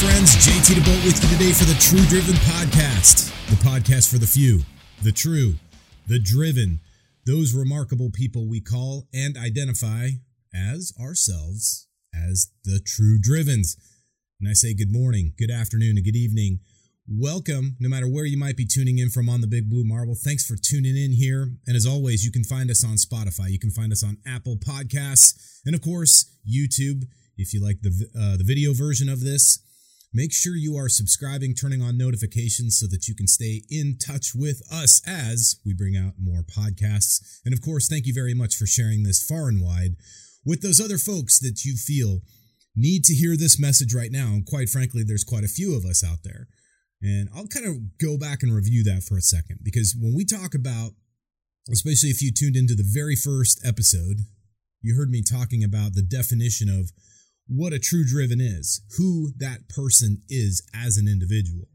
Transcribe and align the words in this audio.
friends? 0.00 0.34
JT 0.36 0.76
DeBolt 0.76 1.04
with 1.04 1.22
you 1.22 1.28
today 1.28 1.52
for 1.52 1.64
the 1.64 1.74
True 1.78 2.02
Driven 2.08 2.34
Podcast, 2.36 3.28
the 3.50 3.56
podcast 3.56 4.10
for 4.10 4.16
the 4.16 4.26
few, 4.26 4.60
the 5.02 5.12
true, 5.12 5.56
the 6.06 6.18
driven, 6.18 6.80
those 7.26 7.52
remarkable 7.52 8.08
people 8.10 8.48
we 8.48 8.62
call 8.62 9.06
and 9.12 9.36
identify 9.36 10.08
as 10.54 10.94
ourselves 10.98 11.89
as 12.14 12.52
the 12.64 12.80
True 12.84 13.18
Drivens. 13.20 13.76
And 14.40 14.48
I 14.48 14.52
say 14.52 14.74
good 14.74 14.92
morning, 14.92 15.34
good 15.38 15.50
afternoon, 15.50 15.96
and 15.96 16.04
good 16.04 16.16
evening. 16.16 16.60
Welcome, 17.06 17.76
no 17.80 17.88
matter 17.88 18.06
where 18.06 18.24
you 18.24 18.38
might 18.38 18.56
be 18.56 18.64
tuning 18.64 18.98
in 18.98 19.10
from 19.10 19.28
on 19.28 19.40
the 19.40 19.46
Big 19.46 19.68
Blue 19.68 19.84
Marble. 19.84 20.14
Thanks 20.14 20.46
for 20.46 20.56
tuning 20.56 20.96
in 20.96 21.12
here. 21.12 21.56
And 21.66 21.76
as 21.76 21.84
always, 21.84 22.24
you 22.24 22.30
can 22.30 22.44
find 22.44 22.70
us 22.70 22.84
on 22.84 22.96
Spotify. 22.96 23.50
You 23.50 23.58
can 23.58 23.70
find 23.70 23.92
us 23.92 24.04
on 24.04 24.18
Apple 24.26 24.56
Podcasts, 24.56 25.60
and 25.66 25.74
of 25.74 25.82
course, 25.82 26.36
YouTube. 26.48 27.04
If 27.36 27.52
you 27.52 27.62
like 27.62 27.82
the 27.82 28.06
uh, 28.16 28.36
the 28.36 28.44
video 28.44 28.72
version 28.72 29.08
of 29.08 29.20
this, 29.20 29.58
make 30.14 30.32
sure 30.32 30.54
you 30.54 30.76
are 30.76 30.88
subscribing, 30.88 31.54
turning 31.54 31.82
on 31.82 31.98
notifications 31.98 32.78
so 32.78 32.86
that 32.86 33.08
you 33.08 33.14
can 33.14 33.26
stay 33.26 33.62
in 33.70 33.98
touch 33.98 34.32
with 34.34 34.62
us 34.72 35.02
as 35.06 35.56
we 35.66 35.74
bring 35.74 35.96
out 35.96 36.14
more 36.18 36.42
podcasts. 36.42 37.40
And 37.44 37.52
of 37.52 37.60
course, 37.60 37.88
thank 37.88 38.06
you 38.06 38.14
very 38.14 38.34
much 38.34 38.54
for 38.54 38.66
sharing 38.66 39.02
this 39.02 39.22
far 39.26 39.48
and 39.48 39.60
wide 39.60 39.96
with 40.44 40.62
those 40.62 40.80
other 40.80 40.98
folks 40.98 41.38
that 41.40 41.64
you 41.64 41.76
feel 41.76 42.20
need 42.76 43.04
to 43.04 43.14
hear 43.14 43.36
this 43.36 43.58
message 43.60 43.94
right 43.94 44.12
now. 44.12 44.28
And 44.28 44.46
quite 44.46 44.68
frankly, 44.68 45.02
there's 45.02 45.24
quite 45.24 45.44
a 45.44 45.48
few 45.48 45.76
of 45.76 45.84
us 45.84 46.04
out 46.04 46.18
there. 46.24 46.48
And 47.02 47.28
I'll 47.34 47.46
kind 47.46 47.66
of 47.66 47.98
go 47.98 48.18
back 48.18 48.42
and 48.42 48.54
review 48.54 48.84
that 48.84 49.02
for 49.02 49.16
a 49.16 49.22
second 49.22 49.60
because 49.62 49.96
when 49.98 50.14
we 50.14 50.24
talk 50.24 50.54
about, 50.54 50.92
especially 51.70 52.10
if 52.10 52.20
you 52.20 52.30
tuned 52.32 52.56
into 52.56 52.74
the 52.74 52.86
very 52.86 53.16
first 53.16 53.60
episode, 53.64 54.26
you 54.82 54.96
heard 54.96 55.10
me 55.10 55.22
talking 55.22 55.64
about 55.64 55.94
the 55.94 56.02
definition 56.02 56.68
of 56.68 56.90
what 57.46 57.72
a 57.72 57.78
true 57.78 58.04
driven 58.04 58.40
is, 58.40 58.82
who 58.96 59.32
that 59.38 59.68
person 59.68 60.22
is 60.28 60.62
as 60.74 60.96
an 60.96 61.08
individual. 61.08 61.68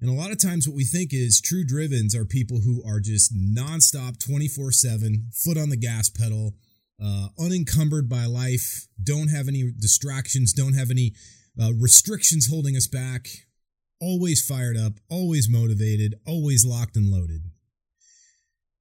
And 0.00 0.10
a 0.10 0.20
lot 0.20 0.32
of 0.32 0.40
times, 0.40 0.68
what 0.68 0.76
we 0.76 0.84
think 0.84 1.12
is 1.12 1.40
true 1.40 1.64
drivens 1.64 2.14
are 2.14 2.24
people 2.24 2.60
who 2.60 2.82
are 2.86 3.00
just 3.00 3.34
nonstop, 3.34 4.22
24 4.24 4.72
7, 4.72 5.30
foot 5.32 5.56
on 5.56 5.70
the 5.70 5.76
gas 5.76 6.10
pedal, 6.10 6.54
uh, 7.02 7.28
unencumbered 7.38 8.08
by 8.08 8.26
life, 8.26 8.86
don't 9.02 9.28
have 9.28 9.48
any 9.48 9.72
distractions, 9.78 10.52
don't 10.52 10.74
have 10.74 10.90
any 10.90 11.14
uh, 11.60 11.72
restrictions 11.74 12.48
holding 12.48 12.76
us 12.76 12.86
back, 12.86 13.28
always 14.00 14.44
fired 14.44 14.76
up, 14.76 14.94
always 15.08 15.48
motivated, 15.48 16.14
always 16.26 16.64
locked 16.64 16.96
and 16.96 17.10
loaded. 17.10 17.50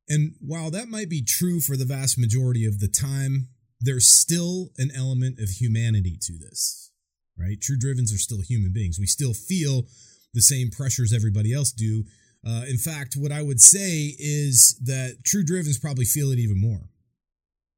And 0.10 0.36
while 0.42 0.70
that 0.72 0.90
might 0.90 1.10
be 1.10 1.24
true 1.24 1.60
for 1.60 1.78
the 1.78 1.86
vast 1.86 2.20
majority 2.20 2.66
of 2.66 2.80
the 2.80 2.88
time, 2.88 3.50
there's 3.80 4.08
still 4.08 4.70
an 4.78 4.92
element 4.96 5.40
of 5.40 5.50
humanity 5.50 6.18
to 6.22 6.38
this, 6.38 6.92
right? 7.38 7.60
True 7.62 7.78
drivens 7.78 8.14
are 8.14 8.18
still 8.18 8.42
human 8.42 8.74
beings. 8.74 9.00
We 9.00 9.08
still 9.08 9.34
feel 9.34 9.88
the 10.34 10.42
same 10.42 10.70
pressures 10.72 11.14
everybody 11.14 11.54
else 11.54 11.72
do. 11.72 12.04
Uh, 12.46 12.64
in 12.68 12.78
fact, 12.78 13.16
what 13.16 13.32
I 13.32 13.42
would 13.42 13.62
say 13.62 14.16
is 14.20 14.80
that 14.84 15.20
true 15.26 15.44
drivens 15.44 15.80
probably 15.80 16.06
feel 16.06 16.32
it 16.32 16.40
even 16.40 16.60
more 16.60 16.90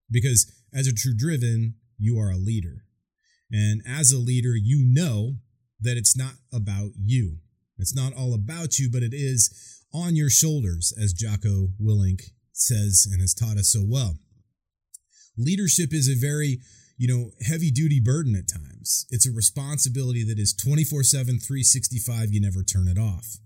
because 0.10 0.52
as 0.74 0.88
a 0.88 0.94
true 0.94 1.16
driven, 1.16 1.76
you 1.98 2.20
are 2.20 2.32
a 2.32 2.38
leader. 2.38 2.86
And 3.52 3.82
as 3.88 4.12
a 4.12 4.20
leader, 4.20 4.56
you 4.56 4.84
know 4.84 5.36
that 5.80 5.98
it's 5.98 6.18
not 6.18 6.34
about 6.54 6.92
you. 6.98 7.38
It's 7.78 7.96
not 7.96 8.14
all 8.14 8.34
about 8.34 8.80
you, 8.80 8.90
but 8.92 9.04
it 9.04 9.14
is 9.14 9.84
on 9.94 10.16
your 10.16 10.30
shoulders, 10.30 10.94
as 11.02 11.14
Jocko 11.14 11.70
Willink 11.82 12.22
says 12.54 13.08
and 13.12 13.22
has 13.22 13.34
taught 13.34 13.58
us 13.58 13.70
so 13.72 13.84
well 13.86 14.16
leadership 15.38 15.94
is 15.94 16.10
a 16.10 16.16
very 16.16 16.60
you 16.98 17.08
know 17.08 17.32
heavy 17.46 17.72
duty 17.72 18.00
burden 18.00 18.36
at 18.36 18.48
times 18.48 19.06
it's 19.10 19.28
a 19.28 19.32
responsibility 19.32 20.24
that 20.24 20.40
is 20.40 20.54
24 20.54 21.04
7 21.04 21.40
365 21.40 22.32
you 22.32 22.42
never 22.42 22.64
turn 22.64 22.88
it 22.88 22.98
off 22.98 23.38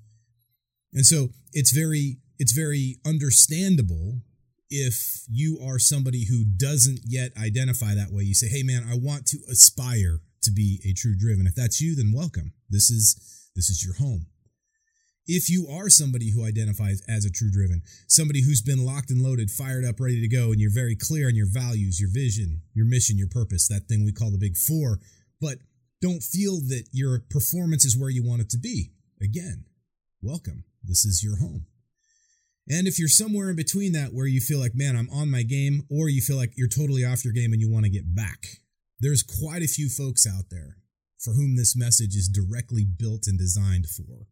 and 0.94 1.06
so 1.06 1.30
it's 1.53 1.72
very 1.72 2.18
it's 2.38 2.52
very 2.52 2.98
understandable 3.06 4.22
if 4.69 5.25
you 5.30 5.59
are 5.63 5.80
somebody 5.80 6.25
who 6.25 6.46
doesn't 6.46 7.00
yet 7.06 7.31
identify 7.41 7.94
that 7.96 8.12
way 8.12 8.24
you 8.24 8.34
say 8.34 8.47
hey 8.47 8.63
man 8.63 8.85
i 8.90 8.96
want 8.96 9.25
to 9.25 9.38
aspire 9.50 10.19
to 10.41 10.52
be 10.52 10.80
a 10.85 10.94
true 10.94 11.16
driven 11.18 11.47
if 11.47 11.56
that's 11.56 11.81
you 11.81 11.96
then 11.96 12.12
welcome 12.13 12.53
this 12.69 12.90
is 12.90 13.50
this 13.56 13.69
is 13.69 13.84
your 13.85 13.96
home 13.96 14.28
if 15.31 15.47
you 15.47 15.68
are 15.69 15.90
somebody 15.90 16.31
who 16.31 16.44
identifies 16.44 17.03
as 17.07 17.24
a 17.24 17.30
true 17.30 17.52
driven, 17.52 17.84
somebody 18.07 18.41
who's 18.41 18.63
been 18.63 18.84
locked 18.84 19.12
and 19.12 19.22
loaded, 19.22 19.52
fired 19.52 19.85
up, 19.85 20.00
ready 20.00 20.19
to 20.22 20.28
go, 20.28 20.52
and 20.52 20.59
you're 20.59 20.74
very 20.74 20.96
clear 20.96 21.28
on 21.28 21.36
your 21.36 21.46
values, 21.47 22.00
your 22.01 22.09
vision, 22.12 22.63
your 22.74 22.88
mission, 22.88 23.16
your 23.16 23.28
purpose, 23.28 23.68
that 23.68 23.88
thing 23.88 24.03
we 24.03 24.12
call 24.12 24.31
the 24.31 24.40
big 24.40 24.57
four, 24.57 25.00
but 25.40 25.59
don't 26.01 26.24
feel 26.24 26.59
that 26.69 26.86
your 26.91 27.19
performance 27.30 27.86
is 27.86 27.96
where 27.96 28.09
you 28.09 28.24
want 28.28 28.41
it 28.41 28.50
to 28.50 28.57
be, 28.57 28.90
again, 29.22 29.66
welcome. 30.24 30.63
This 30.84 31.06
is 31.06 31.24
your 31.24 31.38
home. 31.38 31.68
And 32.69 32.88
if 32.88 33.00
you're 33.00 33.07
somewhere 33.07 33.50
in 33.50 33.56
between 33.56 33.94
that 33.94 34.13
where 34.13 34.28
you 34.28 34.40
feel 34.40 34.59
like, 34.59 34.75
man, 34.75 34.96
I'm 34.96 35.09
on 35.09 35.31
my 35.31 35.41
game, 35.41 35.84
or 35.90 36.07
you 36.07 36.22
feel 36.22 36.38
like 36.38 36.53
you're 36.56 36.68
totally 36.68 37.03
off 37.03 37.25
your 37.25 37.34
game 37.34 37.52
and 37.52 37.59
you 37.59 37.69
want 37.69 37.85
to 37.85 37.91
get 37.91 38.13
back, 38.16 38.59
there's 39.00 39.24
quite 39.24 39.63
a 39.63 39.68
few 39.68 39.90
folks 39.90 40.28
out 40.28 40.46
there 40.52 40.78
for 41.18 41.34
whom 41.34 41.56
this 41.56 41.75
message 41.75 42.16
is 42.16 42.30
directly 42.30 42.85
built 42.85 43.28
and 43.28 43.40
designed 43.40 43.88
for. 43.88 44.28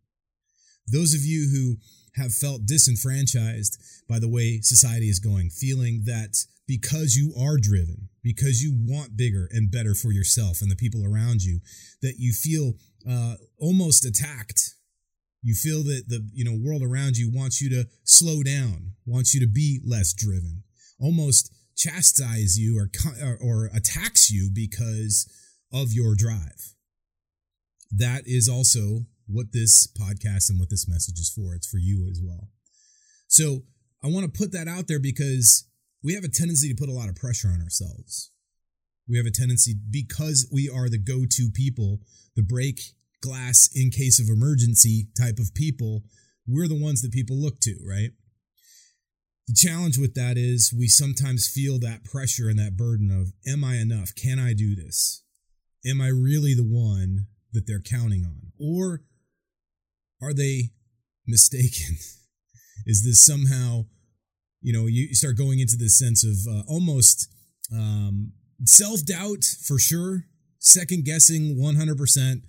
Those 0.87 1.13
of 1.13 1.21
you 1.21 1.49
who 1.51 1.77
have 2.21 2.33
felt 2.33 2.65
disenfranchised 2.65 3.77
by 4.07 4.19
the 4.19 4.29
way 4.29 4.61
society 4.61 5.09
is 5.09 5.19
going, 5.19 5.49
feeling 5.49 6.03
that 6.05 6.37
because 6.67 7.15
you 7.15 7.33
are 7.39 7.57
driven, 7.57 8.09
because 8.23 8.61
you 8.61 8.73
want 8.73 9.17
bigger 9.17 9.47
and 9.51 9.71
better 9.71 9.95
for 9.95 10.11
yourself 10.11 10.61
and 10.61 10.69
the 10.69 10.75
people 10.75 11.03
around 11.05 11.41
you, 11.41 11.59
that 12.01 12.15
you 12.17 12.33
feel 12.33 12.73
uh, 13.09 13.35
almost 13.57 14.05
attacked. 14.05 14.75
You 15.41 15.53
feel 15.53 15.83
that 15.83 16.05
the 16.07 16.27
you 16.33 16.43
know 16.43 16.57
world 16.59 16.81
around 16.83 17.17
you 17.17 17.31
wants 17.31 17.61
you 17.61 17.69
to 17.69 17.87
slow 18.03 18.43
down, 18.43 18.93
wants 19.05 19.33
you 19.33 19.39
to 19.39 19.47
be 19.47 19.79
less 19.85 20.13
driven, 20.13 20.63
almost 20.99 21.53
chastise 21.75 22.57
you 22.57 22.77
or 22.77 22.89
or 23.41 23.69
attacks 23.73 24.31
you 24.31 24.49
because 24.53 25.29
of 25.71 25.93
your 25.93 26.15
drive. 26.15 26.73
That 27.91 28.23
is 28.25 28.49
also 28.49 29.05
what 29.27 29.53
this 29.53 29.87
podcast 29.87 30.49
and 30.49 30.59
what 30.59 30.69
this 30.69 30.87
message 30.87 31.19
is 31.19 31.31
for. 31.33 31.53
It's 31.53 31.69
for 31.69 31.77
you 31.77 32.07
as 32.09 32.19
well. 32.23 32.49
So 33.27 33.63
I 34.03 34.07
want 34.07 34.25
to 34.25 34.37
put 34.37 34.51
that 34.53 34.67
out 34.67 34.87
there 34.87 34.99
because 34.99 35.67
we 36.03 36.13
have 36.13 36.23
a 36.23 36.29
tendency 36.29 36.69
to 36.69 36.75
put 36.75 36.89
a 36.89 36.93
lot 36.93 37.09
of 37.09 37.15
pressure 37.15 37.49
on 37.49 37.61
ourselves. 37.61 38.31
We 39.07 39.17
have 39.17 39.25
a 39.25 39.31
tendency 39.31 39.75
because 39.89 40.49
we 40.51 40.69
are 40.69 40.89
the 40.89 40.97
go 40.97 41.25
to 41.29 41.49
people, 41.53 41.99
the 42.35 42.43
break 42.43 42.79
glass 43.21 43.69
in 43.73 43.89
case 43.89 44.19
of 44.19 44.29
emergency 44.29 45.07
type 45.17 45.39
of 45.39 45.53
people. 45.53 46.03
We're 46.47 46.67
the 46.67 46.81
ones 46.81 47.01
that 47.01 47.11
people 47.11 47.35
look 47.35 47.59
to, 47.61 47.75
right? 47.85 48.11
The 49.47 49.53
challenge 49.55 49.97
with 49.97 50.13
that 50.15 50.37
is 50.37 50.73
we 50.77 50.87
sometimes 50.87 51.47
feel 51.47 51.79
that 51.79 52.03
pressure 52.03 52.49
and 52.49 52.59
that 52.59 52.75
burden 52.75 53.09
of, 53.11 53.31
am 53.49 53.63
I 53.63 53.75
enough? 53.75 54.13
Can 54.15 54.39
I 54.39 54.53
do 54.53 54.75
this? 54.75 55.23
Am 55.85 56.01
I 56.01 56.07
really 56.07 56.53
the 56.53 56.67
one 56.67 57.27
that 57.53 57.65
they're 57.65 57.81
counting 57.81 58.25
on? 58.25 58.51
Or 58.59 59.03
are 60.21 60.33
they 60.33 60.71
mistaken? 61.25 61.97
Is 62.85 63.03
this 63.05 63.21
somehow, 63.21 63.85
you 64.61 64.73
know, 64.73 64.85
you 64.85 65.13
start 65.13 65.37
going 65.37 65.59
into 65.59 65.75
this 65.77 65.97
sense 65.97 66.23
of 66.23 66.35
uh, 66.49 66.63
almost 66.67 67.29
um, 67.71 68.33
self 68.65 69.05
doubt 69.05 69.43
for 69.65 69.79
sure, 69.79 70.25
second 70.59 71.05
guessing 71.05 71.57
100%, 71.57 72.41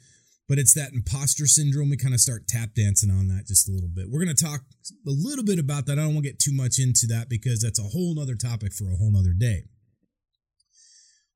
but 0.49 0.59
it's 0.59 0.73
that 0.75 0.93
imposter 0.95 1.47
syndrome. 1.47 1.91
We 1.91 1.99
kind 1.99 2.15
of 2.15 2.21
start 2.21 2.49
tap 2.49 2.71
dancing 2.75 3.11
on 3.11 3.29
that 3.29 3.47
just 3.47 3.69
a 3.69 3.73
little 3.73 3.91
bit. 3.91 4.06
We're 4.09 4.25
going 4.25 4.35
to 4.35 4.45
talk 4.45 4.62
a 5.06 5.11
little 5.11 5.45
bit 5.45 5.59
about 5.59 5.87
that. 5.87 5.99
I 5.99 6.03
don't 6.03 6.15
want 6.15 6.25
to 6.25 6.31
get 6.31 6.39
too 6.39 6.55
much 6.55 6.79
into 6.79 7.06
that 7.09 7.29
because 7.29 7.61
that's 7.61 7.79
a 7.79 7.83
whole 7.83 8.15
nother 8.15 8.35
topic 8.35 8.73
for 8.73 8.91
a 8.91 8.97
whole 8.97 9.12
nother 9.12 9.35
day. 9.35 9.65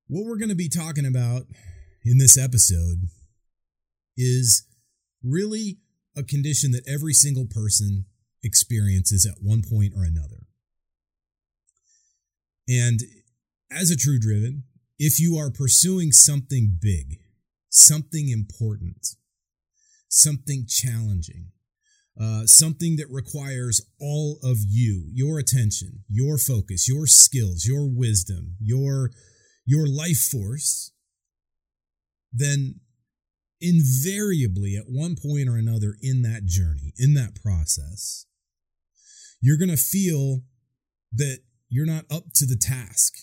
What 0.08 0.24
we're 0.24 0.38
going 0.38 0.48
to 0.48 0.54
be 0.54 0.68
talking 0.68 1.06
about 1.06 1.42
in 2.04 2.18
this 2.18 2.38
episode 2.38 3.08
is 4.16 4.66
really 5.22 5.78
a 6.16 6.22
condition 6.22 6.72
that 6.72 6.88
every 6.88 7.12
single 7.12 7.46
person 7.46 8.06
experiences 8.42 9.26
at 9.26 9.42
one 9.42 9.62
point 9.62 9.92
or 9.94 10.04
another. 10.04 10.46
And 12.68 13.00
as 13.70 13.90
a 13.90 13.96
true 13.96 14.18
driven, 14.18 14.64
if 14.98 15.20
you 15.20 15.36
are 15.36 15.50
pursuing 15.50 16.12
something 16.12 16.76
big, 16.80 17.21
something 17.72 18.28
important, 18.28 19.16
something 20.08 20.66
challenging, 20.68 21.48
uh, 22.20 22.44
something 22.44 22.96
that 22.96 23.06
requires 23.10 23.80
all 23.98 24.38
of 24.44 24.58
you, 24.68 25.08
your 25.12 25.38
attention, 25.38 26.04
your 26.08 26.36
focus, 26.36 26.86
your 26.86 27.06
skills, 27.06 27.64
your 27.64 27.88
wisdom, 27.88 28.56
your 28.60 29.10
your 29.64 29.86
life 29.86 30.28
force, 30.30 30.92
then 32.32 32.80
invariably 33.60 34.76
at 34.76 34.84
one 34.88 35.14
point 35.16 35.48
or 35.48 35.56
another 35.56 35.96
in 36.02 36.22
that 36.22 36.44
journey, 36.44 36.92
in 36.98 37.14
that 37.14 37.40
process, 37.40 38.26
you're 39.40 39.56
going 39.56 39.70
to 39.70 39.76
feel 39.76 40.42
that 41.12 41.38
you're 41.68 41.86
not 41.86 42.04
up 42.10 42.24
to 42.34 42.44
the 42.44 42.56
task 42.56 43.14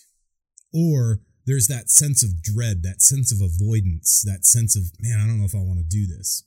or 0.74 1.20
there's 1.50 1.68
that 1.68 1.90
sense 1.90 2.22
of 2.22 2.44
dread, 2.44 2.84
that 2.84 3.02
sense 3.02 3.32
of 3.34 3.42
avoidance, 3.42 4.22
that 4.22 4.46
sense 4.46 4.76
of, 4.76 4.84
man, 5.00 5.20
I 5.20 5.26
don't 5.26 5.40
know 5.40 5.46
if 5.46 5.56
I 5.56 5.66
want 5.66 5.80
to 5.80 5.84
do 5.84 6.06
this. 6.06 6.44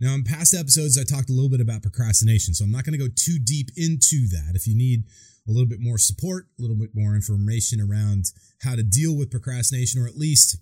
Now, 0.00 0.14
in 0.14 0.24
past 0.24 0.54
episodes, 0.54 0.96
I 0.96 1.04
talked 1.04 1.28
a 1.28 1.34
little 1.34 1.50
bit 1.50 1.60
about 1.60 1.82
procrastination, 1.82 2.54
so 2.54 2.64
I'm 2.64 2.72
not 2.72 2.84
going 2.84 2.98
to 2.98 3.04
go 3.04 3.12
too 3.14 3.38
deep 3.38 3.68
into 3.76 4.26
that. 4.28 4.52
If 4.54 4.66
you 4.66 4.74
need 4.74 5.04
a 5.46 5.52
little 5.52 5.68
bit 5.68 5.80
more 5.80 5.98
support, 5.98 6.46
a 6.58 6.62
little 6.62 6.78
bit 6.78 6.92
more 6.94 7.14
information 7.14 7.78
around 7.78 8.32
how 8.62 8.74
to 8.74 8.82
deal 8.82 9.14
with 9.14 9.30
procrastination, 9.30 10.00
or 10.00 10.06
at 10.06 10.16
least 10.16 10.56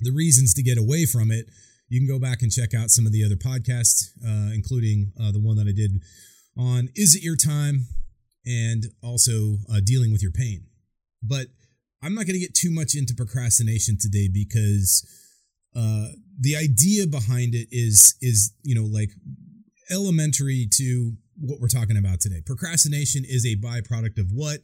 the 0.00 0.12
reasons 0.12 0.52
to 0.54 0.62
get 0.62 0.76
away 0.76 1.06
from 1.06 1.30
it, 1.30 1.46
you 1.88 1.98
can 1.98 2.06
go 2.06 2.18
back 2.18 2.42
and 2.42 2.52
check 2.52 2.74
out 2.74 2.90
some 2.90 3.06
of 3.06 3.12
the 3.12 3.24
other 3.24 3.36
podcasts, 3.36 4.10
uh, 4.22 4.52
including 4.52 5.12
uh, 5.18 5.32
the 5.32 5.40
one 5.40 5.56
that 5.56 5.66
I 5.66 5.72
did 5.72 6.02
on 6.58 6.90
Is 6.94 7.14
It 7.14 7.22
Your 7.22 7.36
Time 7.36 7.86
and 8.44 8.84
also 9.02 9.56
uh, 9.72 9.80
dealing 9.82 10.12
with 10.12 10.20
your 10.20 10.32
pain. 10.32 10.66
But 11.22 11.46
I'm 12.02 12.14
not 12.14 12.26
going 12.26 12.34
to 12.34 12.40
get 12.40 12.54
too 12.54 12.70
much 12.70 12.94
into 12.94 13.14
procrastination 13.14 13.98
today 14.00 14.28
because 14.32 15.06
uh, 15.74 16.08
the 16.38 16.56
idea 16.56 17.06
behind 17.06 17.54
it 17.54 17.68
is 17.70 18.16
is 18.20 18.52
you 18.62 18.74
know 18.74 18.84
like 18.84 19.10
elementary 19.90 20.68
to 20.74 21.12
what 21.40 21.60
we're 21.60 21.68
talking 21.68 21.96
about 21.96 22.20
today. 22.20 22.42
Procrastination 22.44 23.24
is 23.26 23.44
a 23.44 23.56
byproduct 23.56 24.18
of 24.18 24.30
what 24.32 24.60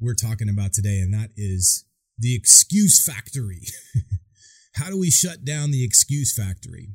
we're 0.00 0.14
talking 0.14 0.48
about 0.48 0.72
today, 0.72 1.00
and 1.00 1.12
that 1.12 1.30
is 1.36 1.84
the 2.18 2.34
excuse 2.34 3.04
factory. 3.04 3.62
How 4.74 4.90
do 4.90 4.98
we 4.98 5.10
shut 5.10 5.44
down 5.44 5.70
the 5.70 5.84
excuse 5.84 6.34
factory? 6.34 6.90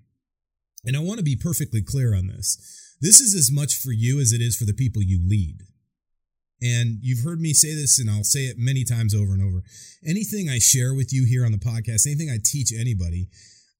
And 0.85 0.95
I 0.95 0.99
want 0.99 1.17
to 1.17 1.23
be 1.23 1.35
perfectly 1.35 1.81
clear 1.81 2.15
on 2.15 2.27
this. 2.27 2.95
This 3.01 3.19
is 3.19 3.33
as 3.35 3.51
much 3.51 3.75
for 3.75 3.91
you 3.91 4.19
as 4.19 4.31
it 4.31 4.41
is 4.41 4.55
for 4.55 4.65
the 4.65 4.73
people 4.73 5.01
you 5.01 5.19
lead. 5.27 5.59
And 6.63 6.99
you've 7.01 7.25
heard 7.25 7.41
me 7.41 7.51
say 7.51 7.75
this, 7.75 7.99
and 7.99 8.09
I'll 8.09 8.23
say 8.23 8.45
it 8.45 8.55
many 8.57 8.85
times 8.85 9.13
over 9.13 9.33
and 9.33 9.43
over. 9.43 9.63
Anything 10.07 10.49
I 10.49 10.59
share 10.59 10.93
with 10.93 11.11
you 11.11 11.25
here 11.27 11.45
on 11.45 11.51
the 11.51 11.57
podcast, 11.57 12.07
anything 12.07 12.29
I 12.29 12.37
teach 12.43 12.71
anybody, 12.73 13.27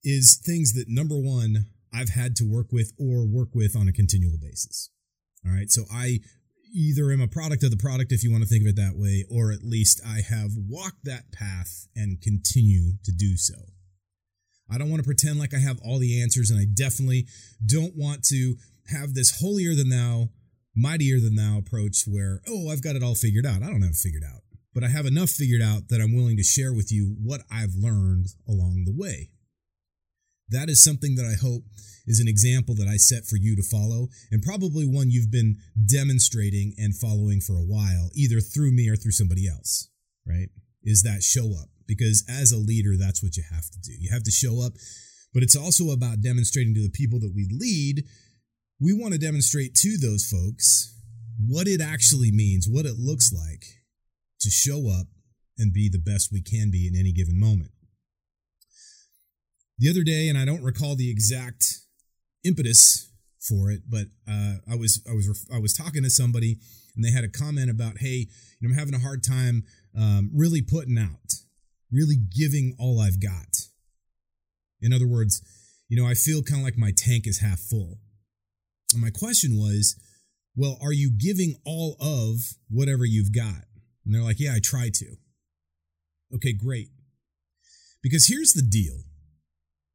is 0.02 0.36
things 0.44 0.74
that 0.74 0.84
number 0.86 1.16
one, 1.16 1.66
I've 1.94 2.10
had 2.10 2.36
to 2.36 2.44
work 2.44 2.72
with 2.72 2.92
or 2.98 3.26
work 3.26 3.54
with 3.54 3.74
on 3.74 3.88
a 3.88 3.92
continual 3.92 4.36
basis. 4.36 4.90
All 5.46 5.52
right. 5.52 5.70
So 5.70 5.84
I 5.90 6.20
either 6.74 7.10
am 7.10 7.22
a 7.22 7.28
product 7.28 7.62
of 7.62 7.70
the 7.70 7.76
product, 7.76 8.12
if 8.12 8.22
you 8.22 8.30
want 8.30 8.42
to 8.42 8.48
think 8.48 8.64
of 8.64 8.68
it 8.68 8.76
that 8.76 8.96
way, 8.96 9.24
or 9.30 9.52
at 9.52 9.62
least 9.62 10.02
I 10.04 10.20
have 10.28 10.50
walked 10.68 11.04
that 11.04 11.32
path 11.32 11.86
and 11.96 12.20
continue 12.20 12.94
to 13.04 13.12
do 13.12 13.36
so. 13.36 13.54
I 14.70 14.76
don't 14.76 14.90
want 14.90 15.00
to 15.00 15.06
pretend 15.06 15.38
like 15.38 15.54
I 15.54 15.58
have 15.58 15.78
all 15.84 15.98
the 15.98 16.20
answers, 16.20 16.50
and 16.50 16.58
I 16.58 16.64
definitely 16.64 17.28
don't 17.64 17.96
want 17.96 18.24
to 18.24 18.56
have 18.88 19.14
this 19.14 19.40
holier 19.40 19.74
than 19.74 19.88
thou, 19.88 20.30
mightier 20.74 21.20
than 21.20 21.36
thou 21.36 21.58
approach 21.58 22.04
where, 22.06 22.40
oh, 22.48 22.70
I've 22.70 22.82
got 22.82 22.96
it 22.96 23.02
all 23.02 23.14
figured 23.14 23.46
out. 23.46 23.62
I 23.62 23.70
don't 23.70 23.82
have 23.82 23.92
it 23.92 23.96
figured 23.96 24.24
out, 24.24 24.42
but 24.74 24.84
I 24.84 24.88
have 24.88 25.06
enough 25.06 25.30
figured 25.30 25.62
out 25.62 25.88
that 25.88 26.00
I'm 26.00 26.14
willing 26.14 26.36
to 26.36 26.42
share 26.42 26.72
with 26.72 26.92
you 26.92 27.16
what 27.22 27.42
I've 27.50 27.74
learned 27.74 28.28
along 28.48 28.84
the 28.84 28.94
way. 28.94 29.30
That 30.48 30.68
is 30.68 30.82
something 30.82 31.14
that 31.14 31.24
I 31.24 31.40
hope 31.40 31.64
is 32.06 32.20
an 32.20 32.28
example 32.28 32.74
that 32.74 32.88
I 32.88 32.96
set 32.96 33.24
for 33.24 33.36
you 33.36 33.56
to 33.56 33.62
follow, 33.62 34.08
and 34.30 34.42
probably 34.42 34.84
one 34.86 35.10
you've 35.10 35.30
been 35.30 35.56
demonstrating 35.86 36.74
and 36.76 36.94
following 36.94 37.40
for 37.40 37.54
a 37.54 37.64
while, 37.64 38.10
either 38.14 38.40
through 38.40 38.72
me 38.72 38.88
or 38.88 38.96
through 38.96 39.12
somebody 39.12 39.48
else, 39.48 39.88
right? 40.26 40.48
Is 40.82 41.02
that 41.02 41.22
show 41.22 41.52
up. 41.52 41.70
Because 41.86 42.24
as 42.28 42.50
a 42.50 42.56
leader, 42.56 42.96
that's 42.96 43.22
what 43.22 43.36
you 43.36 43.42
have 43.50 43.68
to 43.70 43.78
do. 43.78 43.92
You 43.98 44.10
have 44.10 44.22
to 44.24 44.30
show 44.30 44.64
up, 44.64 44.72
but 45.34 45.42
it's 45.42 45.56
also 45.56 45.90
about 45.90 46.22
demonstrating 46.22 46.74
to 46.74 46.82
the 46.82 46.88
people 46.88 47.20
that 47.20 47.32
we 47.34 47.46
lead. 47.50 48.04
We 48.80 48.92
want 48.92 49.12
to 49.12 49.18
demonstrate 49.18 49.74
to 49.76 49.96
those 49.96 50.24
folks 50.24 50.98
what 51.38 51.66
it 51.66 51.80
actually 51.80 52.30
means, 52.30 52.68
what 52.68 52.86
it 52.86 52.98
looks 52.98 53.32
like 53.32 53.64
to 54.40 54.50
show 54.50 54.88
up 54.88 55.06
and 55.56 55.72
be 55.72 55.88
the 55.88 55.98
best 55.98 56.30
we 56.32 56.42
can 56.42 56.70
be 56.70 56.86
in 56.86 56.98
any 56.98 57.12
given 57.12 57.38
moment 57.38 57.70
the 59.78 59.90
other 59.90 60.02
day, 60.02 60.28
and 60.28 60.38
I 60.38 60.44
don't 60.44 60.62
recall 60.62 60.94
the 60.94 61.10
exact 61.10 61.64
impetus 62.44 63.10
for 63.40 63.70
it, 63.70 63.82
but 63.88 64.06
uh, 64.28 64.56
I 64.70 64.76
was 64.76 65.02
I 65.08 65.12
was 65.12 65.46
I 65.52 65.58
was 65.58 65.74
talking 65.74 66.02
to 66.02 66.10
somebody, 66.10 66.58
and 66.94 67.04
they 67.04 67.10
had 67.10 67.24
a 67.24 67.28
comment 67.28 67.70
about, 67.70 67.98
hey, 67.98 68.26
you 68.60 68.68
know, 68.68 68.72
I'm 68.72 68.78
having 68.78 68.94
a 68.94 69.00
hard 69.00 69.22
time 69.22 69.64
um, 69.98 70.30
really 70.34 70.62
putting 70.62 70.98
out, 70.98 71.34
really 71.90 72.16
giving 72.16 72.76
all 72.78 73.00
I've 73.00 73.20
got. 73.20 73.66
In 74.80 74.92
other 74.92 75.08
words, 75.08 75.42
you 75.88 76.00
know, 76.00 76.08
I 76.08 76.14
feel 76.14 76.42
kind 76.42 76.60
of 76.60 76.64
like 76.64 76.78
my 76.78 76.92
tank 76.96 77.26
is 77.26 77.40
half 77.40 77.58
full. 77.58 77.98
My 78.96 79.10
question 79.10 79.58
was, 79.58 79.96
well, 80.56 80.78
are 80.82 80.92
you 80.92 81.10
giving 81.10 81.56
all 81.64 81.96
of 82.00 82.36
whatever 82.68 83.04
you've 83.04 83.34
got? 83.34 83.64
And 84.04 84.14
they're 84.14 84.22
like, 84.22 84.38
yeah, 84.38 84.54
I 84.54 84.60
try 84.62 84.90
to. 84.92 85.16
Okay, 86.34 86.52
great. 86.52 86.88
Because 88.02 88.26
here's 88.28 88.52
the 88.52 88.62
deal 88.62 89.00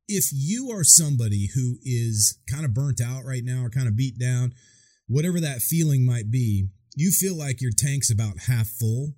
if 0.07 0.29
you 0.33 0.71
are 0.71 0.83
somebody 0.83 1.49
who 1.53 1.75
is 1.83 2.39
kind 2.51 2.65
of 2.65 2.73
burnt 2.73 2.99
out 2.99 3.23
right 3.23 3.43
now 3.43 3.63
or 3.63 3.69
kind 3.69 3.87
of 3.87 3.95
beat 3.95 4.17
down, 4.19 4.53
whatever 5.07 5.39
that 5.39 5.61
feeling 5.61 6.05
might 6.05 6.31
be, 6.31 6.69
you 6.95 7.11
feel 7.11 7.37
like 7.37 7.61
your 7.61 7.71
tank's 7.77 8.11
about 8.11 8.47
half 8.47 8.67
full, 8.67 9.13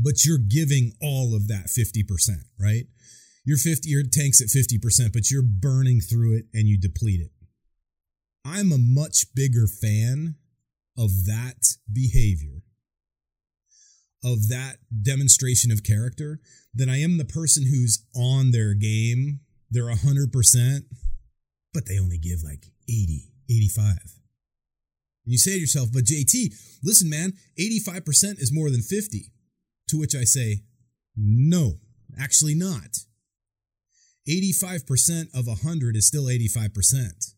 but 0.00 0.24
you're 0.24 0.38
giving 0.38 0.92
all 1.02 1.34
of 1.34 1.48
that 1.48 1.66
50%, 1.66 2.04
right? 2.60 2.84
Your 3.44 3.58
50 3.58 3.88
your 3.88 4.04
tank's 4.04 4.40
at 4.40 4.48
50%, 4.48 5.12
but 5.12 5.30
you're 5.30 5.42
burning 5.42 6.00
through 6.00 6.36
it 6.36 6.44
and 6.54 6.68
you 6.68 6.78
deplete 6.78 7.20
it. 7.20 7.32
I'm 8.44 8.72
a 8.72 8.78
much 8.78 9.34
bigger 9.34 9.66
fan 9.66 10.36
of 10.96 11.26
that 11.26 11.76
behavior, 11.92 12.62
of 14.24 14.48
that 14.48 14.76
demonstration 15.02 15.70
of 15.70 15.84
character, 15.84 16.40
than 16.74 16.88
I 16.88 17.00
am 17.00 17.18
the 17.18 17.24
person 17.24 17.64
who's 17.64 18.04
on 18.14 18.50
their 18.50 18.74
game 18.74 19.40
they're 19.70 19.84
100%, 19.84 20.80
but 21.74 21.86
they 21.86 21.98
only 21.98 22.18
give 22.18 22.42
like 22.42 22.66
80, 22.88 23.30
85. 23.50 23.86
And 25.24 25.32
you 25.32 25.38
say 25.38 25.52
to 25.52 25.60
yourself, 25.60 25.90
but 25.92 26.04
JT, 26.04 26.54
listen, 26.82 27.10
man, 27.10 27.34
85% 27.58 28.40
is 28.40 28.52
more 28.52 28.70
than 28.70 28.80
50. 28.80 29.30
To 29.90 29.98
which 29.98 30.14
I 30.14 30.24
say, 30.24 30.62
no, 31.16 31.80
actually 32.18 32.54
not. 32.54 32.98
85% 34.28 35.34
of 35.34 35.46
100 35.46 35.96
is 35.96 36.06
still 36.06 36.24
85%. 36.24 37.34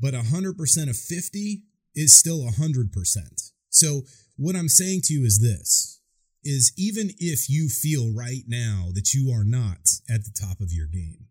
But 0.00 0.14
100% 0.14 0.90
of 0.90 0.96
50 0.96 1.62
is 1.94 2.14
still 2.14 2.44
100%. 2.44 3.52
So 3.70 4.02
what 4.36 4.56
I'm 4.56 4.68
saying 4.68 5.02
to 5.04 5.14
you 5.14 5.24
is 5.24 5.40
this 5.40 6.00
is 6.44 6.72
even 6.76 7.10
if 7.18 7.48
you 7.48 7.68
feel 7.68 8.12
right 8.12 8.42
now 8.46 8.88
that 8.94 9.14
you 9.14 9.32
are 9.32 9.44
not 9.44 9.88
at 10.10 10.24
the 10.24 10.34
top 10.38 10.60
of 10.60 10.72
your 10.72 10.86
game, 10.86 11.26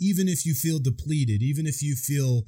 even 0.00 0.28
if 0.28 0.44
you 0.44 0.54
feel 0.54 0.80
depleted, 0.80 1.42
even 1.42 1.66
if 1.66 1.82
you 1.82 1.94
feel 1.94 2.42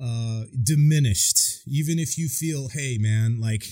uh, 0.00 0.44
diminished, 0.62 1.62
even 1.66 1.98
if 1.98 2.16
you 2.16 2.28
feel, 2.28 2.68
hey, 2.68 2.96
man, 2.98 3.40
like, 3.40 3.64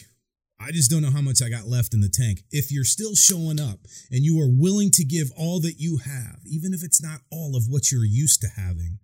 I 0.60 0.72
just 0.72 0.90
don't 0.90 1.02
know 1.02 1.10
how 1.10 1.20
much 1.20 1.42
I 1.42 1.48
got 1.48 1.66
left 1.66 1.94
in 1.94 2.00
the 2.00 2.08
tank. 2.08 2.40
If 2.50 2.72
you're 2.72 2.84
still 2.84 3.14
showing 3.14 3.60
up 3.60 3.80
and 4.10 4.24
you 4.24 4.40
are 4.40 4.48
willing 4.50 4.90
to 4.92 5.04
give 5.04 5.30
all 5.36 5.60
that 5.60 5.74
you 5.78 5.98
have, 5.98 6.40
even 6.46 6.72
if 6.72 6.82
it's 6.82 7.02
not 7.02 7.20
all 7.30 7.56
of 7.56 7.64
what 7.68 7.92
you're 7.92 8.04
used 8.04 8.40
to 8.42 8.48
having, 8.48 8.98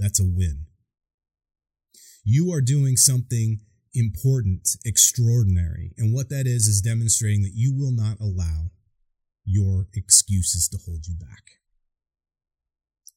that's 0.00 0.20
a 0.20 0.24
win. 0.24 0.66
You 2.24 2.52
are 2.52 2.60
doing 2.60 2.96
something 2.96 3.60
important, 3.94 4.68
extraordinary. 4.84 5.92
And 5.98 6.14
what 6.14 6.28
that 6.30 6.46
is, 6.46 6.66
is 6.66 6.80
demonstrating 6.80 7.42
that 7.42 7.54
you 7.54 7.74
will 7.74 7.92
not 7.92 8.18
allow 8.20 8.70
your 9.44 9.88
excuses 9.94 10.68
to 10.68 10.78
hold 10.84 11.06
you 11.06 11.14
back. 11.14 11.42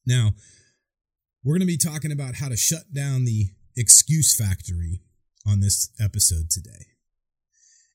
Now, 0.06 0.32
we're 1.42 1.54
going 1.54 1.60
to 1.60 1.66
be 1.66 1.78
talking 1.78 2.12
about 2.12 2.36
how 2.36 2.48
to 2.48 2.56
shut 2.56 2.92
down 2.92 3.24
the 3.24 3.50
excuse 3.76 4.36
factory 4.36 5.00
on 5.46 5.60
this 5.60 5.90
episode 6.00 6.50
today. 6.50 6.86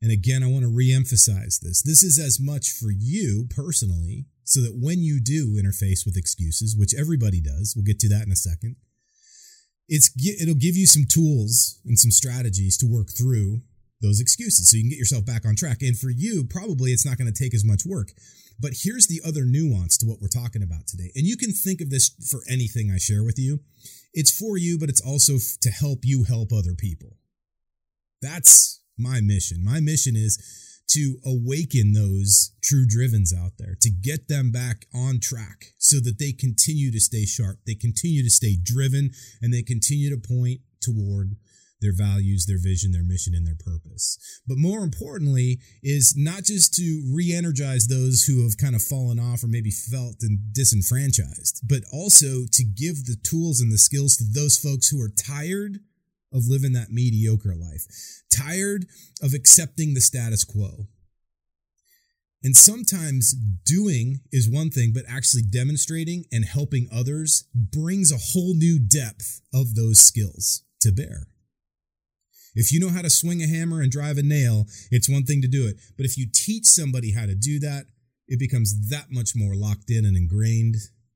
And 0.02 0.12
again, 0.12 0.44
I 0.44 0.48
want 0.48 0.64
to 0.64 0.72
reemphasize 0.72 1.60
this. 1.60 1.82
This 1.84 2.04
is 2.04 2.18
as 2.18 2.40
much 2.40 2.72
for 2.72 2.90
you 2.90 3.48
personally, 3.50 4.26
so 4.50 4.62
that 4.62 4.74
when 4.82 5.04
you 5.04 5.22
do 5.22 5.62
interface 5.62 6.08
with 6.08 6.18
excuses, 6.18 6.76
which 6.76 6.96
everybody 6.98 7.40
does, 7.40 7.74
we'll 7.76 7.86
get 7.86 8.00
to 8.00 8.10
that 8.10 8.26
in 8.26 8.32
a 8.32 8.36
second, 8.36 8.78
it's 9.88 10.10
it'll 10.42 10.56
give 10.56 10.76
you 10.76 10.88
some 10.88 11.06
tools 11.08 11.80
and 11.86 12.00
some 12.00 12.10
strategies 12.10 12.76
to 12.78 12.88
work 12.88 13.10
through 13.16 13.62
those 14.02 14.20
excuses 14.20 14.68
so 14.68 14.78
you 14.78 14.84
can 14.84 14.90
get 14.90 14.98
yourself 14.98 15.24
back 15.24 15.46
on 15.46 15.56
track. 15.56 15.84
And 15.84 15.98
for 15.98 16.10
you, 16.10 16.46
probably 16.50 16.92
it's 16.92 17.06
not 17.06 17.18
going 17.18 17.32
to 17.32 17.44
take 17.44 17.54
as 17.54 17.64
much 17.64 17.84
work. 17.86 18.10
But 18.60 18.74
here's 18.82 19.06
the 19.06 19.22
other 19.24 19.46
nuance 19.46 19.98
to 20.00 20.08
what 20.08 20.20
we're 20.20 20.30
talking 20.30 20.64
about 20.64 20.88
today. 20.88 21.12
And 21.16 21.28
you 21.28 21.38
can 21.38 21.52
think 21.52 21.80
of 21.80 21.92
this 21.92 22.10
for 22.32 22.42
anything 22.50 22.92
I 22.92 22.98
share 22.98 23.24
with 23.24 23.38
you. 23.38 23.60
It's 24.14 24.36
for 24.36 24.58
you, 24.58 24.80
but 24.80 24.90
it's 24.90 25.02
also 25.02 25.34
to 25.62 25.70
help 25.70 26.00
you 26.04 26.24
help 26.24 26.52
other 26.52 26.74
people. 26.74 27.18
That's 28.20 28.82
my 28.98 29.22
mission. 29.22 29.64
My 29.64 29.80
mission 29.80 30.16
is 30.16 30.69
to 30.90 31.18
awaken 31.26 31.94
those 31.94 32.54
true 32.64 32.86
drivens 32.88 33.34
out 33.34 33.54
there, 33.58 33.76
to 33.82 33.90
get 33.90 34.28
them 34.28 34.52
back 34.52 34.86
on 34.94 35.20
track 35.22 35.74
so 35.78 35.98
that 36.00 36.20
they 36.20 36.32
continue 36.32 36.92
to 36.92 37.00
stay 37.00 37.26
sharp, 37.26 37.60
they 37.66 37.76
continue 37.76 38.24
to 38.24 38.30
stay 38.30 38.58
driven, 38.62 39.12
and 39.42 39.54
they 39.54 39.62
continue 39.62 40.10
to 40.10 40.18
point 40.18 40.62
toward 40.82 41.36
their 41.82 41.94
values, 41.94 42.46
their 42.46 42.60
vision, 42.62 42.92
their 42.92 43.04
mission, 43.04 43.34
and 43.34 43.48
their 43.48 43.56
purpose. 43.56 44.18
But 44.48 44.58
more 44.58 44.84
importantly, 44.84 45.60
is 45.82 46.14
not 46.18 46.44
just 46.44 46.74
to 46.74 47.04
re 47.14 47.34
energize 47.34 47.88
those 47.88 48.24
who 48.24 48.44
have 48.44 48.58
kind 48.58 48.76
of 48.76 48.82
fallen 48.82 49.20
off 49.20 49.44
or 49.44 49.48
maybe 49.48 49.72
felt 49.72 50.18
and 50.22 50.54
disenfranchised, 50.54 51.62
but 51.68 51.84
also 51.94 52.46
to 52.52 52.64
give 52.64 53.06
the 53.06 53.18
tools 53.24 53.62
and 53.62 53.72
the 53.72 53.78
skills 53.78 54.16
to 54.18 54.26
those 54.26 54.58
folks 54.58 54.90
who 54.90 55.02
are 55.02 55.10
tired 55.10 55.80
of 56.34 56.48
living 56.48 56.74
that 56.74 56.92
mediocre 56.92 57.56
life, 57.56 57.86
tired 58.36 58.86
of 59.22 59.34
accepting 59.34 59.94
the 59.94 60.02
status 60.02 60.44
quo. 60.44 60.88
And 62.44 62.56
sometimes 62.56 63.34
doing 63.34 64.22
is 64.32 64.50
one 64.50 64.70
thing, 64.70 64.92
but 64.94 65.04
actually 65.10 65.42
demonstrating 65.42 66.26
and 66.32 66.46
helping 66.46 66.88
others 66.92 67.46
brings 67.54 68.12
a 68.12 68.18
whole 68.18 68.54
new 68.54 68.80
depth 68.80 69.42
of 69.54 69.76
those 69.76 70.00
skills 70.00 70.64
to 70.82 70.92
bear. 70.92 71.28
If 72.56 72.72
you 72.72 72.80
know 72.80 72.90
how 72.90 73.02
to 73.02 73.10
swing 73.10 73.42
a 73.42 73.48
hammer 73.48 73.82
and 73.82 73.92
drive 73.92 74.18
a 74.18 74.24
nail, 74.24 74.66
it's 74.90 75.10
one 75.10 75.24
thing 75.24 75.42
to 75.42 75.48
do 75.48 75.68
it. 75.68 75.78
But 75.98 76.06
if 76.06 76.18
you 76.18 76.28
teach 76.34 76.66
somebody 76.66 77.12
how 77.12 77.26
to 77.26 77.36
do 77.36 77.60
that, 77.60 77.86
it 78.28 78.40
becomes 78.40 78.90
that 78.90 79.08
much 79.12 79.32
more 79.36 79.56
locked 79.56 79.90
in 79.90 80.06
and 80.06 80.16
ingrained 80.16 80.76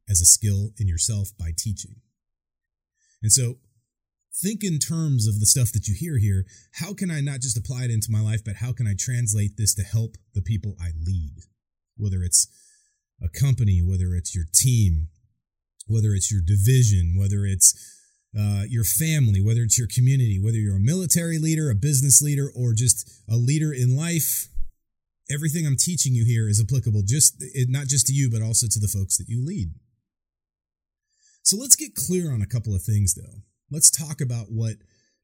as 0.09 0.19
a 0.19 0.25
skill 0.25 0.71
in 0.77 0.87
yourself 0.87 1.29
by 1.39 1.51
teaching. 1.57 1.95
And 3.21 3.31
so 3.31 3.55
think 4.35 4.63
in 4.63 4.79
terms 4.79 5.27
of 5.27 5.39
the 5.39 5.45
stuff 5.45 5.71
that 5.73 5.87
you 5.87 5.95
hear 5.97 6.17
here. 6.17 6.45
How 6.73 6.93
can 6.93 7.11
I 7.11 7.21
not 7.21 7.41
just 7.41 7.57
apply 7.57 7.83
it 7.83 7.91
into 7.91 8.11
my 8.11 8.21
life, 8.21 8.43
but 8.43 8.57
how 8.57 8.73
can 8.73 8.87
I 8.87 8.95
translate 8.97 9.57
this 9.57 9.75
to 9.75 9.83
help 9.83 10.15
the 10.33 10.41
people 10.41 10.75
I 10.81 10.91
lead? 11.05 11.43
Whether 11.97 12.23
it's 12.23 12.47
a 13.21 13.29
company, 13.29 13.81
whether 13.81 14.15
it's 14.15 14.35
your 14.35 14.45
team, 14.53 15.09
whether 15.87 16.13
it's 16.13 16.31
your 16.31 16.41
division, 16.41 17.15
whether 17.17 17.45
it's 17.45 17.73
uh, 18.37 18.63
your 18.67 18.83
family, 18.83 19.41
whether 19.41 19.61
it's 19.61 19.77
your 19.77 19.87
community, 19.87 20.39
whether 20.39 20.57
you're 20.57 20.77
a 20.77 20.79
military 20.79 21.37
leader, 21.37 21.69
a 21.69 21.75
business 21.75 22.21
leader, 22.21 22.49
or 22.55 22.73
just 22.73 23.09
a 23.29 23.35
leader 23.35 23.71
in 23.71 23.95
life, 23.95 24.47
everything 25.29 25.67
I'm 25.67 25.77
teaching 25.77 26.15
you 26.15 26.25
here 26.25 26.49
is 26.49 26.59
applicable 26.59 27.03
just 27.05 27.43
not 27.69 27.87
just 27.87 28.07
to 28.07 28.13
you, 28.13 28.31
but 28.31 28.41
also 28.41 28.65
to 28.69 28.79
the 28.79 28.87
folks 28.87 29.17
that 29.17 29.29
you 29.29 29.45
lead. 29.45 29.69
So 31.43 31.57
let's 31.57 31.75
get 31.75 31.93
clear 31.93 32.31
on 32.31 32.41
a 32.41 32.47
couple 32.47 32.73
of 32.73 32.81
things, 32.81 33.13
though. 33.13 33.43
Let's 33.73 33.89
talk 33.89 34.21
about 34.21 34.51
what 34.51 34.75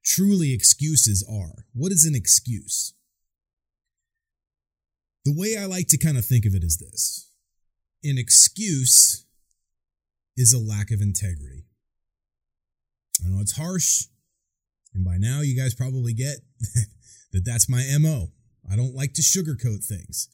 truly 0.04 0.56
excuses 0.56 1.24
are. 1.30 1.66
What 1.76 1.92
is 1.92 2.04
an 2.04 2.16
excuse? 2.16 2.96
The 5.24 5.36
way 5.36 5.56
I 5.56 5.68
like 5.68 5.88
to 5.90 6.00
kind 6.00 6.18
of 6.18 6.26
think 6.26 6.48
of 6.48 6.56
it 6.56 6.64
is 6.64 6.78
this 6.78 7.30
an 8.04 8.18
excuse 8.18 9.26
is 10.36 10.52
a 10.52 10.58
lack 10.58 10.90
of 10.90 11.00
integrity. 11.00 11.66
I 13.24 13.30
know 13.30 13.40
it's 13.40 13.56
harsh, 13.56 14.06
and 14.96 15.06
by 15.06 15.18
now 15.18 15.42
you 15.42 15.56
guys 15.56 15.76
probably 15.76 16.14
get 16.14 16.38
that 17.32 17.46
that's 17.46 17.70
my 17.70 17.86
MO. 18.00 18.30
I 18.68 18.76
don't 18.76 18.96
like 18.96 19.14
to 19.14 19.22
sugarcoat 19.22 19.86
things. 19.86 20.28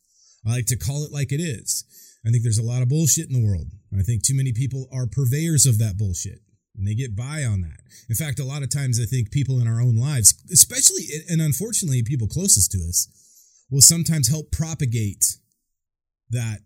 I 0.48 0.52
like 0.52 0.68
to 0.68 0.78
call 0.78 1.04
it 1.04 1.12
like 1.12 1.34
it 1.34 1.42
is. 1.42 1.84
I 2.26 2.30
think 2.30 2.44
there's 2.44 2.60
a 2.60 2.64
lot 2.64 2.82
of 2.82 2.88
bullshit 2.88 3.28
in 3.28 3.34
the 3.34 3.46
world. 3.46 3.68
And 3.92 4.00
I 4.00 4.04
think 4.04 4.24
too 4.24 4.36
many 4.36 4.54
people 4.54 4.88
are 4.94 5.06
purveyors 5.06 5.66
of 5.66 5.80
that 5.80 5.98
bullshit 5.98 6.45
and 6.78 6.88
they 6.88 6.96
get 6.96 7.16
by 7.16 7.44
on 7.44 7.62
that. 7.62 7.80
In 8.10 8.16
fact, 8.16 8.40
a 8.40 8.46
lot 8.46 8.64
of 8.64 8.70
times 8.70 9.00
I 9.00 9.06
think 9.06 9.32
people 9.32 9.60
in 9.60 9.68
our 9.68 9.82
own 9.82 9.96
lives, 9.96 10.34
especially 10.52 11.04
and 11.30 11.42
unfortunately 11.42 12.04
people 12.04 12.28
closest 12.28 12.72
to 12.72 12.80
us, 12.80 13.08
will 13.70 13.82
sometimes 13.82 14.30
help 14.30 14.52
propagate 14.52 15.38
that 16.30 16.60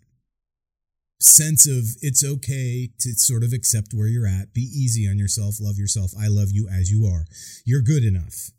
sense 1.20 1.68
of 1.68 1.84
it's 2.02 2.24
okay 2.24 2.90
to 3.00 3.12
sort 3.14 3.44
of 3.44 3.54
accept 3.54 3.94
where 3.94 4.08
you're 4.08 4.28
at, 4.28 4.54
be 4.54 4.62
easy 4.62 5.08
on 5.08 5.18
yourself, 5.18 5.56
love 5.60 5.78
yourself. 5.78 6.12
I 6.20 6.28
love 6.28 6.50
you 6.52 6.68
as 6.70 6.90
you 6.90 7.06
are. 7.06 7.26
You're 7.66 7.82
good 7.82 8.04
enough. 8.04 8.52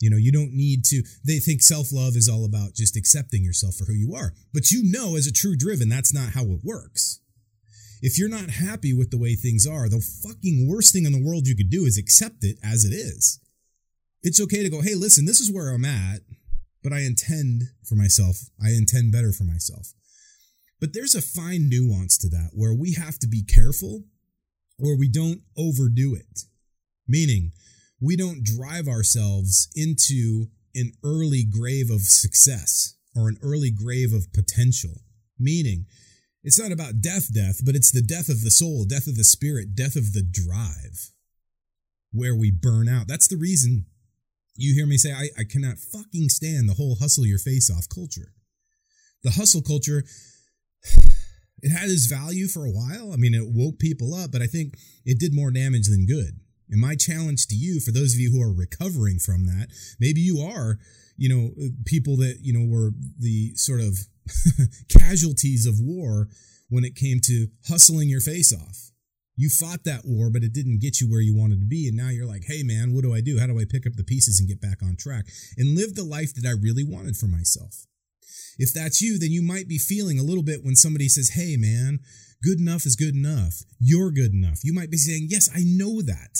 You 0.00 0.10
know, 0.10 0.16
you 0.16 0.32
don't 0.32 0.52
need 0.52 0.84
to, 0.86 1.04
they 1.24 1.38
think 1.38 1.62
self 1.62 1.92
love 1.92 2.16
is 2.16 2.28
all 2.28 2.44
about 2.44 2.74
just 2.74 2.96
accepting 2.96 3.44
yourself 3.44 3.76
for 3.76 3.84
who 3.84 3.92
you 3.92 4.14
are. 4.14 4.32
But 4.52 4.72
you 4.72 4.82
know, 4.82 5.16
as 5.16 5.28
a 5.28 5.32
true 5.32 5.56
driven, 5.56 5.88
that's 5.88 6.12
not 6.12 6.30
how 6.30 6.42
it 6.46 6.60
works. 6.64 7.20
If 8.02 8.18
you're 8.18 8.28
not 8.28 8.50
happy 8.50 8.92
with 8.92 9.12
the 9.12 9.18
way 9.18 9.36
things 9.36 9.64
are, 9.64 9.88
the 9.88 10.00
fucking 10.00 10.68
worst 10.68 10.92
thing 10.92 11.06
in 11.06 11.12
the 11.12 11.22
world 11.22 11.46
you 11.46 11.54
could 11.54 11.70
do 11.70 11.84
is 11.84 11.96
accept 11.96 12.42
it 12.42 12.58
as 12.62 12.84
it 12.84 12.92
is. 12.92 13.38
It's 14.24 14.40
okay 14.40 14.64
to 14.64 14.70
go, 14.70 14.82
hey, 14.82 14.96
listen, 14.96 15.24
this 15.24 15.38
is 15.38 15.52
where 15.52 15.68
I'm 15.68 15.84
at, 15.84 16.20
but 16.82 16.92
I 16.92 17.00
intend 17.00 17.62
for 17.84 17.94
myself. 17.94 18.50
I 18.60 18.70
intend 18.70 19.12
better 19.12 19.32
for 19.32 19.44
myself. 19.44 19.92
But 20.80 20.94
there's 20.94 21.14
a 21.14 21.22
fine 21.22 21.68
nuance 21.68 22.18
to 22.18 22.28
that 22.30 22.50
where 22.54 22.74
we 22.74 22.94
have 22.94 23.20
to 23.20 23.28
be 23.28 23.44
careful 23.44 24.02
or 24.80 24.98
we 24.98 25.08
don't 25.08 25.42
overdo 25.56 26.16
it. 26.16 26.40
Meaning, 27.06 27.52
we 28.00 28.16
don't 28.16 28.42
drive 28.42 28.88
ourselves 28.88 29.68
into 29.76 30.46
an 30.74 30.92
early 31.04 31.44
grave 31.44 31.88
of 31.88 32.00
success 32.00 32.96
or 33.14 33.28
an 33.28 33.38
early 33.42 33.70
grave 33.70 34.12
of 34.12 34.32
potential. 34.32 35.02
Meaning, 35.38 35.86
it's 36.44 36.58
not 36.58 36.72
about 36.72 37.00
death, 37.00 37.32
death, 37.32 37.60
but 37.64 37.74
it's 37.74 37.92
the 37.92 38.02
death 38.02 38.28
of 38.28 38.42
the 38.42 38.50
soul, 38.50 38.84
death 38.84 39.06
of 39.06 39.16
the 39.16 39.24
spirit, 39.24 39.74
death 39.74 39.96
of 39.96 40.12
the 40.12 40.22
drive 40.22 41.10
where 42.12 42.34
we 42.36 42.50
burn 42.50 42.88
out. 42.88 43.08
That's 43.08 43.28
the 43.28 43.36
reason 43.36 43.86
you 44.56 44.74
hear 44.74 44.86
me 44.86 44.96
say, 44.98 45.12
I, 45.12 45.28
I 45.38 45.44
cannot 45.44 45.78
fucking 45.78 46.28
stand 46.28 46.68
the 46.68 46.74
whole 46.74 46.96
hustle 46.96 47.26
your 47.26 47.38
face 47.38 47.70
off 47.70 47.88
culture. 47.88 48.32
The 49.22 49.30
hustle 49.30 49.62
culture 49.62 50.04
it 51.62 51.70
had 51.70 51.88
its 51.88 52.06
value 52.06 52.48
for 52.48 52.66
a 52.66 52.70
while. 52.70 53.12
I 53.12 53.16
mean, 53.16 53.34
it 53.34 53.46
woke 53.46 53.78
people 53.78 54.14
up, 54.14 54.32
but 54.32 54.42
I 54.42 54.46
think 54.46 54.74
it 55.04 55.18
did 55.18 55.34
more 55.34 55.50
damage 55.50 55.88
than 55.88 56.06
good. 56.06 56.40
And 56.68 56.80
my 56.80 56.96
challenge 56.96 57.46
to 57.48 57.54
you, 57.54 57.80
for 57.80 57.92
those 57.92 58.14
of 58.14 58.20
you 58.20 58.32
who 58.32 58.42
are 58.42 58.52
recovering 58.52 59.18
from 59.18 59.46
that, 59.46 59.68
maybe 60.00 60.20
you 60.20 60.40
are, 60.40 60.78
you 61.16 61.28
know, 61.28 61.50
uh, 61.62 61.68
people 61.84 62.16
that, 62.16 62.38
you 62.42 62.52
know, 62.52 62.66
were 62.66 62.90
the 63.18 63.54
sort 63.54 63.80
of 63.80 63.98
casualties 64.88 65.66
of 65.66 65.80
war 65.80 66.28
when 66.68 66.84
it 66.84 66.96
came 66.96 67.20
to 67.24 67.48
hustling 67.68 68.08
your 68.08 68.20
face 68.20 68.52
off. 68.52 68.92
You 69.36 69.48
fought 69.48 69.84
that 69.84 70.02
war, 70.04 70.30
but 70.30 70.42
it 70.42 70.52
didn't 70.52 70.80
get 70.80 71.00
you 71.00 71.10
where 71.10 71.20
you 71.20 71.34
wanted 71.34 71.60
to 71.60 71.66
be. 71.66 71.88
And 71.88 71.96
now 71.96 72.10
you're 72.10 72.26
like, 72.26 72.44
hey, 72.46 72.62
man, 72.62 72.92
what 72.92 73.02
do 73.02 73.14
I 73.14 73.20
do? 73.20 73.38
How 73.38 73.46
do 73.46 73.58
I 73.58 73.64
pick 73.68 73.86
up 73.86 73.94
the 73.94 74.04
pieces 74.04 74.38
and 74.38 74.48
get 74.48 74.60
back 74.60 74.82
on 74.82 74.96
track 74.96 75.26
and 75.56 75.76
live 75.76 75.94
the 75.94 76.04
life 76.04 76.34
that 76.34 76.46
I 76.46 76.52
really 76.52 76.84
wanted 76.84 77.16
for 77.16 77.26
myself? 77.26 77.86
If 78.58 78.74
that's 78.74 79.00
you, 79.00 79.18
then 79.18 79.30
you 79.30 79.42
might 79.42 79.68
be 79.68 79.78
feeling 79.78 80.18
a 80.18 80.22
little 80.22 80.42
bit 80.42 80.62
when 80.62 80.76
somebody 80.76 81.08
says, 81.08 81.30
Hey, 81.30 81.56
man, 81.56 82.00
good 82.42 82.60
enough 82.60 82.84
is 82.84 82.96
good 82.96 83.14
enough. 83.14 83.62
You're 83.78 84.10
good 84.10 84.32
enough. 84.32 84.60
You 84.62 84.74
might 84.74 84.90
be 84.90 84.98
saying, 84.98 85.28
Yes, 85.30 85.48
I 85.54 85.62
know 85.64 86.02
that. 86.02 86.38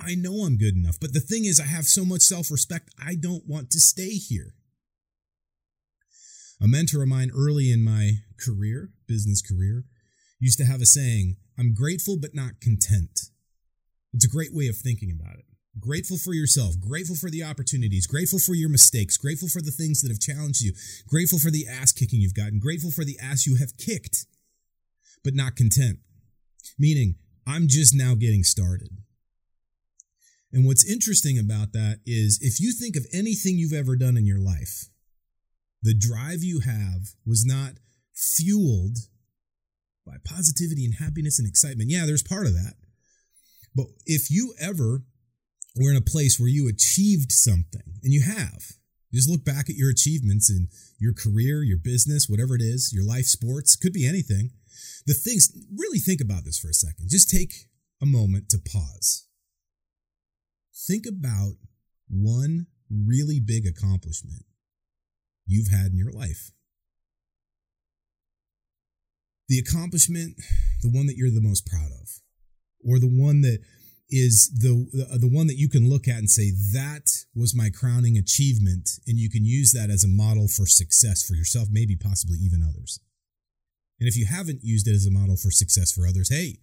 I 0.00 0.14
know 0.14 0.44
I'm 0.44 0.58
good 0.58 0.76
enough. 0.76 0.98
But 1.00 1.12
the 1.12 1.20
thing 1.20 1.44
is, 1.44 1.60
I 1.60 1.66
have 1.66 1.84
so 1.84 2.04
much 2.04 2.22
self 2.22 2.50
respect, 2.50 2.90
I 3.04 3.14
don't 3.14 3.46
want 3.46 3.70
to 3.70 3.80
stay 3.80 4.10
here. 4.10 4.54
A 6.60 6.66
mentor 6.66 7.02
of 7.02 7.08
mine 7.08 7.30
early 7.34 7.70
in 7.70 7.84
my 7.84 8.12
career, 8.38 8.90
business 9.06 9.42
career, 9.42 9.84
used 10.40 10.58
to 10.58 10.64
have 10.64 10.80
a 10.80 10.86
saying, 10.86 11.36
I'm 11.58 11.74
grateful 11.74 12.16
but 12.20 12.34
not 12.34 12.60
content. 12.60 13.30
It's 14.12 14.24
a 14.24 14.28
great 14.28 14.54
way 14.54 14.68
of 14.68 14.76
thinking 14.76 15.10
about 15.10 15.38
it 15.38 15.44
grateful 15.80 16.16
for 16.16 16.34
yourself, 16.34 16.78
grateful 16.80 17.16
for 17.16 17.30
the 17.30 17.42
opportunities, 17.42 18.06
grateful 18.06 18.38
for 18.38 18.54
your 18.54 18.68
mistakes, 18.68 19.16
grateful 19.16 19.48
for 19.48 19.60
the 19.60 19.70
things 19.70 20.00
that 20.00 20.10
have 20.10 20.20
challenged 20.20 20.62
you, 20.62 20.72
grateful 21.06 21.38
for 21.38 21.50
the 21.50 21.66
ass 21.68 21.92
kicking 21.92 22.20
you've 22.20 22.34
gotten, 22.34 22.58
grateful 22.58 22.90
for 22.90 23.04
the 23.04 23.18
ass 23.22 23.46
you 23.46 23.56
have 23.56 23.76
kicked, 23.76 24.26
but 25.24 25.34
not 25.34 25.56
content. 25.56 25.98
Meaning, 26.78 27.16
I'm 27.46 27.68
just 27.68 27.94
now 27.94 28.14
getting 28.14 28.42
started. 28.42 28.90
And 30.52 30.66
what's 30.66 30.90
interesting 30.90 31.38
about 31.38 31.72
that 31.72 32.00
is 32.06 32.38
if 32.42 32.60
you 32.60 32.72
think 32.72 32.96
of 32.96 33.06
anything 33.12 33.58
you've 33.58 33.72
ever 33.72 33.96
done 33.96 34.16
in 34.16 34.26
your 34.26 34.38
life, 34.38 34.88
the 35.82 35.94
drive 35.94 36.42
you 36.42 36.60
have 36.60 37.14
was 37.26 37.44
not 37.44 37.74
fueled 38.14 38.98
by 40.06 40.16
positivity 40.24 40.84
and 40.84 40.94
happiness 40.94 41.38
and 41.38 41.48
excitement. 41.48 41.90
Yeah, 41.90 42.06
there's 42.06 42.22
part 42.22 42.46
of 42.46 42.54
that. 42.54 42.74
But 43.74 43.86
if 44.06 44.30
you 44.30 44.54
ever 44.60 45.02
we're 45.78 45.92
in 45.92 45.96
a 45.96 46.02
place 46.02 46.38
where 46.38 46.48
you 46.48 46.68
achieved 46.68 47.30
something, 47.30 47.88
and 48.02 48.12
you 48.12 48.22
have. 48.22 48.72
Just 49.12 49.30
look 49.30 49.44
back 49.44 49.70
at 49.70 49.76
your 49.76 49.90
achievements 49.90 50.50
in 50.50 50.68
your 50.98 51.14
career, 51.14 51.62
your 51.62 51.78
business, 51.78 52.28
whatever 52.28 52.54
it 52.54 52.60
is, 52.60 52.92
your 52.92 53.06
life, 53.06 53.24
sports, 53.24 53.76
could 53.76 53.92
be 53.92 54.06
anything. 54.06 54.50
The 55.06 55.14
things, 55.14 55.50
really 55.74 55.98
think 55.98 56.20
about 56.20 56.44
this 56.44 56.58
for 56.58 56.68
a 56.68 56.74
second. 56.74 57.08
Just 57.08 57.30
take 57.30 57.52
a 58.02 58.06
moment 58.06 58.50
to 58.50 58.58
pause. 58.58 59.26
Think 60.86 61.04
about 61.06 61.54
one 62.08 62.66
really 62.90 63.40
big 63.40 63.66
accomplishment 63.66 64.44
you've 65.48 65.68
had 65.68 65.92
in 65.92 65.98
your 65.98 66.12
life. 66.12 66.52
The 69.48 69.58
accomplishment, 69.58 70.36
the 70.82 70.90
one 70.90 71.06
that 71.06 71.16
you're 71.16 71.30
the 71.30 71.40
most 71.40 71.66
proud 71.66 71.90
of, 71.90 72.20
or 72.84 72.98
the 72.98 73.08
one 73.08 73.40
that 73.40 73.60
is 74.10 74.50
the, 74.54 74.88
the 75.18 75.28
one 75.28 75.46
that 75.48 75.58
you 75.58 75.68
can 75.68 75.88
look 75.88 76.08
at 76.08 76.18
and 76.18 76.30
say 76.30 76.50
that 76.72 77.10
was 77.34 77.54
my 77.54 77.68
crowning 77.68 78.16
achievement 78.16 78.88
and 79.06 79.18
you 79.18 79.28
can 79.28 79.44
use 79.44 79.72
that 79.72 79.90
as 79.90 80.02
a 80.02 80.08
model 80.08 80.48
for 80.48 80.66
success 80.66 81.22
for 81.22 81.34
yourself 81.34 81.68
maybe 81.70 81.94
possibly 81.94 82.38
even 82.38 82.62
others 82.62 83.00
and 84.00 84.08
if 84.08 84.16
you 84.16 84.24
haven't 84.24 84.60
used 84.62 84.88
it 84.88 84.94
as 84.94 85.06
a 85.06 85.10
model 85.10 85.36
for 85.36 85.50
success 85.50 85.92
for 85.92 86.06
others 86.06 86.30
hey 86.30 86.56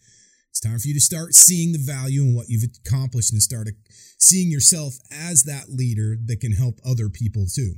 it's 0.50 0.60
time 0.60 0.80
for 0.80 0.88
you 0.88 0.96
to 0.96 1.00
start 1.00 1.36
seeing 1.36 1.72
the 1.72 1.77
value 1.77 2.24
in 2.24 2.34
what 2.34 2.50
you've 2.50 2.70
accomplished 2.84 3.32
and 3.32 3.42
start 3.42 3.68
seeing 4.18 4.50
yourself 4.50 4.96
as 5.12 5.44
that 5.44 5.70
leader 5.70 6.15
that 6.25 6.39
can 6.39 6.54
help 6.54 6.80
other 6.84 7.10
people 7.10 7.46
too 7.46 7.75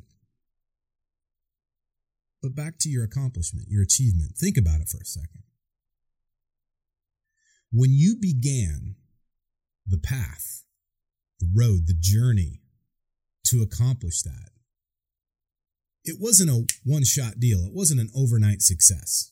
but 2.47 2.55
back 2.55 2.77
to 2.79 2.89
your 2.89 3.03
accomplishment 3.03 3.67
your 3.69 3.83
achievement 3.83 4.35
think 4.37 4.57
about 4.57 4.79
it 4.79 4.87
for 4.87 4.99
a 5.01 5.05
second 5.05 5.43
when 7.71 7.91
you 7.91 8.15
began 8.15 8.95
the 9.85 9.97
path, 9.97 10.63
the 11.39 11.49
road, 11.53 11.87
the 11.87 11.95
journey 11.97 12.61
to 13.45 13.61
accomplish 13.61 14.21
that. 14.21 14.49
It 16.03 16.17
wasn't 16.19 16.49
a 16.49 16.65
one 16.83 17.03
shot 17.03 17.39
deal, 17.39 17.65
it 17.65 17.73
wasn't 17.73 17.99
an 17.99 18.09
overnight 18.15 18.61
success. 18.61 19.31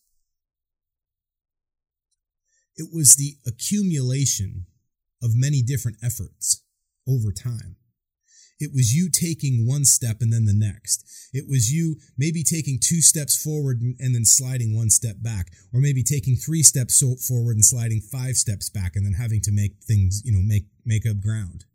It 2.78 2.90
was 2.94 3.16
the 3.16 3.38
accumulation 3.48 4.66
of 5.24 5.32
many 5.34 5.62
different 5.62 5.98
efforts 6.04 6.64
over 7.08 7.32
time. 7.32 7.78
It 8.60 8.72
was 8.74 8.96
you 8.96 9.10
taking 9.10 9.68
one 9.68 9.84
step 9.84 10.22
and 10.22 10.32
then 10.32 10.46
the 10.46 10.54
next. 10.54 11.04
It 11.34 11.46
was 11.48 11.74
you 11.74 11.98
maybe 12.18 12.42
taking 12.42 12.80
two 12.82 13.02
steps 13.02 13.42
forward 13.42 13.82
and 13.82 14.16
then 14.16 14.24
sliding 14.24 14.76
one 14.76 14.90
step 14.90 15.18
back, 15.22 15.52
or 15.74 15.82
maybe 15.82 16.04
taking 16.04 16.38
three 16.38 16.64
steps 16.64 17.04
forward 17.28 17.58
and 17.58 17.66
sliding 17.66 18.00
five 18.00 18.36
steps 18.36 18.70
back 18.70 18.96
and 18.96 19.06
then 19.06 19.14
having 19.14 19.42
to 19.42 19.52
make 19.52 19.84
things, 19.84 20.22
you 20.24 20.32
know, 20.32 20.42
make, 20.42 20.68
make 20.86 21.06
up 21.06 21.20
ground. 21.20 21.66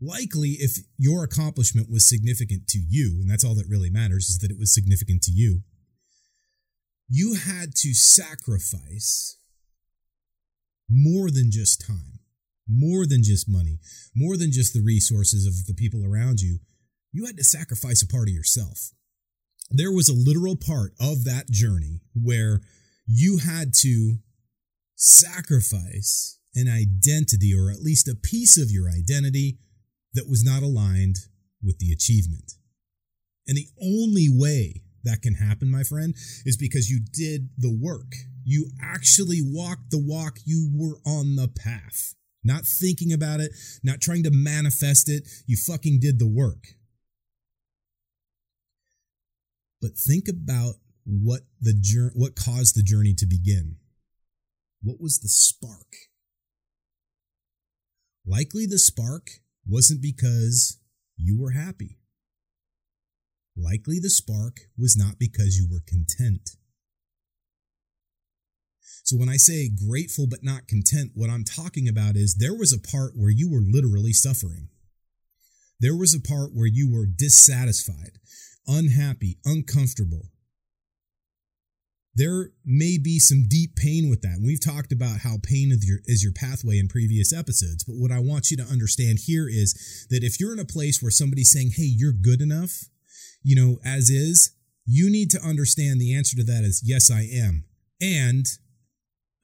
Likely, 0.00 0.50
if 0.60 0.78
your 0.96 1.24
accomplishment 1.24 1.90
was 1.90 2.08
significant 2.08 2.68
to 2.68 2.78
you, 2.78 3.18
and 3.20 3.28
that's 3.28 3.44
all 3.44 3.56
that 3.56 3.68
really 3.68 3.90
matters 3.90 4.30
is 4.30 4.38
that 4.38 4.50
it 4.50 4.58
was 4.58 4.72
significant 4.72 5.22
to 5.22 5.32
you, 5.32 5.62
you 7.08 7.34
had 7.34 7.74
to 7.74 7.94
sacrifice 7.94 9.36
more 10.88 11.30
than 11.30 11.50
just 11.50 11.84
time 11.86 12.17
more 12.68 13.06
than 13.06 13.22
just 13.22 13.48
money, 13.48 13.78
more 14.14 14.36
than 14.36 14.52
just 14.52 14.74
the 14.74 14.82
resources 14.82 15.46
of 15.46 15.66
the 15.66 15.74
people 15.74 16.04
around 16.04 16.40
you, 16.40 16.58
you 17.12 17.26
had 17.26 17.36
to 17.36 17.44
sacrifice 17.44 18.02
a 18.02 18.06
part 18.06 18.28
of 18.28 18.34
yourself. 18.34 18.90
There 19.70 19.92
was 19.92 20.08
a 20.08 20.14
literal 20.14 20.56
part 20.56 20.92
of 21.00 21.24
that 21.24 21.50
journey 21.50 22.00
where 22.14 22.60
you 23.06 23.38
had 23.38 23.72
to 23.80 24.18
sacrifice 24.94 26.38
an 26.54 26.68
identity 26.68 27.54
or 27.54 27.70
at 27.70 27.82
least 27.82 28.08
a 28.08 28.14
piece 28.14 28.58
of 28.58 28.70
your 28.70 28.88
identity 28.88 29.58
that 30.14 30.28
was 30.28 30.44
not 30.44 30.62
aligned 30.62 31.16
with 31.62 31.78
the 31.78 31.92
achievement. 31.92 32.52
And 33.46 33.56
the 33.56 33.68
only 33.82 34.28
way 34.30 34.82
that 35.04 35.22
can 35.22 35.34
happen, 35.34 35.70
my 35.70 35.82
friend, 35.82 36.14
is 36.44 36.56
because 36.56 36.90
you 36.90 37.00
did 37.12 37.50
the 37.56 37.74
work. 37.74 38.12
You 38.44 38.70
actually 38.82 39.40
walked 39.42 39.90
the 39.90 40.02
walk, 40.02 40.38
you 40.44 40.70
were 40.74 40.98
on 41.06 41.36
the 41.36 41.48
path 41.48 42.14
not 42.44 42.64
thinking 42.64 43.12
about 43.12 43.40
it, 43.40 43.52
not 43.82 44.00
trying 44.00 44.22
to 44.22 44.30
manifest 44.30 45.08
it. 45.08 45.28
You 45.46 45.56
fucking 45.56 46.00
did 46.00 46.18
the 46.18 46.28
work. 46.28 46.68
But 49.80 49.96
think 49.96 50.28
about 50.28 50.74
what 51.04 51.42
the 51.60 51.74
journey, 51.74 52.12
what 52.14 52.36
caused 52.36 52.76
the 52.76 52.82
journey 52.82 53.14
to 53.14 53.26
begin. 53.26 53.76
What 54.82 55.00
was 55.00 55.18
the 55.18 55.28
spark? 55.28 55.94
Likely 58.26 58.66
the 58.66 58.78
spark 58.78 59.30
wasn't 59.66 60.02
because 60.02 60.78
you 61.16 61.40
were 61.40 61.52
happy. 61.52 61.98
Likely 63.56 63.98
the 63.98 64.10
spark 64.10 64.60
was 64.76 64.96
not 64.96 65.18
because 65.18 65.56
you 65.56 65.66
were 65.70 65.82
content. 65.86 66.50
So 69.08 69.16
when 69.16 69.30
I 69.30 69.38
say 69.38 69.70
grateful 69.70 70.26
but 70.26 70.44
not 70.44 70.68
content, 70.68 71.12
what 71.14 71.30
I'm 71.30 71.42
talking 71.42 71.88
about 71.88 72.14
is 72.14 72.34
there 72.34 72.54
was 72.54 72.74
a 72.74 72.78
part 72.78 73.12
where 73.16 73.30
you 73.30 73.50
were 73.50 73.62
literally 73.64 74.12
suffering. 74.12 74.68
There 75.80 75.96
was 75.96 76.12
a 76.12 76.20
part 76.20 76.50
where 76.52 76.66
you 76.66 76.92
were 76.92 77.06
dissatisfied, 77.06 78.18
unhappy, 78.66 79.38
uncomfortable. 79.46 80.26
There 82.16 82.50
may 82.66 82.98
be 82.98 83.18
some 83.18 83.46
deep 83.48 83.76
pain 83.76 84.10
with 84.10 84.20
that. 84.20 84.42
We've 84.44 84.62
talked 84.62 84.92
about 84.92 85.20
how 85.20 85.38
pain 85.42 85.72
is 85.72 85.88
your, 85.88 86.00
is 86.04 86.22
your 86.22 86.34
pathway 86.34 86.78
in 86.78 86.88
previous 86.88 87.32
episodes. 87.32 87.84
But 87.84 87.96
what 87.96 88.12
I 88.12 88.18
want 88.18 88.50
you 88.50 88.58
to 88.58 88.70
understand 88.70 89.20
here 89.24 89.48
is 89.48 90.06
that 90.10 90.22
if 90.22 90.38
you're 90.38 90.52
in 90.52 90.58
a 90.58 90.66
place 90.66 91.00
where 91.00 91.10
somebody's 91.10 91.50
saying, 91.50 91.70
hey, 91.76 91.88
you're 91.88 92.12
good 92.12 92.42
enough, 92.42 92.84
you 93.42 93.56
know, 93.56 93.78
as 93.82 94.10
is, 94.10 94.50
you 94.84 95.08
need 95.08 95.30
to 95.30 95.40
understand 95.40 95.98
the 95.98 96.14
answer 96.14 96.36
to 96.36 96.44
that 96.44 96.62
is 96.62 96.82
yes, 96.84 97.10
I 97.10 97.22
am. 97.22 97.64
And 98.02 98.44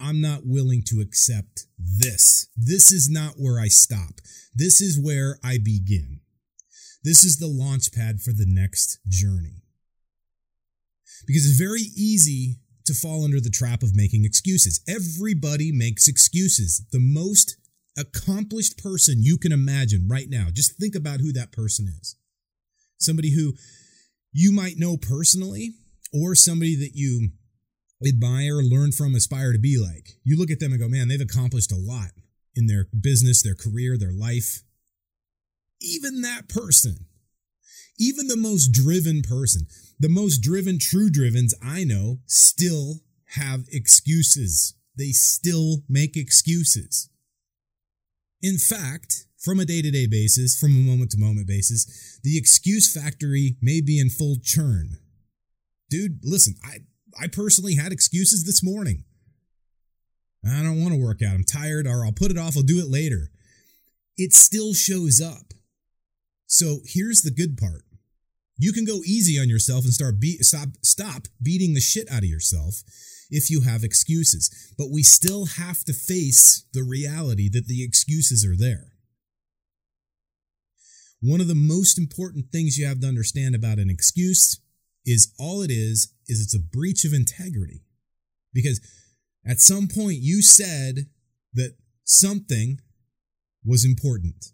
I'm 0.04 0.20
not 0.20 0.42
willing 0.44 0.82
to 0.88 1.00
accept 1.00 1.64
this. 1.78 2.48
This 2.54 2.92
is 2.92 3.08
not 3.10 3.36
where 3.38 3.58
I 3.58 3.68
stop. 3.68 4.20
This 4.54 4.82
is 4.82 5.00
where 5.02 5.38
I 5.42 5.56
begin. 5.56 6.20
This 7.02 7.24
is 7.24 7.38
the 7.38 7.46
launch 7.46 7.90
pad 7.90 8.20
for 8.20 8.32
the 8.32 8.44
next 8.46 8.98
journey. 9.08 9.62
Because 11.26 11.46
it's 11.46 11.58
very 11.58 11.86
easy 11.96 12.56
to 12.84 12.92
fall 12.92 13.24
under 13.24 13.40
the 13.40 13.48
trap 13.48 13.82
of 13.82 13.96
making 13.96 14.26
excuses. 14.26 14.82
Everybody 14.86 15.72
makes 15.72 16.06
excuses. 16.06 16.84
The 16.92 17.00
most 17.00 17.56
accomplished 17.96 18.76
person 18.76 19.22
you 19.22 19.38
can 19.38 19.52
imagine 19.52 20.06
right 20.06 20.28
now, 20.28 20.48
just 20.52 20.78
think 20.78 20.94
about 20.94 21.20
who 21.20 21.32
that 21.32 21.50
person 21.50 21.88
is. 22.00 22.16
Somebody 22.98 23.34
who 23.34 23.54
you 24.32 24.52
might 24.52 24.76
know 24.76 24.98
personally, 24.98 25.76
or 26.12 26.34
somebody 26.34 26.76
that 26.76 26.92
you 26.94 27.30
admire, 28.06 28.62
learn 28.62 28.92
from, 28.92 29.14
aspire 29.14 29.52
to 29.52 29.58
be 29.58 29.78
like. 29.78 30.18
You 30.24 30.38
look 30.38 30.50
at 30.50 30.60
them 30.60 30.72
and 30.72 30.80
go, 30.80 30.88
man, 30.88 31.08
they've 31.08 31.20
accomplished 31.20 31.72
a 31.72 31.76
lot 31.76 32.10
in 32.54 32.66
their 32.66 32.86
business, 32.98 33.42
their 33.42 33.54
career, 33.54 33.96
their 33.98 34.12
life. 34.12 34.62
Even 35.80 36.22
that 36.22 36.48
person, 36.48 37.06
even 37.98 38.26
the 38.26 38.36
most 38.36 38.68
driven 38.68 39.22
person, 39.22 39.66
the 39.98 40.08
most 40.08 40.38
driven, 40.38 40.78
true 40.78 41.10
drivens 41.10 41.54
I 41.62 41.84
know 41.84 42.18
still 42.26 43.00
have 43.36 43.64
excuses. 43.70 44.74
They 44.96 45.10
still 45.10 45.82
make 45.88 46.16
excuses. 46.16 47.10
In 48.42 48.58
fact, 48.58 49.26
from 49.38 49.60
a 49.60 49.64
day 49.64 49.82
to 49.82 49.90
day 49.90 50.06
basis, 50.06 50.58
from 50.58 50.72
a 50.72 50.90
moment 50.90 51.10
to 51.12 51.18
moment 51.18 51.46
basis, 51.46 52.20
the 52.22 52.38
excuse 52.38 52.92
factory 52.92 53.56
may 53.60 53.80
be 53.80 53.98
in 53.98 54.10
full 54.10 54.36
churn. 54.42 54.98
Dude, 55.90 56.20
listen, 56.22 56.54
I, 56.64 56.78
I 57.20 57.28
personally 57.28 57.76
had 57.76 57.92
excuses 57.92 58.44
this 58.44 58.62
morning. 58.62 59.04
I 60.46 60.62
don't 60.62 60.80
want 60.80 60.92
to 60.94 61.00
work 61.00 61.22
out. 61.22 61.34
I'm 61.34 61.44
tired, 61.44 61.86
or 61.86 62.04
I'll 62.04 62.12
put 62.12 62.30
it 62.30 62.38
off. 62.38 62.56
I'll 62.56 62.62
do 62.62 62.80
it 62.80 62.90
later. 62.90 63.30
It 64.16 64.32
still 64.32 64.74
shows 64.74 65.20
up. 65.20 65.54
So 66.46 66.80
here's 66.84 67.22
the 67.22 67.30
good 67.30 67.56
part. 67.56 67.82
You 68.56 68.72
can 68.72 68.84
go 68.84 69.00
easy 69.04 69.40
on 69.40 69.48
yourself 69.48 69.84
and 69.84 69.92
start 69.92 70.20
be- 70.20 70.38
stop 70.38 70.68
stop 70.82 71.26
beating 71.42 71.74
the 71.74 71.80
shit 71.80 72.10
out 72.10 72.18
of 72.18 72.28
yourself 72.28 72.82
if 73.30 73.50
you 73.50 73.62
have 73.62 73.82
excuses. 73.82 74.72
But 74.78 74.90
we 74.92 75.02
still 75.02 75.46
have 75.46 75.82
to 75.84 75.92
face 75.92 76.64
the 76.72 76.84
reality 76.84 77.48
that 77.48 77.66
the 77.66 77.82
excuses 77.82 78.44
are 78.44 78.56
there. 78.56 78.92
One 81.20 81.40
of 81.40 81.48
the 81.48 81.54
most 81.54 81.98
important 81.98 82.52
things 82.52 82.78
you 82.78 82.86
have 82.86 83.00
to 83.00 83.08
understand 83.08 83.54
about 83.54 83.78
an 83.78 83.90
excuse 83.90 84.60
is 85.06 85.32
all 85.38 85.62
it 85.62 85.70
is 85.70 86.12
is 86.28 86.40
it's 86.40 86.54
a 86.54 86.58
breach 86.58 87.04
of 87.04 87.12
integrity. 87.12 87.82
Because 88.52 88.80
at 89.46 89.60
some 89.60 89.88
point 89.88 90.18
you 90.20 90.42
said 90.42 91.06
that 91.54 91.76
something 92.04 92.80
was 93.64 93.84
important. 93.84 94.52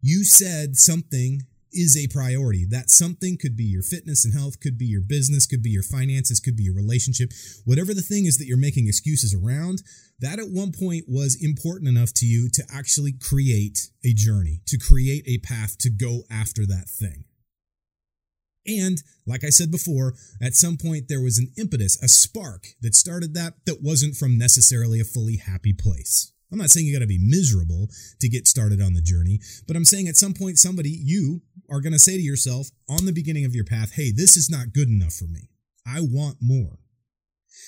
You 0.00 0.24
said 0.24 0.76
something 0.76 1.42
is 1.72 1.96
a 1.96 2.08
priority 2.08 2.64
that 2.70 2.90
something 2.90 3.36
could 3.36 3.56
be 3.56 3.64
your 3.64 3.82
fitness 3.82 4.24
and 4.24 4.32
health 4.34 4.60
could 4.60 4.78
be 4.78 4.86
your 4.86 5.02
business 5.02 5.46
could 5.46 5.62
be 5.62 5.70
your 5.70 5.82
finances 5.82 6.40
could 6.40 6.56
be 6.56 6.62
your 6.62 6.74
relationship 6.74 7.30
whatever 7.64 7.92
the 7.92 8.02
thing 8.02 8.24
is 8.24 8.38
that 8.38 8.46
you're 8.46 8.56
making 8.56 8.86
excuses 8.86 9.34
around 9.34 9.82
that 10.18 10.38
at 10.38 10.48
one 10.48 10.72
point 10.72 11.04
was 11.06 11.36
important 11.40 11.88
enough 11.88 12.12
to 12.14 12.24
you 12.24 12.48
to 12.50 12.62
actually 12.72 13.12
create 13.12 13.90
a 14.04 14.14
journey 14.14 14.60
to 14.66 14.78
create 14.78 15.24
a 15.26 15.38
path 15.38 15.76
to 15.78 15.90
go 15.90 16.22
after 16.30 16.64
that 16.64 16.88
thing 16.88 17.24
and 18.66 18.98
like 19.26 19.44
I 19.44 19.50
said 19.50 19.70
before, 19.70 20.14
at 20.40 20.54
some 20.54 20.76
point 20.76 21.08
there 21.08 21.22
was 21.22 21.38
an 21.38 21.52
impetus, 21.58 22.00
a 22.02 22.08
spark 22.08 22.68
that 22.80 22.94
started 22.94 23.34
that 23.34 23.54
that 23.66 23.82
wasn't 23.82 24.16
from 24.16 24.38
necessarily 24.38 25.00
a 25.00 25.04
fully 25.04 25.36
happy 25.36 25.72
place. 25.72 26.32
I'm 26.52 26.58
not 26.58 26.70
saying 26.70 26.86
you 26.86 26.94
got 26.94 27.00
to 27.00 27.06
be 27.06 27.18
miserable 27.18 27.88
to 28.20 28.28
get 28.28 28.46
started 28.46 28.80
on 28.80 28.94
the 28.94 29.02
journey, 29.02 29.40
but 29.66 29.76
I'm 29.76 29.84
saying 29.84 30.06
at 30.06 30.16
some 30.16 30.32
point 30.32 30.58
somebody, 30.58 30.90
you 30.90 31.42
are 31.68 31.80
going 31.80 31.92
to 31.92 31.98
say 31.98 32.16
to 32.16 32.22
yourself 32.22 32.68
on 32.88 33.04
the 33.04 33.12
beginning 33.12 33.44
of 33.44 33.54
your 33.54 33.64
path, 33.64 33.94
hey, 33.94 34.12
this 34.12 34.36
is 34.36 34.48
not 34.48 34.72
good 34.72 34.88
enough 34.88 35.12
for 35.12 35.26
me. 35.26 35.50
I 35.84 36.00
want 36.00 36.36
more. 36.40 36.78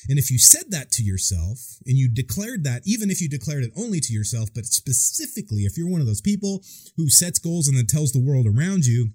And 0.09 0.19
if 0.19 0.31
you 0.31 0.39
said 0.39 0.71
that 0.71 0.93
to 0.93 1.03
yourself 1.03 1.59
and 1.87 1.97
you 1.97 2.09
declared 2.09 2.63
that, 2.65 2.83
even 2.85 3.11
if 3.11 3.21
you 3.21 3.29
declared 3.29 3.65
it 3.65 3.73
only 3.77 4.01
to 4.01 4.13
yourself, 4.13 4.49
but 4.55 4.65
specifically 4.65 5.63
if 5.63 5.77
you're 5.77 5.91
one 5.91 6.01
of 6.01 6.07
those 6.07 6.21
people 6.21 6.63
who 6.97 7.09
sets 7.09 7.39
goals 7.39 7.67
and 7.67 7.77
then 7.77 7.87
tells 7.87 8.13
the 8.13 8.25
world 8.25 8.47
around 8.47 8.87
you, 8.87 9.11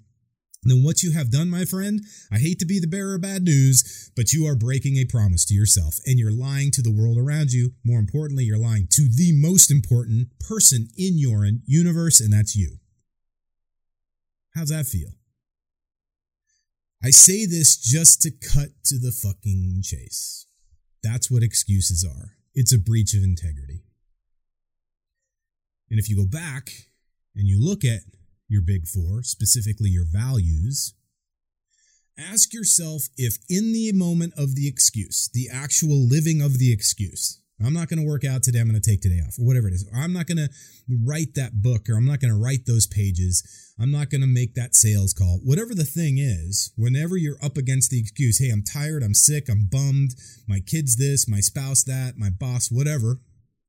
then 0.72 0.84
what 0.84 1.04
you 1.04 1.12
have 1.12 1.32
done, 1.32 1.50
my 1.50 1.66
friend, 1.66 2.02
I 2.32 2.38
hate 2.38 2.60
to 2.60 2.66
be 2.66 2.80
the 2.80 2.88
bearer 2.88 3.16
of 3.16 3.22
bad 3.22 3.44
news, 3.44 4.12
but 4.16 4.32
you 4.32 4.46
are 4.48 4.56
breaking 4.56 4.98
a 4.98 5.06
promise 5.06 5.46
to 5.46 5.54
yourself 5.54 5.96
and 6.06 6.18
you're 6.18 6.32
lying 6.32 6.72
to 6.72 6.82
the 6.82 6.92
world 6.92 7.18
around 7.18 7.52
you. 7.52 7.72
More 7.84 8.00
importantly, 8.00 8.46
you're 8.46 8.58
lying 8.58 8.88
to 8.92 9.10
the 9.10 9.32
most 9.34 9.70
important 9.70 10.28
person 10.40 10.88
in 10.98 11.18
your 11.18 11.46
universe, 11.66 12.20
and 12.20 12.32
that's 12.32 12.56
you. 12.56 12.78
How's 14.56 14.70
that 14.70 14.86
feel? 14.86 15.10
I 17.04 17.10
say 17.10 17.46
this 17.46 17.76
just 17.76 18.22
to 18.22 18.32
cut 18.32 18.70
to 18.86 18.98
the 18.98 19.12
fucking 19.12 19.82
chase. 19.84 20.46
That's 21.04 21.30
what 21.30 21.44
excuses 21.44 22.06
are. 22.06 22.38
It's 22.54 22.74
a 22.74 22.80
breach 22.80 23.14
of 23.14 23.24
integrity. 23.24 23.84
And 25.90 26.00
if 26.00 26.10
you 26.10 26.16
go 26.16 26.26
back 26.26 26.70
and 27.36 27.48
you 27.48 27.64
look 27.64 27.84
at 27.84 28.02
your 28.48 28.62
big 28.62 28.88
four, 28.88 29.24
specifically 29.24 29.90
your 29.90 30.06
values, 30.06 30.94
ask 32.18 32.54
yourself 32.54 33.04
if 33.18 33.38
in 33.50 33.74
the 33.74 33.92
moment 33.94 34.34
of 34.38 34.56
the 34.56 34.68
excuse, 34.68 35.30
the 35.34 35.48
actual 35.52 36.08
living 36.08 36.42
of 36.42 36.60
the 36.60 36.72
excuse, 36.72 37.42
I'm 37.64 37.74
not 37.74 37.88
going 37.88 38.00
to 38.00 38.08
work 38.08 38.26
out 38.26 38.44
today, 38.44 38.60
I'm 38.60 38.70
going 38.70 38.82
to 38.82 38.90
take 38.90 39.02
today 39.02 39.22
off, 39.26 39.40
or 39.40 39.46
whatever 39.46 39.68
it 39.68 39.74
is, 39.74 39.90
I'm 39.96 40.14
not 40.14 40.28
going 40.28 40.38
to 40.38 40.50
write 41.06 41.36
that 41.36 41.62
book, 41.62 41.88
or 41.90 41.96
I'm 41.96 42.06
not 42.06 42.20
going 42.20 42.34
to 42.34 42.40
write 42.40 42.66
those 42.66 42.88
pages, 42.88 43.44
I'm 43.80 43.92
not 43.92 44.10
going 44.10 44.22
to 44.22 44.28
make 44.28 44.56
that 44.56 44.76
sales 44.76 45.14
call, 45.14 45.40
whatever 45.44 45.74
the 45.74 45.86
thing 45.86 46.18
is, 46.18 46.72
whenever 46.76 47.16
you're 47.16 47.44
up 47.44 47.58
against 47.58 47.90
the 47.90 48.00
excuse, 48.00 48.40
hey, 48.40 48.50
I'm 48.50 48.64
tired, 48.64 49.04
I'm 49.04 49.14
sick, 49.14 49.50
I'm 49.50 49.68
bummed, 49.72 50.12
my 50.48 50.60
kid's 50.60 50.98
this, 50.98 51.28
my 51.28 51.40
spouse 51.40 51.84
that, 51.86 52.18
my 52.18 52.30
boss, 52.30 52.70
whatever, 52.72 53.20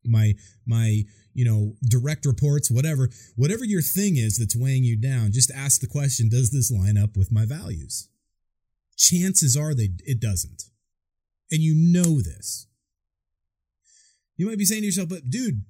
my, 0.04 0.34
my, 0.66 1.02
you 1.35 1.44
know, 1.44 1.75
direct 1.88 2.25
reports, 2.25 2.70
whatever, 2.70 3.11
whatever 3.37 3.64
your 3.64 3.83
thing 3.83 4.16
is 4.16 4.38
that's 4.38 4.57
weighing 4.57 4.85
you 4.85 4.97
down, 4.97 5.33
just 5.33 5.51
ask 5.51 5.81
the 5.81 5.87
question, 5.87 6.29
does 6.29 6.51
this 6.51 6.70
line 6.70 6.97
up 6.97 7.16
with 7.16 7.33
my 7.33 7.44
values? 7.44 8.09
Chances 8.97 9.57
are 9.57 9.75
they 9.75 9.90
it 10.05 10.20
doesn't. 10.20 10.62
And 11.51 11.61
you 11.61 11.75
know 11.75 12.20
this. 12.23 12.66
You 14.37 14.47
might 14.47 14.59
be 14.59 14.64
saying 14.64 14.83
to 14.83 14.87
yourself, 14.87 15.09
but 15.09 15.29
dude, 15.29 15.64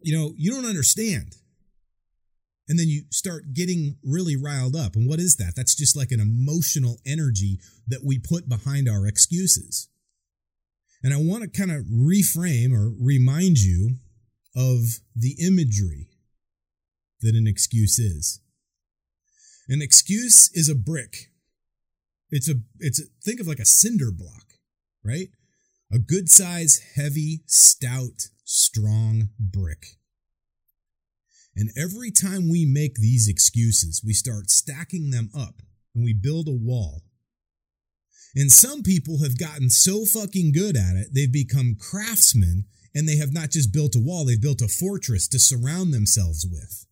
you 0.00 0.16
know, 0.16 0.34
you 0.36 0.50
don't 0.50 0.68
understand. 0.68 1.36
And 2.68 2.78
then 2.78 2.88
you 2.88 3.02
start 3.10 3.52
getting 3.52 3.96
really 4.04 4.36
riled 4.36 4.76
up. 4.76 4.94
And 4.94 5.08
what 5.08 5.18
is 5.18 5.36
that? 5.36 5.54
That's 5.56 5.74
just 5.74 5.96
like 5.96 6.12
an 6.12 6.20
emotional 6.20 6.98
energy 7.04 7.58
that 7.88 8.04
we 8.04 8.18
put 8.18 8.48
behind 8.48 8.88
our 8.88 9.06
excuses. 9.06 9.88
And 11.02 11.12
I 11.12 11.16
want 11.16 11.42
to 11.42 11.48
kind 11.48 11.72
of 11.72 11.84
reframe 11.86 12.72
or 12.72 12.92
remind 13.00 13.58
you 13.58 13.96
of 14.56 15.00
the 15.14 15.36
imagery 15.40 16.08
that 17.20 17.34
an 17.34 17.46
excuse 17.46 17.98
is. 17.98 18.40
An 19.68 19.82
excuse 19.82 20.50
is 20.54 20.68
a 20.68 20.74
brick. 20.74 21.30
It's 22.30 22.48
a 22.48 22.54
it's 22.78 23.00
a, 23.00 23.04
think 23.24 23.40
of 23.40 23.46
like 23.46 23.58
a 23.58 23.64
cinder 23.64 24.10
block, 24.10 24.54
right? 25.04 25.28
A 25.92 25.98
good 25.98 26.28
size, 26.28 26.80
heavy, 26.96 27.42
stout, 27.46 28.28
strong 28.44 29.30
brick. 29.38 29.98
And 31.56 31.70
every 31.76 32.10
time 32.10 32.48
we 32.48 32.64
make 32.64 32.94
these 32.94 33.28
excuses, 33.28 34.02
we 34.04 34.12
start 34.12 34.50
stacking 34.50 35.10
them 35.10 35.30
up 35.36 35.62
and 35.94 36.04
we 36.04 36.12
build 36.14 36.48
a 36.48 36.52
wall. 36.52 37.02
And 38.36 38.50
some 38.52 38.82
people 38.82 39.22
have 39.22 39.38
gotten 39.38 39.68
so 39.68 40.04
fucking 40.04 40.52
good 40.52 40.76
at 40.76 40.96
it, 40.96 41.08
they've 41.12 41.32
become 41.32 41.76
craftsmen 41.78 42.64
and 42.94 43.08
they 43.08 43.16
have 43.16 43.32
not 43.32 43.50
just 43.50 43.72
built 43.72 43.94
a 43.94 44.00
wall, 44.00 44.24
they've 44.24 44.40
built 44.40 44.62
a 44.62 44.68
fortress 44.68 45.28
to 45.28 45.38
surround 45.38 45.92
themselves 45.92 46.46
with. 46.50 46.86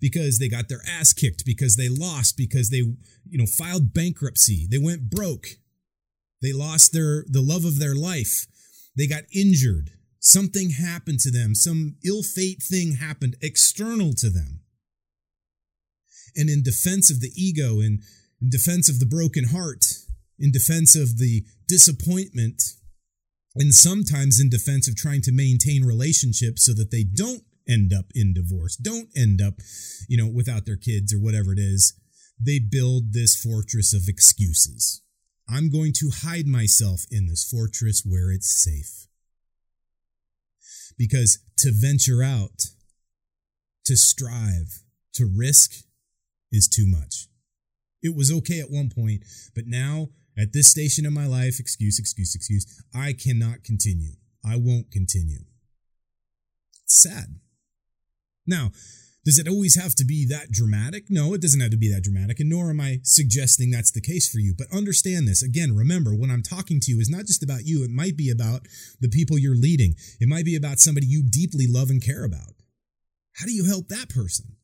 Because 0.00 0.38
they 0.38 0.48
got 0.48 0.68
their 0.68 0.82
ass 0.88 1.12
kicked, 1.12 1.44
because 1.46 1.76
they 1.76 1.88
lost, 1.88 2.36
because 2.36 2.70
they, 2.70 2.78
you 2.78 3.38
know, 3.38 3.46
filed 3.46 3.94
bankruptcy, 3.94 4.66
they 4.70 4.78
went 4.78 5.10
broke, 5.10 5.46
they 6.40 6.52
lost 6.52 6.92
their 6.92 7.24
the 7.28 7.42
love 7.42 7.64
of 7.64 7.78
their 7.78 7.94
life, 7.94 8.46
they 8.96 9.06
got 9.06 9.22
injured, 9.32 9.90
something 10.18 10.70
happened 10.70 11.20
to 11.20 11.30
them, 11.30 11.54
some 11.54 11.96
ill 12.04 12.22
fate 12.22 12.62
thing 12.62 12.96
happened 12.96 13.36
external 13.40 14.12
to 14.14 14.28
them. 14.28 14.60
And 16.34 16.48
in 16.48 16.62
defense 16.62 17.10
of 17.10 17.20
the 17.20 17.30
ego, 17.36 17.78
in, 17.78 18.00
in 18.40 18.50
defense 18.50 18.88
of 18.88 18.98
the 18.98 19.06
broken 19.06 19.48
heart, 19.48 19.84
in 20.38 20.50
defense 20.50 20.96
of 20.96 21.18
the 21.18 21.44
disappointment, 21.68 22.62
and 23.54 23.74
sometimes 23.74 24.40
in 24.40 24.48
defense 24.48 24.88
of 24.88 24.96
trying 24.96 25.22
to 25.22 25.32
maintain 25.32 25.84
relationships 25.84 26.64
so 26.64 26.72
that 26.74 26.90
they 26.90 27.04
don't 27.04 27.42
end 27.68 27.92
up 27.92 28.06
in 28.14 28.34
divorce, 28.34 28.76
don't 28.76 29.08
end 29.16 29.40
up, 29.40 29.54
you 30.08 30.16
know, 30.16 30.28
without 30.28 30.66
their 30.66 30.76
kids 30.76 31.12
or 31.14 31.18
whatever 31.18 31.52
it 31.52 31.58
is, 31.58 31.94
they 32.40 32.58
build 32.58 33.12
this 33.12 33.36
fortress 33.36 33.92
of 33.94 34.08
excuses. 34.08 35.02
I'm 35.48 35.70
going 35.70 35.92
to 35.98 36.10
hide 36.12 36.46
myself 36.46 37.02
in 37.10 37.26
this 37.26 37.44
fortress 37.48 38.02
where 38.04 38.30
it's 38.30 38.62
safe. 38.62 39.06
Because 40.96 41.38
to 41.58 41.72
venture 41.72 42.22
out, 42.22 42.66
to 43.84 43.96
strive, 43.96 44.82
to 45.14 45.26
risk 45.26 45.84
is 46.50 46.68
too 46.68 46.86
much. 46.86 47.28
It 48.02 48.16
was 48.16 48.32
okay 48.32 48.60
at 48.60 48.70
one 48.70 48.90
point, 48.90 49.24
but 49.54 49.66
now 49.66 50.08
at 50.38 50.52
this 50.52 50.68
station 50.68 51.04
in 51.06 51.12
my 51.12 51.26
life, 51.26 51.58
excuse, 51.58 51.98
excuse, 51.98 52.34
excuse, 52.34 52.82
I 52.94 53.12
cannot 53.12 53.64
continue. 53.64 54.12
I 54.44 54.56
won't 54.56 54.90
continue. 54.90 55.44
It's 56.84 57.02
sad. 57.02 57.36
Now, 58.46 58.72
does 59.24 59.38
it 59.38 59.46
always 59.46 59.80
have 59.80 59.94
to 59.96 60.04
be 60.04 60.26
that 60.26 60.50
dramatic? 60.50 61.04
No, 61.08 61.32
it 61.32 61.40
doesn't 61.40 61.60
have 61.60 61.70
to 61.70 61.76
be 61.76 61.92
that 61.92 62.02
dramatic, 62.02 62.40
and 62.40 62.50
nor 62.50 62.70
am 62.70 62.80
I 62.80 62.98
suggesting 63.04 63.70
that's 63.70 63.92
the 63.92 64.00
case 64.00 64.28
for 64.28 64.40
you. 64.40 64.52
But 64.56 64.66
understand 64.76 65.28
this. 65.28 65.44
Again, 65.44 65.76
remember, 65.76 66.12
when 66.12 66.30
I'm 66.30 66.42
talking 66.42 66.80
to 66.80 66.90
you 66.90 66.98
is 66.98 67.08
not 67.08 67.26
just 67.26 67.42
about 67.42 67.64
you, 67.64 67.84
it 67.84 67.90
might 67.90 68.16
be 68.16 68.30
about 68.30 68.62
the 69.00 69.08
people 69.08 69.38
you're 69.38 69.54
leading. 69.54 69.94
It 70.20 70.28
might 70.28 70.44
be 70.44 70.56
about 70.56 70.80
somebody 70.80 71.06
you 71.06 71.22
deeply 71.22 71.66
love 71.68 71.88
and 71.88 72.04
care 72.04 72.24
about. 72.24 72.54
How 73.36 73.46
do 73.46 73.52
you 73.52 73.64
help 73.64 73.88
that 73.88 74.08
person? 74.08 74.56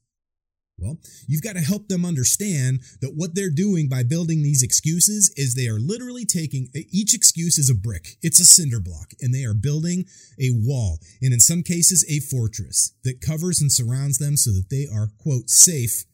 Well, 0.79 0.99
you've 1.27 1.43
got 1.43 1.55
to 1.55 1.61
help 1.61 1.89
them 1.89 2.05
understand 2.05 2.81
that 3.01 3.15
what 3.17 3.35
they're 3.35 3.51
doing 3.51 3.89
by 3.89 4.05
building 4.05 4.43
these 4.43 4.63
excuses 4.63 5.33
is 5.37 5.55
they 5.55 5.67
are 5.67 5.81
literally 5.81 6.25
taking 6.25 6.69
each 6.93 7.15
excuse 7.15 7.59
is 7.59 7.69
a 7.69 7.75
brick, 7.75 8.17
it's 8.23 8.39
a 8.39 8.45
cinder 8.45 8.79
block, 8.79 9.11
and 9.21 9.35
they 9.35 9.45
are 9.45 9.55
building 9.55 10.05
a 10.41 10.51
wall, 10.53 10.99
and 11.21 11.33
in 11.35 11.41
some 11.41 11.63
cases, 11.65 12.05
a 12.09 12.21
fortress 12.21 12.93
that 13.03 13.21
covers 13.21 13.61
and 13.61 13.73
surrounds 13.73 14.19
them 14.19 14.37
so 14.37 14.53
that 14.53 14.71
they 14.71 14.87
are, 14.93 15.11
quote, 15.19 15.51
safe 15.51 16.05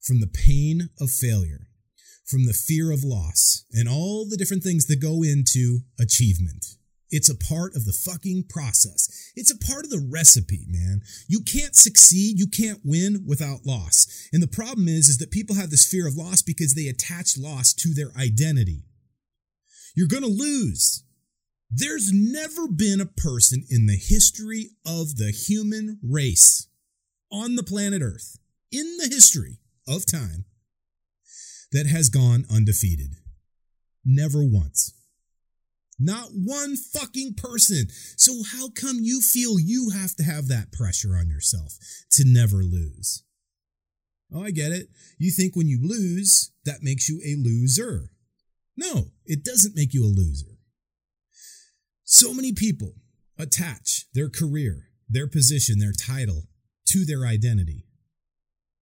from 0.00 0.20
the 0.20 0.26
pain 0.26 0.88
of 0.98 1.10
failure, 1.10 1.68
from 2.24 2.46
the 2.46 2.54
fear 2.54 2.90
of 2.90 3.04
loss, 3.04 3.66
and 3.72 3.88
all 3.88 4.26
the 4.26 4.38
different 4.38 4.62
things 4.62 4.86
that 4.86 5.00
go 5.02 5.22
into 5.22 5.80
achievement. 6.00 6.64
It's 7.10 7.28
a 7.28 7.36
part 7.36 7.76
of 7.76 7.84
the 7.84 7.92
fucking 7.92 8.44
process. 8.48 9.21
It's 9.34 9.50
a 9.50 9.58
part 9.58 9.84
of 9.84 9.90
the 9.90 10.06
recipe, 10.10 10.66
man. 10.68 11.02
You 11.26 11.40
can't 11.40 11.74
succeed, 11.74 12.38
you 12.38 12.46
can't 12.46 12.80
win 12.84 13.24
without 13.26 13.64
loss. 13.64 14.28
And 14.32 14.42
the 14.42 14.48
problem 14.48 14.88
is 14.88 15.08
is 15.08 15.18
that 15.18 15.30
people 15.30 15.56
have 15.56 15.70
this 15.70 15.86
fear 15.86 16.06
of 16.06 16.16
loss 16.16 16.42
because 16.42 16.74
they 16.74 16.88
attach 16.88 17.38
loss 17.38 17.72
to 17.74 17.94
their 17.94 18.12
identity. 18.16 18.84
You're 19.94 20.08
going 20.08 20.22
to 20.22 20.28
lose. 20.28 21.04
There's 21.70 22.12
never 22.12 22.68
been 22.68 23.00
a 23.00 23.06
person 23.06 23.64
in 23.70 23.86
the 23.86 23.96
history 23.96 24.70
of 24.84 25.16
the 25.16 25.30
human 25.30 25.98
race 26.02 26.68
on 27.30 27.56
the 27.56 27.62
planet 27.62 28.02
Earth, 28.02 28.38
in 28.70 28.98
the 28.98 29.08
history 29.08 29.58
of 29.88 30.04
time, 30.04 30.44
that 31.72 31.86
has 31.86 32.10
gone 32.10 32.44
undefeated. 32.50 33.16
Never 34.04 34.44
once. 34.44 34.92
Not 36.02 36.30
one 36.32 36.76
fucking 36.76 37.34
person. 37.34 37.86
So 38.16 38.42
how 38.52 38.70
come 38.70 38.98
you 39.00 39.20
feel 39.20 39.60
you 39.60 39.90
have 39.90 40.16
to 40.16 40.24
have 40.24 40.48
that 40.48 40.72
pressure 40.72 41.16
on 41.16 41.28
yourself 41.28 41.78
to 42.12 42.24
never 42.26 42.64
lose? 42.64 43.22
Oh, 44.34 44.42
I 44.42 44.50
get 44.50 44.72
it. 44.72 44.88
You 45.18 45.30
think 45.30 45.54
when 45.54 45.68
you 45.68 45.78
lose, 45.80 46.50
that 46.64 46.82
makes 46.82 47.08
you 47.08 47.20
a 47.24 47.36
loser. 47.36 48.10
No, 48.76 49.12
it 49.26 49.44
doesn't 49.44 49.76
make 49.76 49.94
you 49.94 50.04
a 50.04 50.06
loser. 50.06 50.58
So 52.04 52.34
many 52.34 52.52
people 52.52 52.94
attach 53.38 54.06
their 54.12 54.28
career, 54.28 54.88
their 55.08 55.28
position, 55.28 55.78
their 55.78 55.92
title 55.92 56.48
to 56.88 57.04
their 57.04 57.26
identity. 57.26 57.86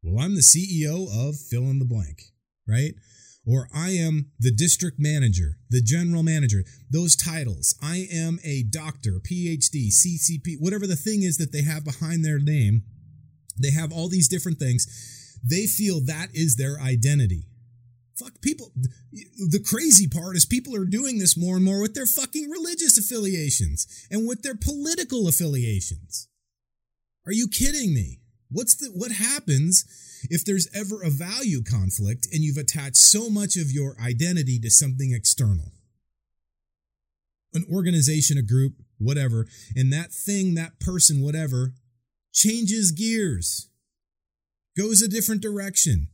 Well, 0.02 0.24
I'm 0.24 0.36
the 0.36 0.40
CEO 0.40 1.06
of 1.12 1.36
fill 1.38 1.64
in 1.64 1.80
the 1.80 1.84
blank, 1.84 2.22
right? 2.66 2.94
Or 3.46 3.68
I 3.74 3.90
am 3.90 4.32
the 4.38 4.50
district 4.50 4.98
manager, 4.98 5.56
the 5.70 5.80
general 5.80 6.22
manager, 6.22 6.64
those 6.90 7.16
titles. 7.16 7.74
I 7.82 8.06
am 8.12 8.38
a 8.44 8.62
doctor, 8.64 9.20
PhD, 9.20 9.88
CCP, 9.88 10.56
whatever 10.58 10.86
the 10.86 10.96
thing 10.96 11.22
is 11.22 11.38
that 11.38 11.52
they 11.52 11.62
have 11.62 11.84
behind 11.84 12.24
their 12.24 12.38
name. 12.38 12.82
They 13.58 13.70
have 13.70 13.92
all 13.92 14.08
these 14.08 14.28
different 14.28 14.58
things. 14.58 15.38
They 15.42 15.66
feel 15.66 16.00
that 16.00 16.28
is 16.34 16.56
their 16.56 16.78
identity. 16.80 17.46
Fuck 18.18 18.42
people. 18.42 18.72
The 19.12 19.64
crazy 19.64 20.06
part 20.06 20.36
is 20.36 20.44
people 20.44 20.76
are 20.76 20.84
doing 20.84 21.18
this 21.18 21.38
more 21.38 21.56
and 21.56 21.64
more 21.64 21.80
with 21.80 21.94
their 21.94 22.06
fucking 22.06 22.50
religious 22.50 22.98
affiliations 22.98 23.86
and 24.10 24.28
with 24.28 24.42
their 24.42 24.54
political 24.54 25.26
affiliations. 25.26 26.28
Are 27.26 27.32
you 27.32 27.48
kidding 27.48 27.94
me? 27.94 28.20
What's 28.50 28.74
the 28.74 28.88
what 28.88 29.12
happens 29.12 29.84
if 30.28 30.44
there's 30.44 30.68
ever 30.74 31.02
a 31.02 31.10
value 31.10 31.62
conflict 31.62 32.26
and 32.32 32.42
you've 32.42 32.56
attached 32.56 32.96
so 32.96 33.30
much 33.30 33.56
of 33.56 33.70
your 33.70 33.96
identity 34.00 34.58
to 34.60 34.70
something 34.70 35.12
external? 35.12 35.72
An 37.54 37.64
organization, 37.72 38.38
a 38.38 38.42
group, 38.42 38.74
whatever, 38.98 39.46
and 39.74 39.92
that 39.92 40.12
thing, 40.12 40.54
that 40.54 40.78
person, 40.78 41.22
whatever, 41.22 41.74
changes 42.32 42.92
gears, 42.92 43.68
goes 44.76 45.02
a 45.02 45.08
different 45.08 45.42
direction. 45.42 46.08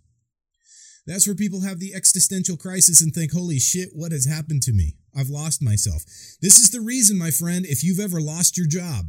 That's 1.06 1.26
where 1.26 1.36
people 1.36 1.60
have 1.60 1.78
the 1.78 1.94
existential 1.94 2.56
crisis 2.56 3.00
and 3.00 3.12
think, 3.12 3.32
holy 3.32 3.58
shit, 3.58 3.90
what 3.92 4.12
has 4.12 4.26
happened 4.26 4.62
to 4.62 4.72
me? 4.72 4.94
I've 5.16 5.28
lost 5.28 5.62
myself. 5.62 6.02
This 6.42 6.58
is 6.58 6.70
the 6.70 6.80
reason, 6.80 7.16
my 7.16 7.30
friend, 7.30 7.64
if 7.64 7.84
you've 7.84 8.00
ever 8.00 8.20
lost 8.20 8.58
your 8.58 8.66
job, 8.66 9.06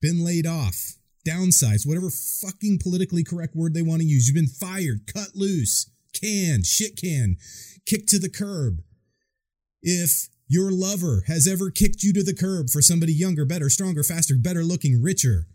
been 0.00 0.24
laid 0.24 0.46
off, 0.46 0.94
downsized, 1.26 1.86
whatever 1.86 2.10
fucking 2.10 2.78
politically 2.82 3.24
correct 3.24 3.54
word 3.54 3.74
they 3.74 3.82
want 3.82 4.00
to 4.00 4.06
use, 4.06 4.26
you've 4.26 4.34
been 4.34 4.46
fired, 4.46 5.06
cut 5.12 5.30
loose, 5.34 5.90
canned, 6.12 6.66
shit 6.66 6.96
can, 6.96 7.36
kicked 7.86 8.08
to 8.08 8.18
the 8.18 8.30
curb. 8.30 8.82
If 9.82 10.28
your 10.48 10.70
lover 10.70 11.24
has 11.26 11.46
ever 11.46 11.70
kicked 11.70 12.02
you 12.02 12.12
to 12.12 12.22
the 12.22 12.34
curb 12.34 12.70
for 12.70 12.82
somebody 12.82 13.12
younger, 13.12 13.44
better, 13.44 13.68
stronger, 13.68 14.02
faster, 14.02 14.34
better 14.36 14.62
looking, 14.62 15.02
richer, 15.02 15.46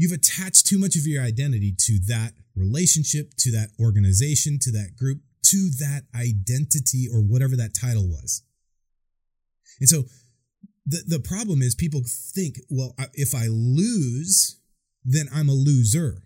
You've 0.00 0.12
attached 0.12 0.66
too 0.66 0.78
much 0.78 0.96
of 0.96 1.06
your 1.06 1.22
identity 1.22 1.74
to 1.76 1.98
that 2.08 2.32
relationship, 2.56 3.34
to 3.40 3.50
that 3.52 3.68
organization, 3.78 4.58
to 4.62 4.72
that 4.72 4.96
group, 4.96 5.20
to 5.44 5.68
that 5.78 6.04
identity 6.14 7.06
or 7.12 7.20
whatever 7.20 7.54
that 7.56 7.74
title 7.78 8.08
was. 8.08 8.42
And 9.78 9.90
so 9.90 10.04
the, 10.86 11.02
the 11.06 11.20
problem 11.20 11.60
is 11.60 11.74
people 11.74 12.00
think, 12.06 12.60
well, 12.70 12.94
if 13.12 13.34
I 13.34 13.48
lose, 13.48 14.56
then 15.04 15.26
I'm 15.34 15.48
a 15.48 15.54
loser. 15.54 16.22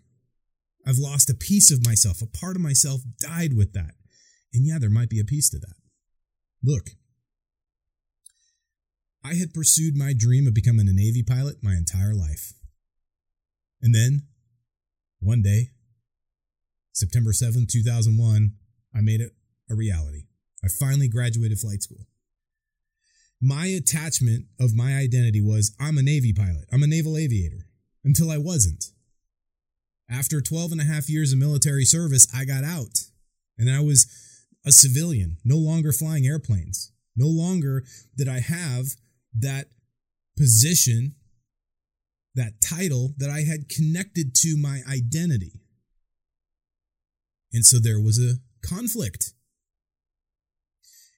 I've 0.87 0.99
lost 0.99 1.31
a 1.31 1.35
piece 1.35 1.71
of 1.71 1.85
myself. 1.85 2.21
A 2.21 2.27
part 2.27 2.57
of 2.57 2.63
myself 2.63 3.01
died 3.19 3.55
with 3.57 3.73
that. 3.73 3.95
And 4.53 4.67
yeah, 4.67 4.79
there 4.79 4.91
might 4.91 5.09
be 5.09 5.21
a 5.21 5.25
piece 5.25 5.51
to 5.51 5.59
that. 5.59 5.77
Look, 6.63 6.91
I 9.25 9.35
had 9.35 9.55
pursued 9.55 9.97
my 9.97 10.13
dream 10.17 10.47
of 10.47 10.55
becoming 10.55 10.89
a 10.89 10.93
Navy 10.93 11.23
pilot 11.23 11.57
my 11.63 11.73
entire 11.75 12.15
life. 12.15 12.53
And 13.81 13.95
then, 13.95 14.29
one 15.21 15.43
day, 15.43 15.71
September 16.93 17.33
7th, 17.33 17.69
2001, 17.69 18.53
I 18.95 19.01
made 19.01 19.21
it 19.21 19.33
a 19.71 19.75
reality. 19.75 20.25
I 20.63 20.69
finally 20.81 21.09
graduated 21.09 21.59
flight 21.59 21.83
school. 21.83 22.07
My 23.41 23.67
attachment 23.67 24.47
of 24.61 24.75
my 24.75 24.97
identity 24.97 25.41
was 25.41 25.75
I'm 25.81 25.99
a 25.99 26.03
Navy 26.03 26.33
pilot, 26.33 26.67
I'm 26.73 26.83
a 26.83 26.87
naval 26.87 27.17
aviator, 27.17 27.67
until 28.05 28.31
I 28.31 28.39
wasn't. 28.39 28.87
After 30.11 30.41
12 30.41 30.73
and 30.73 30.81
a 30.81 30.85
half 30.85 31.09
years 31.09 31.33
of 31.33 31.39
military 31.39 31.85
service, 31.85 32.27
I 32.35 32.45
got 32.45 32.65
out 32.65 33.01
and 33.59 33.71
I 33.71 33.81
was 33.81 34.07
a 34.67 34.73
civilian, 34.73 35.39
no 35.45 35.57
longer 35.57 35.93
flying 35.93 36.27
airplanes. 36.27 36.93
No 37.17 37.27
longer 37.27 37.85
did 38.17 38.29
I 38.29 38.41
have 38.41 38.87
that 39.39 39.69
position 40.37 41.15
that 42.35 42.61
title 42.61 43.15
that 43.19 43.31
I 43.31 43.43
had 43.43 43.69
connected 43.69 44.35
to 44.37 44.57
my 44.57 44.81
identity. 44.91 45.61
And 47.53 47.65
so 47.65 47.79
there 47.79 48.01
was 48.01 48.19
a 48.19 48.39
conflict. 48.67 49.33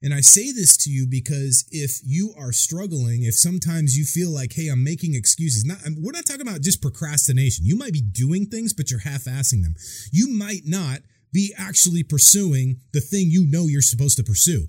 And 0.07 0.15
I 0.15 0.21
say 0.21 0.53
this 0.53 0.77
to 0.85 0.91
you 0.91 1.05
because 1.11 1.67
if 1.73 1.99
you 2.05 2.33
are 2.39 2.53
struggling, 2.53 3.25
if 3.25 3.35
sometimes 3.35 3.99
you 3.99 4.05
feel 4.05 4.31
like, 4.31 4.53
hey, 4.53 4.69
I'm 4.69 4.85
making 4.85 5.17
excuses, 5.17 5.65
not 5.65 5.79
we're 5.99 6.13
not 6.13 6.25
talking 6.25 6.47
about 6.47 6.61
just 6.61 6.81
procrastination. 6.81 7.65
You 7.67 7.77
might 7.77 7.93
be 7.93 8.03
doing 8.03 8.47
things, 8.47 8.73
but 8.73 8.89
you're 8.89 9.01
half-assing 9.01 9.65
them. 9.65 9.75
You 10.13 10.29
might 10.29 10.63
not 10.65 11.01
be 11.33 11.53
actually 11.59 12.05
pursuing 12.05 12.83
the 12.93 13.01
thing 13.01 13.33
you 13.33 13.51
know 13.51 13.67
you're 13.67 13.83
supposed 13.83 14.17
to 14.19 14.23
pursue. 14.23 14.69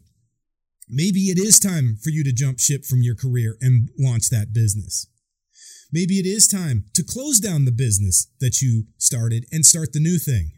Maybe 0.90 1.30
it 1.30 1.38
is 1.38 1.60
time 1.60 1.98
for 2.04 2.10
you 2.10 2.24
to 2.24 2.34
jump 2.34 2.58
ship 2.60 2.84
from 2.84 3.04
your 3.04 3.14
career 3.14 3.58
and 3.62 3.92
launch 4.00 4.32
that 4.32 4.54
business. 4.54 5.06
Maybe 5.94 6.16
it 6.16 6.26
is 6.26 6.48
time 6.48 6.86
to 6.96 7.04
close 7.04 7.40
down 7.40 7.66
the 7.66 7.72
business 7.72 8.26
that 8.40 8.64
you 8.64 8.86
started 8.98 9.46
and 9.52 9.68
start 9.68 9.94
the 9.94 10.00
new 10.00 10.18
thing. 10.18 10.54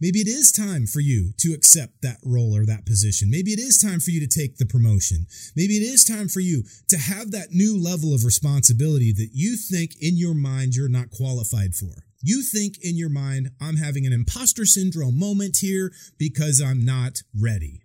Maybe 0.00 0.20
it 0.20 0.28
is 0.28 0.50
time 0.50 0.86
for 0.86 1.00
you 1.00 1.32
to 1.38 1.52
accept 1.52 2.02
that 2.02 2.18
role 2.24 2.56
or 2.56 2.66
that 2.66 2.86
position. 2.86 3.30
Maybe 3.30 3.52
it 3.52 3.58
is 3.58 3.78
time 3.78 4.00
for 4.00 4.10
you 4.10 4.20
to 4.20 4.26
take 4.26 4.56
the 4.56 4.66
promotion. 4.66 5.26
Maybe 5.56 5.76
it 5.76 5.82
is 5.82 6.04
time 6.04 6.28
for 6.28 6.40
you 6.40 6.64
to 6.88 6.98
have 6.98 7.30
that 7.30 7.52
new 7.52 7.80
level 7.80 8.14
of 8.14 8.24
responsibility 8.24 9.12
that 9.12 9.30
you 9.32 9.56
think 9.56 9.92
in 10.00 10.16
your 10.16 10.34
mind 10.34 10.74
you're 10.74 10.88
not 10.88 11.10
qualified 11.10 11.74
for. 11.74 12.04
You 12.20 12.42
think 12.42 12.78
in 12.82 12.96
your 12.96 13.10
mind, 13.10 13.50
I'm 13.60 13.76
having 13.76 14.06
an 14.06 14.12
imposter 14.12 14.64
syndrome 14.64 15.18
moment 15.18 15.58
here 15.58 15.92
because 16.18 16.60
I'm 16.60 16.84
not 16.84 17.22
ready. 17.38 17.82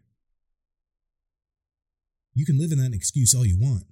You 2.34 2.45
can 2.45 2.58
live 2.58 2.72
in 2.72 2.80
that 2.80 2.95
excuse 2.95 3.36
all 3.36 3.45
you 3.45 3.60
want. 3.60 3.84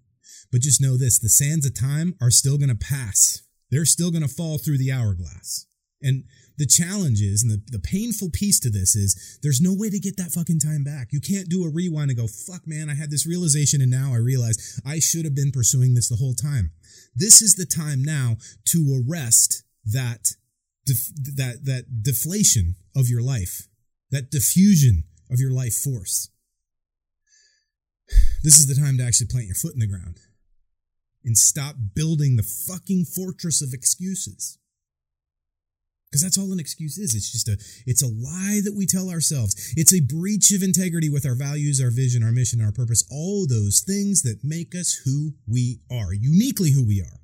But 0.51 0.61
just 0.61 0.81
know 0.81 0.97
this 0.97 1.19
the 1.19 1.29
sands 1.29 1.65
of 1.65 1.77
time 1.77 2.15
are 2.21 2.31
still 2.31 2.57
going 2.57 2.69
to 2.69 2.75
pass. 2.75 3.41
They're 3.69 3.85
still 3.85 4.11
going 4.11 4.21
to 4.21 4.33
fall 4.33 4.57
through 4.57 4.77
the 4.77 4.91
hourglass. 4.91 5.65
And 6.01 6.23
the 6.57 6.65
challenge 6.65 7.21
is, 7.21 7.43
and 7.43 7.51
the, 7.51 7.61
the 7.71 7.79
painful 7.79 8.29
piece 8.31 8.59
to 8.61 8.69
this 8.69 8.95
is, 8.95 9.39
there's 9.43 9.61
no 9.61 9.73
way 9.73 9.89
to 9.89 9.99
get 9.99 10.17
that 10.17 10.31
fucking 10.31 10.59
time 10.59 10.83
back. 10.83 11.09
You 11.11 11.21
can't 11.21 11.49
do 11.49 11.63
a 11.63 11.69
rewind 11.69 12.09
and 12.09 12.19
go, 12.19 12.27
fuck, 12.27 12.65
man, 12.65 12.89
I 12.89 12.95
had 12.95 13.11
this 13.11 13.27
realization 13.27 13.81
and 13.81 13.91
now 13.91 14.13
I 14.13 14.17
realize 14.17 14.79
I 14.85 14.99
should 14.99 15.25
have 15.25 15.35
been 15.35 15.51
pursuing 15.51 15.93
this 15.93 16.09
the 16.09 16.15
whole 16.15 16.33
time. 16.33 16.71
This 17.15 17.41
is 17.41 17.53
the 17.53 17.65
time 17.65 18.03
now 18.03 18.37
to 18.69 19.03
arrest 19.07 19.63
that, 19.85 20.33
def- 20.85 21.13
that, 21.35 21.65
that 21.65 22.03
deflation 22.03 22.75
of 22.95 23.07
your 23.07 23.21
life, 23.21 23.67
that 24.09 24.31
diffusion 24.31 25.03
of 25.29 25.39
your 25.39 25.51
life 25.51 25.75
force. 25.75 26.29
This 28.43 28.59
is 28.59 28.67
the 28.67 28.81
time 28.81 28.97
to 28.97 29.03
actually 29.03 29.27
plant 29.27 29.45
your 29.45 29.55
foot 29.55 29.73
in 29.73 29.79
the 29.79 29.87
ground 29.87 30.17
and 31.23 31.37
stop 31.37 31.75
building 31.93 32.35
the 32.35 32.43
fucking 32.67 33.05
fortress 33.05 33.61
of 33.61 33.73
excuses. 33.73 34.57
Because 36.09 36.23
that's 36.23 36.37
all 36.37 36.53
an 36.53 36.59
excuse 36.59 36.97
is. 36.97 37.13
It's 37.13 37.31
just 37.31 37.49
a 37.49 37.57
it's 37.85 38.01
a 38.01 38.07
lie 38.07 38.61
that 38.63 38.75
we 38.75 38.85
tell 38.85 39.09
ourselves. 39.09 39.73
It's 39.75 39.93
a 39.93 39.99
breach 39.99 40.51
of 40.51 40.63
integrity 40.63 41.09
with 41.09 41.25
our 41.25 41.35
values, 41.35 41.81
our 41.81 41.91
vision, 41.91 42.23
our 42.23 42.31
mission, 42.31 42.61
our 42.61 42.71
purpose, 42.71 43.05
all 43.11 43.45
those 43.45 43.83
things 43.85 44.21
that 44.21 44.39
make 44.43 44.73
us 44.73 45.01
who 45.03 45.33
we 45.45 45.81
are, 45.91 46.13
uniquely 46.13 46.71
who 46.71 46.85
we 46.87 47.01
are. 47.01 47.19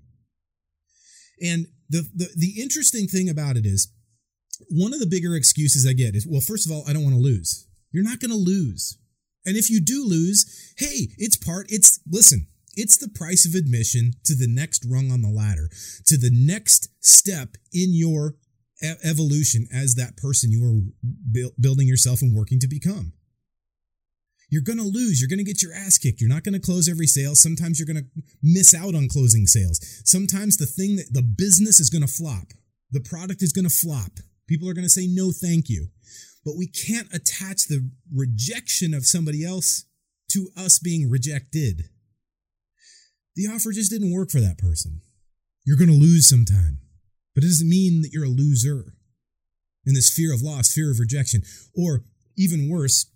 And 1.41 1.67
the 1.89 2.09
the, 2.13 2.29
the 2.35 2.61
interesting 2.61 3.07
thing 3.07 3.29
about 3.29 3.55
it 3.55 3.65
is 3.65 3.89
one 4.69 4.93
of 4.93 4.99
the 4.99 5.07
bigger 5.07 5.35
excuses 5.35 5.87
I 5.87 5.93
get 5.93 6.15
is, 6.15 6.27
well, 6.27 6.41
first 6.41 6.65
of 6.65 6.71
all, 6.71 6.83
I 6.87 6.93
don't 6.93 7.03
want 7.03 7.15
to 7.15 7.21
lose. 7.21 7.67
You're 7.91 8.03
not 8.03 8.19
going 8.19 8.31
to 8.31 8.37
lose. 8.37 8.97
And 9.45 9.57
if 9.57 9.69
you 9.69 9.81
do 9.81 10.05
lose, 10.05 10.73
hey, 10.77 11.09
it's 11.17 11.37
part, 11.37 11.67
it's, 11.69 11.99
listen, 12.09 12.47
it's 12.75 12.97
the 12.97 13.09
price 13.09 13.45
of 13.45 13.55
admission 13.55 14.13
to 14.25 14.35
the 14.35 14.47
next 14.47 14.85
rung 14.89 15.11
on 15.11 15.21
the 15.21 15.29
ladder, 15.29 15.69
to 16.07 16.17
the 16.17 16.31
next 16.31 16.89
step 17.01 17.55
in 17.73 17.93
your 17.93 18.35
evolution 19.03 19.67
as 19.73 19.95
that 19.95 20.17
person 20.17 20.51
you 20.51 20.63
are 20.65 21.49
building 21.59 21.87
yourself 21.87 22.21
and 22.21 22.35
working 22.35 22.59
to 22.59 22.67
become. 22.67 23.13
You're 24.49 24.61
going 24.61 24.77
to 24.77 24.83
lose. 24.83 25.19
You're 25.19 25.29
going 25.29 25.43
to 25.43 25.43
get 25.43 25.63
your 25.63 25.73
ass 25.73 25.97
kicked. 25.97 26.21
You're 26.21 26.29
not 26.29 26.43
going 26.43 26.53
to 26.53 26.59
close 26.59 26.87
every 26.87 27.07
sale. 27.07 27.33
Sometimes 27.33 27.79
you're 27.79 27.87
going 27.87 28.03
to 28.03 28.23
miss 28.43 28.73
out 28.73 28.93
on 28.93 29.07
closing 29.07 29.47
sales. 29.47 29.79
Sometimes 30.05 30.57
the 30.57 30.67
thing 30.67 30.97
that 30.97 31.11
the 31.11 31.23
business 31.23 31.79
is 31.79 31.89
going 31.89 32.05
to 32.05 32.13
flop. 32.13 32.53
The 32.91 33.01
product 33.01 33.41
is 33.41 33.51
going 33.51 33.67
to 33.67 33.73
flop. 33.73 34.11
People 34.47 34.69
are 34.69 34.73
going 34.73 34.85
to 34.85 34.89
say 34.89 35.07
no, 35.07 35.31
thank 35.31 35.69
you. 35.69 35.87
But 36.45 36.55
we 36.57 36.67
can't 36.67 37.11
attach 37.13 37.67
the 37.67 37.89
rejection 38.13 38.93
of 38.93 39.07
somebody 39.07 39.43
else 39.43 39.85
to 40.33 40.49
us 40.55 40.77
being 40.77 41.09
rejected 41.09 41.89
the 43.35 43.47
offer 43.47 43.71
just 43.71 43.91
didn't 43.91 44.13
work 44.13 44.29
for 44.29 44.39
that 44.39 44.57
person. 44.57 45.01
You're 45.65 45.77
going 45.77 45.89
to 45.89 45.95
lose 45.95 46.27
sometime, 46.27 46.79
but 47.33 47.43
it 47.43 47.47
doesn't 47.47 47.69
mean 47.69 48.01
that 48.01 48.11
you're 48.11 48.25
a 48.25 48.29
loser. 48.29 48.93
And 49.85 49.95
this 49.95 50.13
fear 50.13 50.33
of 50.33 50.41
loss, 50.41 50.73
fear 50.73 50.91
of 50.91 50.99
rejection, 50.99 51.41
or 51.75 52.05
even 52.37 52.69
worse, 52.69 53.07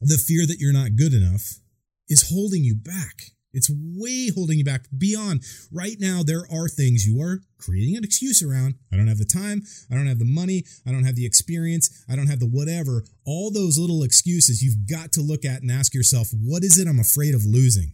the 0.00 0.18
fear 0.18 0.46
that 0.46 0.58
you're 0.58 0.72
not 0.72 0.96
good 0.96 1.14
enough 1.14 1.60
is 2.08 2.30
holding 2.30 2.64
you 2.64 2.74
back. 2.74 3.22
It's 3.54 3.70
way 3.70 4.30
holding 4.34 4.58
you 4.58 4.64
back 4.64 4.86
beyond. 4.96 5.44
Right 5.70 5.96
now, 6.00 6.22
there 6.22 6.46
are 6.50 6.68
things 6.68 7.06
you 7.06 7.20
are 7.20 7.40
creating 7.58 7.96
an 7.96 8.04
excuse 8.04 8.42
around. 8.42 8.76
I 8.92 8.96
don't 8.96 9.08
have 9.08 9.18
the 9.18 9.26
time. 9.26 9.62
I 9.90 9.94
don't 9.94 10.06
have 10.06 10.18
the 10.18 10.24
money. 10.24 10.64
I 10.86 10.90
don't 10.90 11.04
have 11.04 11.16
the 11.16 11.26
experience. 11.26 12.04
I 12.08 12.16
don't 12.16 12.28
have 12.28 12.40
the 12.40 12.46
whatever. 12.46 13.04
All 13.26 13.50
those 13.50 13.78
little 13.78 14.02
excuses 14.02 14.62
you've 14.62 14.88
got 14.88 15.12
to 15.12 15.20
look 15.20 15.44
at 15.44 15.60
and 15.60 15.70
ask 15.70 15.94
yourself, 15.94 16.28
what 16.32 16.64
is 16.64 16.78
it 16.78 16.88
I'm 16.88 16.98
afraid 16.98 17.34
of 17.34 17.44
losing? 17.44 17.92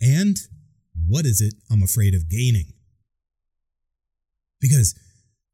And 0.00 0.36
what 1.06 1.26
is 1.26 1.40
it 1.40 1.54
I'm 1.70 1.82
afraid 1.82 2.14
of 2.14 2.28
gaining? 2.28 2.72
Because 4.60 4.94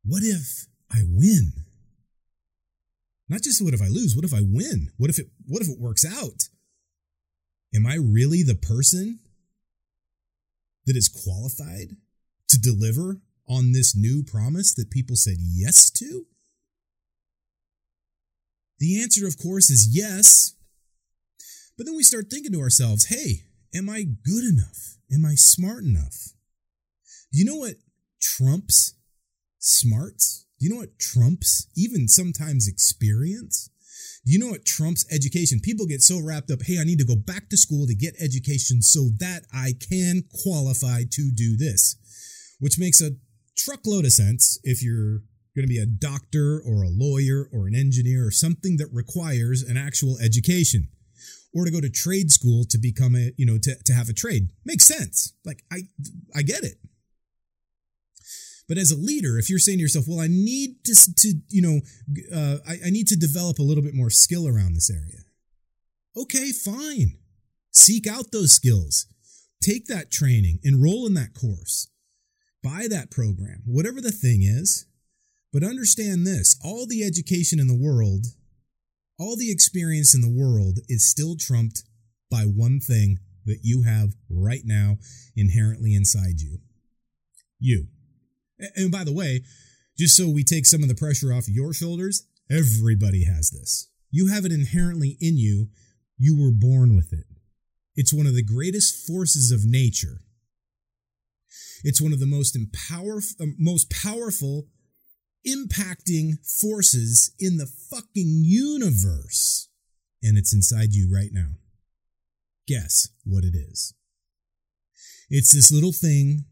what 0.05 0.23
if 0.23 0.66
I 0.92 1.03
win? 1.09 1.53
Not 3.29 3.42
just 3.42 3.62
what 3.62 3.75
if 3.75 3.83
I 3.83 3.88
lose, 3.88 4.14
what 4.14 4.25
if 4.25 4.35
I 4.35 4.40
win? 4.40 4.90
What 4.97 5.11
if 5.11 5.19
it 5.19 5.27
what 5.47 5.62
if 5.62 5.69
it 5.69 5.81
works 5.81 6.05
out? 6.05 6.49
Am 7.75 7.87
I 7.87 7.97
really 7.97 8.42
the 8.42 8.55
person 8.55 9.19
that 10.87 10.97
is 10.97 11.09
qualified 11.09 11.97
to 12.49 12.59
deliver 12.61 13.21
on 13.49 13.73
this 13.73 13.97
new 13.97 14.23
promise 14.23 14.75
that 14.75 14.90
people 14.90 15.16
said 15.16 15.37
yes 15.40 15.90
to? 15.90 16.27
The 18.79 19.03
answer, 19.03 19.27
of 19.27 19.38
course, 19.38 19.71
is 19.71 19.88
yes. 19.90 20.55
But 21.77 21.87
then 21.87 21.97
we 21.97 22.03
start 22.03 22.27
thinking 22.31 22.53
to 22.53 22.61
ourselves, 22.61 23.07
hey, 23.07 23.42
am 23.75 23.88
I 23.88 24.03
good 24.03 24.45
enough? 24.45 24.99
Am 25.12 25.25
I 25.25 25.35
smart 25.35 25.83
enough? 25.83 26.33
You 27.31 27.45
know 27.45 27.57
what 27.57 27.75
trumps 28.37 28.95
smarts? 29.59 30.47
Do 30.59 30.67
you 30.67 30.73
know 30.73 30.81
what 30.81 30.99
trumps 30.99 31.69
even 31.77 32.09
sometimes 32.09 32.69
experience? 32.69 33.71
Do 34.25 34.33
you 34.33 34.39
know 34.39 34.49
what 34.49 34.65
trumps 34.65 35.07
education? 35.12 35.61
People 35.61 35.87
get 35.87 36.03
so 36.03 36.21
wrapped 36.21 36.51
up, 36.51 36.62
hey, 36.62 36.81
I 36.81 36.85
need 36.85 36.99
to 36.99 37.05
go 37.05 37.15
back 37.15 37.49
to 37.51 37.57
school 37.57 37.87
to 37.87 37.95
get 37.95 38.15
education 38.21 38.83
so 38.83 39.11
that 39.19 39.43
I 39.55 39.75
can 39.89 40.25
qualify 40.43 41.03
to 41.11 41.31
do 41.33 41.57
this, 41.57 41.97
which 42.59 42.79
makes 42.79 43.01
a 43.01 43.12
truckload 43.57 44.05
of 44.05 44.12
sense 44.12 44.59
if 44.65 44.83
you're 44.83 45.23
going 45.55 45.67
to 45.67 45.69
be 45.69 45.79
a 45.79 45.87
doctor 45.87 46.61
or 46.67 46.83
a 46.83 46.91
lawyer 46.91 47.49
or 47.53 47.67
an 47.67 47.75
engineer 47.75 48.27
or 48.27 48.31
something 48.31 48.77
that 48.77 48.89
requires 48.93 49.62
an 49.62 49.77
actual 49.77 50.19
education 50.19 50.89
or 51.55 51.65
to 51.65 51.71
go 51.71 51.81
to 51.81 51.89
trade 51.89 52.31
school 52.31 52.65
to 52.69 52.79
become 52.79 53.17
a 53.17 53.31
you 53.39 53.47
know 53.47 53.57
to, 53.57 53.75
to 53.85 53.95
have 53.95 54.11
a 54.11 54.12
trade 54.12 54.51
makes 54.67 54.85
sense 54.85 55.33
like 55.47 55.65
i 55.73 55.79
i 56.35 56.43
get 56.43 56.62
it 56.62 56.75
but 58.68 58.79
as 58.79 58.90
a 58.90 58.96
leader 58.96 59.38
if 59.38 59.48
you're 59.48 59.59
saying 59.59 59.79
to 59.79 59.83
yourself 59.83 60.07
well 60.09 60.20
i 60.20 60.29
need 60.29 60.76
to, 60.85 60.94
to 61.16 61.35
you 61.48 61.62
know 61.62 61.81
uh, 62.35 62.59
I, 62.66 62.79
I 62.87 62.90
need 62.90 63.07
to 63.09 63.16
develop 63.16 63.59
a 63.59 63.62
little 63.62 63.83
bit 63.83 63.94
more 63.94 64.11
skill 64.11 64.46
around 64.46 64.74
this 64.74 64.90
area. 64.90 65.22
Okay 66.16 66.52
fine. 66.52 67.18
Seek 67.72 68.07
out 68.07 68.33
those 68.33 68.52
skills. 68.52 69.07
Take 69.62 69.87
that 69.87 70.11
training. 70.11 70.61
Enroll 70.62 71.07
in 71.07 71.14
that 71.14 71.35
course. 71.35 71.88
Buy 72.62 72.87
that 72.88 73.11
program. 73.11 73.62
Whatever 73.66 74.00
the 74.00 74.12
thing 74.12 74.42
is. 74.42 74.87
But 75.52 75.62
understand 75.62 76.26
this. 76.26 76.59
All 76.64 76.87
the 76.87 77.05
education 77.05 77.61
in 77.61 77.66
the 77.66 77.79
world, 77.79 78.26
all 79.18 79.37
the 79.37 79.50
experience 79.50 80.14
in 80.14 80.20
the 80.20 80.31
world 80.31 80.81
is 80.88 81.09
still 81.09 81.37
trumped 81.38 81.83
by 82.31 82.42
one 82.42 82.81
thing 82.81 83.18
that 83.44 83.61
you 83.62 83.83
have 83.83 84.14
right 84.29 84.62
now 84.64 84.98
inherently 85.37 85.94
inside 85.94 86.40
you. 86.40 86.59
You. 87.59 87.87
And 88.75 88.90
by 88.90 89.05
the 89.05 89.12
way, 89.12 89.42
just 89.99 90.16
so 90.16 90.29
we 90.29 90.45
take 90.45 90.66
some 90.66 90.83
of 90.83 90.88
the 90.88 90.95
pressure 90.95 91.33
off 91.33 91.49
your 91.49 91.73
shoulders, 91.73 92.27
everybody 92.51 93.25
has 93.25 93.51
this. 93.51 93.88
You 94.11 94.29
have 94.29 94.45
it 94.45 94.53
inherently 94.53 95.16
in 95.21 95.37
you. 95.37 95.69
You 96.19 96.40
were 96.40 96.53
born 96.53 96.95
with 96.95 97.12
it. 97.12 97.27
It's 97.95 98.12
one 98.12 98.27
of 98.27 98.35
the 98.35 98.42
greatest 98.42 99.07
forces 99.07 99.51
of 99.51 99.64
nature. 99.64 100.21
It's 101.83 102.01
one 102.01 102.12
of 102.12 102.21
the 102.21 102.27
most, 102.27 102.57
empower, 102.57 103.21
um, 103.40 103.55
most 103.59 103.90
powerful 103.90 104.66
impacting 105.47 106.35
forces 106.61 107.33
in 107.38 107.57
the 107.57 107.66
fucking 107.66 108.42
universe. 108.45 109.69
And 110.23 110.37
it's 110.37 110.55
inside 110.55 110.92
you 110.92 111.12
right 111.12 111.31
now. 111.33 111.59
Guess 112.66 113.09
what 113.25 113.45
it 113.45 113.55
is? 113.55 113.95
It's 115.31 115.53
this 115.53 115.71
little 115.71 115.92
thing 115.92 116.45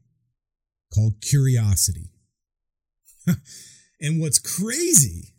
called 0.94 1.20
curiosity. 1.20 2.10
and 4.00 4.20
what's 4.20 4.38
crazy, 4.38 5.34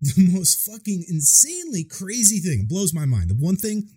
the 0.00 0.30
most 0.32 0.70
fucking 0.70 1.04
insanely 1.08 1.84
crazy 1.84 2.38
thing, 2.38 2.66
blows 2.68 2.92
my 2.92 3.04
mind. 3.04 3.30
The 3.30 3.34
one 3.34 3.56
thing 3.56 3.88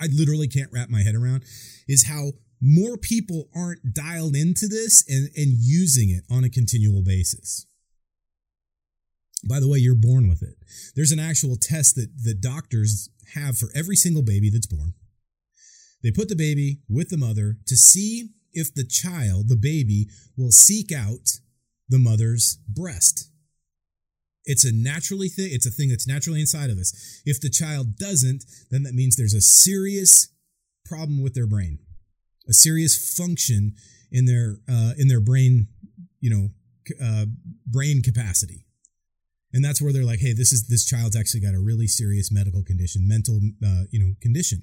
I 0.00 0.06
literally 0.12 0.48
can't 0.48 0.70
wrap 0.72 0.88
my 0.88 1.02
head 1.02 1.14
around 1.14 1.44
is 1.86 2.06
how 2.06 2.32
more 2.60 2.96
people 2.96 3.48
aren't 3.54 3.94
dialed 3.94 4.34
into 4.34 4.66
this 4.66 5.04
and, 5.08 5.28
and 5.36 5.54
using 5.58 6.10
it 6.10 6.24
on 6.30 6.42
a 6.42 6.50
continual 6.50 7.02
basis. 7.02 7.66
By 9.48 9.60
the 9.60 9.68
way, 9.68 9.78
you're 9.78 9.94
born 9.94 10.28
with 10.28 10.42
it. 10.42 10.56
There's 10.96 11.12
an 11.12 11.20
actual 11.20 11.56
test 11.60 11.94
that 11.96 12.10
the 12.24 12.34
doctors 12.34 13.10
have 13.34 13.56
for 13.58 13.68
every 13.74 13.96
single 13.96 14.22
baby 14.22 14.50
that's 14.50 14.66
born. 14.66 14.94
They 16.02 16.10
put 16.10 16.28
the 16.28 16.36
baby 16.36 16.80
with 16.88 17.10
the 17.10 17.16
mother 17.16 17.58
to 17.66 17.76
see 17.76 18.30
if 18.56 18.74
the 18.74 18.86
child, 18.86 19.48
the 19.48 19.56
baby, 19.56 20.08
will 20.36 20.50
seek 20.50 20.90
out 20.90 21.38
the 21.88 21.98
mother's 21.98 22.58
breast. 22.68 23.30
It's 24.44 24.64
a 24.64 24.72
naturally 24.72 25.28
thing, 25.28 25.50
it's 25.52 25.66
a 25.66 25.70
thing 25.70 25.90
that's 25.90 26.06
naturally 26.06 26.40
inside 26.40 26.70
of 26.70 26.78
us. 26.78 27.22
If 27.24 27.40
the 27.40 27.50
child 27.50 27.96
doesn't, 27.96 28.44
then 28.70 28.82
that 28.82 28.94
means 28.94 29.16
there's 29.16 29.34
a 29.34 29.40
serious 29.40 30.28
problem 30.84 31.22
with 31.22 31.34
their 31.34 31.46
brain, 31.46 31.78
a 32.48 32.52
serious 32.52 33.16
function 33.16 33.74
in 34.10 34.26
their 34.26 34.58
uh, 34.68 34.92
in 34.98 35.08
their 35.08 35.20
brain, 35.20 35.68
you 36.20 36.30
know, 36.30 36.48
uh, 37.00 37.26
brain 37.66 38.02
capacity 38.02 38.66
and 39.56 39.64
that's 39.64 39.80
where 39.80 39.92
they're 39.92 40.04
like 40.04 40.20
hey 40.20 40.32
this 40.32 40.52
is 40.52 40.68
this 40.68 40.84
child's 40.84 41.16
actually 41.16 41.40
got 41.40 41.54
a 41.54 41.58
really 41.58 41.86
serious 41.86 42.30
medical 42.30 42.62
condition 42.62 43.08
mental 43.08 43.40
uh, 43.64 43.84
you 43.90 43.98
know 43.98 44.12
condition 44.20 44.62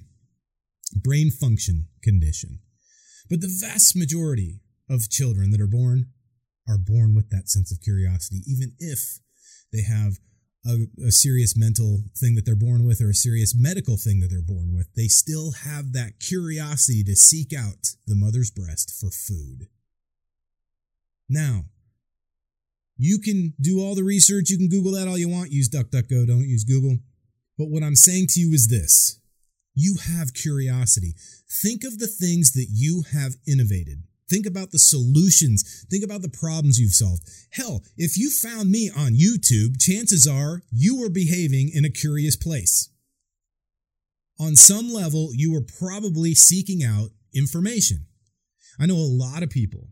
brain 0.94 1.30
function 1.30 1.88
condition 2.02 2.60
but 3.28 3.40
the 3.40 3.58
vast 3.60 3.96
majority 3.96 4.60
of 4.88 5.10
children 5.10 5.50
that 5.50 5.60
are 5.60 5.66
born 5.66 6.06
are 6.68 6.78
born 6.78 7.14
with 7.14 7.30
that 7.30 7.48
sense 7.48 7.72
of 7.72 7.80
curiosity 7.80 8.40
even 8.46 8.72
if 8.78 9.20
they 9.72 9.82
have 9.82 10.18
a, 10.66 10.86
a, 11.06 11.10
serious 11.10 11.54
mental 11.56 12.04
thing 12.16 12.34
that 12.34 12.46
they're 12.46 12.56
born 12.56 12.86
with 12.86 13.02
or 13.02 13.10
a 13.10 13.14
serious 13.14 13.54
medical 13.54 13.98
thing 13.98 14.20
that 14.20 14.28
they're 14.28 14.40
born 14.40 14.72
with 14.74 14.86
they 14.94 15.08
still 15.08 15.52
have 15.64 15.92
that 15.92 16.20
curiosity 16.20 17.02
to 17.04 17.14
seek 17.14 17.52
out 17.52 17.96
the 18.06 18.14
mother's 18.14 18.50
breast 18.50 18.90
for 18.98 19.10
food 19.10 19.68
now 21.28 21.64
you 22.96 23.18
can 23.18 23.54
do 23.60 23.80
all 23.80 23.94
the 23.94 24.04
research, 24.04 24.50
you 24.50 24.58
can 24.58 24.68
Google 24.68 24.92
that 24.92 25.08
all 25.08 25.18
you 25.18 25.28
want, 25.28 25.50
use 25.50 25.68
DuckDuckGo, 25.68 26.26
don't 26.26 26.48
use 26.48 26.64
Google. 26.64 26.98
But 27.58 27.68
what 27.68 27.82
I'm 27.82 27.96
saying 27.96 28.26
to 28.30 28.40
you 28.40 28.52
is 28.52 28.68
this 28.68 29.20
you 29.74 29.96
have 29.96 30.34
curiosity. 30.34 31.14
Think 31.62 31.84
of 31.84 31.98
the 31.98 32.06
things 32.06 32.52
that 32.52 32.68
you 32.70 33.04
have 33.12 33.36
innovated. 33.46 34.04
Think 34.30 34.46
about 34.46 34.70
the 34.70 34.78
solutions. 34.78 35.84
Think 35.90 36.02
about 36.02 36.22
the 36.22 36.28
problems 36.28 36.80
you've 36.80 36.92
solved. 36.92 37.28
Hell, 37.52 37.82
if 37.96 38.16
you 38.16 38.30
found 38.30 38.70
me 38.70 38.90
on 38.90 39.12
YouTube, 39.12 39.80
chances 39.80 40.26
are 40.26 40.62
you 40.70 40.98
were 40.98 41.10
behaving 41.10 41.70
in 41.74 41.84
a 41.84 41.90
curious 41.90 42.36
place. 42.36 42.88
On 44.40 44.56
some 44.56 44.92
level, 44.92 45.30
you 45.32 45.52
were 45.52 45.60
probably 45.78 46.34
seeking 46.34 46.82
out 46.82 47.10
information. 47.34 48.06
I 48.80 48.86
know 48.86 48.96
a 48.96 48.96
lot 48.96 49.42
of 49.42 49.50
people 49.50 49.90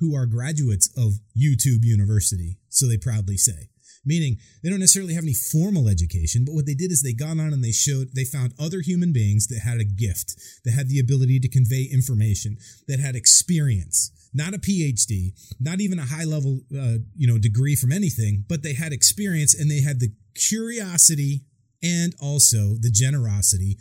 who 0.00 0.14
are 0.14 0.26
graduates 0.26 0.90
of 0.96 1.20
YouTube 1.36 1.84
University, 1.84 2.58
so 2.68 2.86
they 2.86 2.98
proudly 2.98 3.36
say. 3.36 3.69
Meaning 4.10 4.38
they 4.60 4.70
don't 4.70 4.80
necessarily 4.80 5.14
have 5.14 5.22
any 5.22 5.34
formal 5.34 5.86
education, 5.88 6.44
but 6.44 6.52
what 6.52 6.66
they 6.66 6.74
did 6.74 6.90
is 6.90 7.00
they 7.00 7.12
got 7.12 7.38
on 7.38 7.52
and 7.54 7.62
they 7.62 7.70
showed, 7.70 8.08
they 8.12 8.24
found 8.24 8.54
other 8.58 8.80
human 8.80 9.12
beings 9.12 9.46
that 9.46 9.60
had 9.60 9.78
a 9.78 9.84
gift, 9.84 10.34
that 10.64 10.72
had 10.72 10.88
the 10.88 10.98
ability 10.98 11.38
to 11.38 11.48
convey 11.48 11.84
information, 11.84 12.56
that 12.88 12.98
had 12.98 13.14
experience, 13.14 14.10
not 14.34 14.52
a 14.52 14.58
PhD, 14.58 15.30
not 15.60 15.80
even 15.80 16.00
a 16.00 16.06
high 16.06 16.24
level, 16.24 16.58
uh, 16.76 16.98
you 17.14 17.28
know, 17.28 17.38
degree 17.38 17.76
from 17.76 17.92
anything, 17.92 18.44
but 18.48 18.64
they 18.64 18.74
had 18.74 18.92
experience 18.92 19.54
and 19.54 19.70
they 19.70 19.80
had 19.80 20.00
the 20.00 20.12
curiosity 20.34 21.44
and 21.80 22.12
also 22.20 22.74
the 22.80 22.90
generosity 22.90 23.78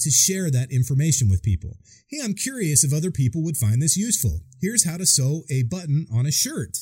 to 0.00 0.10
share 0.10 0.50
that 0.50 0.70
information 0.70 1.30
with 1.30 1.42
people. 1.42 1.78
Hey, 2.10 2.18
I'm 2.22 2.34
curious 2.34 2.84
if 2.84 2.92
other 2.92 3.10
people 3.10 3.42
would 3.44 3.56
find 3.56 3.80
this 3.80 3.96
useful. 3.96 4.40
Here's 4.60 4.84
how 4.84 4.98
to 4.98 5.06
sew 5.06 5.44
a 5.50 5.62
button 5.62 6.06
on 6.12 6.26
a 6.26 6.32
shirt. 6.32 6.76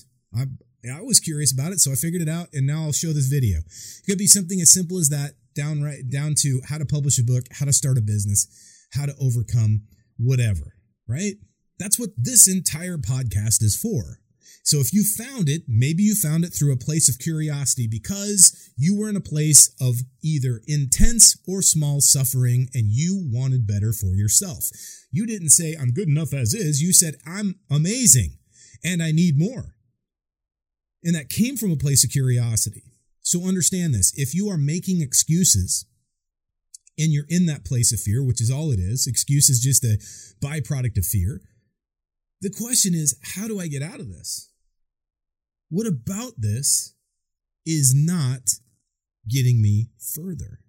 I, 0.90 0.98
I 0.98 1.02
was 1.02 1.20
curious 1.20 1.52
about 1.52 1.72
it, 1.72 1.80
so 1.80 1.92
I 1.92 1.94
figured 1.94 2.22
it 2.22 2.28
out, 2.28 2.48
and 2.52 2.66
now 2.66 2.82
I'll 2.82 2.92
show 2.92 3.12
this 3.12 3.26
video. 3.26 3.58
It 3.58 4.06
could 4.06 4.18
be 4.18 4.26
something 4.26 4.60
as 4.60 4.72
simple 4.72 4.98
as 4.98 5.08
that, 5.08 5.32
down 5.54 5.82
right 5.82 6.08
down 6.08 6.34
to 6.38 6.60
how 6.68 6.78
to 6.78 6.86
publish 6.86 7.18
a 7.18 7.24
book, 7.24 7.44
how 7.52 7.66
to 7.66 7.72
start 7.72 7.98
a 7.98 8.02
business, 8.02 8.46
how 8.92 9.06
to 9.06 9.14
overcome 9.20 9.82
whatever. 10.16 10.74
Right? 11.08 11.34
That's 11.78 11.98
what 11.98 12.10
this 12.16 12.48
entire 12.48 12.98
podcast 12.98 13.62
is 13.62 13.76
for. 13.76 14.20
So 14.68 14.80
if 14.80 14.92
you 14.92 15.02
found 15.02 15.48
it, 15.48 15.62
maybe 15.66 16.02
you 16.02 16.14
found 16.14 16.44
it 16.44 16.50
through 16.50 16.74
a 16.74 16.76
place 16.76 17.08
of 17.08 17.18
curiosity 17.18 17.88
because 17.90 18.70
you 18.76 18.98
were 18.98 19.08
in 19.08 19.16
a 19.16 19.20
place 19.20 19.74
of 19.80 19.96
either 20.22 20.60
intense 20.66 21.38
or 21.48 21.62
small 21.62 22.02
suffering 22.02 22.68
and 22.74 22.88
you 22.88 23.26
wanted 23.32 23.66
better 23.66 23.94
for 23.94 24.14
yourself. 24.14 24.64
You 25.10 25.26
didn't 25.26 25.50
say, 25.50 25.74
I'm 25.74 25.92
good 25.92 26.08
enough 26.08 26.34
as 26.34 26.52
is. 26.52 26.82
You 26.82 26.92
said, 26.92 27.14
I'm 27.26 27.54
amazing 27.70 28.36
and 28.84 29.02
I 29.02 29.10
need 29.10 29.38
more. 29.38 29.74
And 31.02 31.14
that 31.14 31.28
came 31.28 31.56
from 31.56 31.70
a 31.70 31.76
place 31.76 32.04
of 32.04 32.10
curiosity. 32.10 32.84
So 33.20 33.46
understand 33.46 33.94
this 33.94 34.12
if 34.16 34.34
you 34.34 34.48
are 34.48 34.58
making 34.58 35.00
excuses, 35.00 35.86
and 36.98 37.12
you're 37.12 37.26
in 37.28 37.46
that 37.46 37.64
place 37.64 37.92
of 37.92 38.00
fear, 38.00 38.24
which 38.24 38.40
is 38.40 38.50
all 38.50 38.72
it 38.72 38.80
is. 38.80 39.06
Excuse 39.06 39.48
is 39.48 39.60
just 39.60 39.84
a 39.84 39.98
byproduct 40.44 40.98
of 40.98 41.06
fear. 41.06 41.40
The 42.40 42.50
question 42.50 42.92
is, 42.94 43.16
how 43.36 43.46
do 43.46 43.60
I 43.60 43.68
get 43.68 43.82
out 43.82 44.00
of 44.00 44.08
this? 44.08 44.50
What 45.70 45.86
about 45.86 46.32
this 46.38 46.94
is 47.64 47.94
not 47.94 48.40
getting 49.28 49.62
me 49.62 49.90
further? 50.14 50.60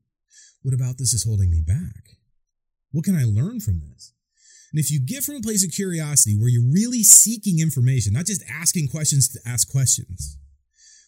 What 0.62 0.74
about 0.74 0.98
this 0.98 1.14
is 1.14 1.24
holding 1.24 1.50
me 1.50 1.62
back? 1.66 2.18
What 2.92 3.06
can 3.06 3.16
I 3.16 3.24
learn 3.24 3.60
from 3.60 3.80
this? 3.80 4.14
And 4.72 4.80
if 4.80 4.92
you 4.92 5.00
get 5.00 5.24
from 5.24 5.36
a 5.36 5.42
place 5.42 5.66
of 5.66 5.72
curiosity 5.72 6.36
where 6.38 6.50
you're 6.50 6.72
really 6.72 7.04
seeking 7.04 7.60
information, 7.60 8.14
not 8.14 8.26
just 8.26 8.44
asking 8.50 8.90
questions 8.90 9.28
to 9.30 9.40
ask 9.46 9.70
questions, 9.70 10.38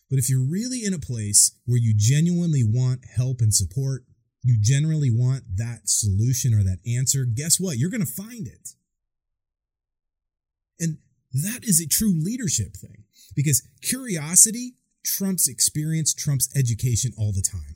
but 0.09 0.19
if 0.19 0.29
you're 0.29 0.45
really 0.45 0.83
in 0.83 0.93
a 0.93 0.99
place 0.99 1.55
where 1.65 1.77
you 1.77 1.93
genuinely 1.95 2.63
want 2.63 3.05
help 3.15 3.39
and 3.39 3.53
support, 3.53 4.03
you 4.43 4.57
generally 4.59 5.11
want 5.11 5.43
that 5.55 5.81
solution 5.85 6.53
or 6.53 6.63
that 6.63 6.79
answer, 6.85 7.25
guess 7.25 7.59
what? 7.59 7.77
You're 7.77 7.91
going 7.91 8.05
to 8.05 8.11
find 8.11 8.47
it. 8.47 8.69
And 10.79 10.97
that 11.33 11.63
is 11.63 11.79
a 11.79 11.87
true 11.87 12.13
leadership 12.13 12.75
thing 12.75 13.03
because 13.35 13.61
curiosity 13.83 14.73
trumps 15.05 15.47
experience, 15.47 16.13
trumps 16.13 16.49
education 16.57 17.11
all 17.17 17.31
the 17.31 17.43
time. 17.43 17.75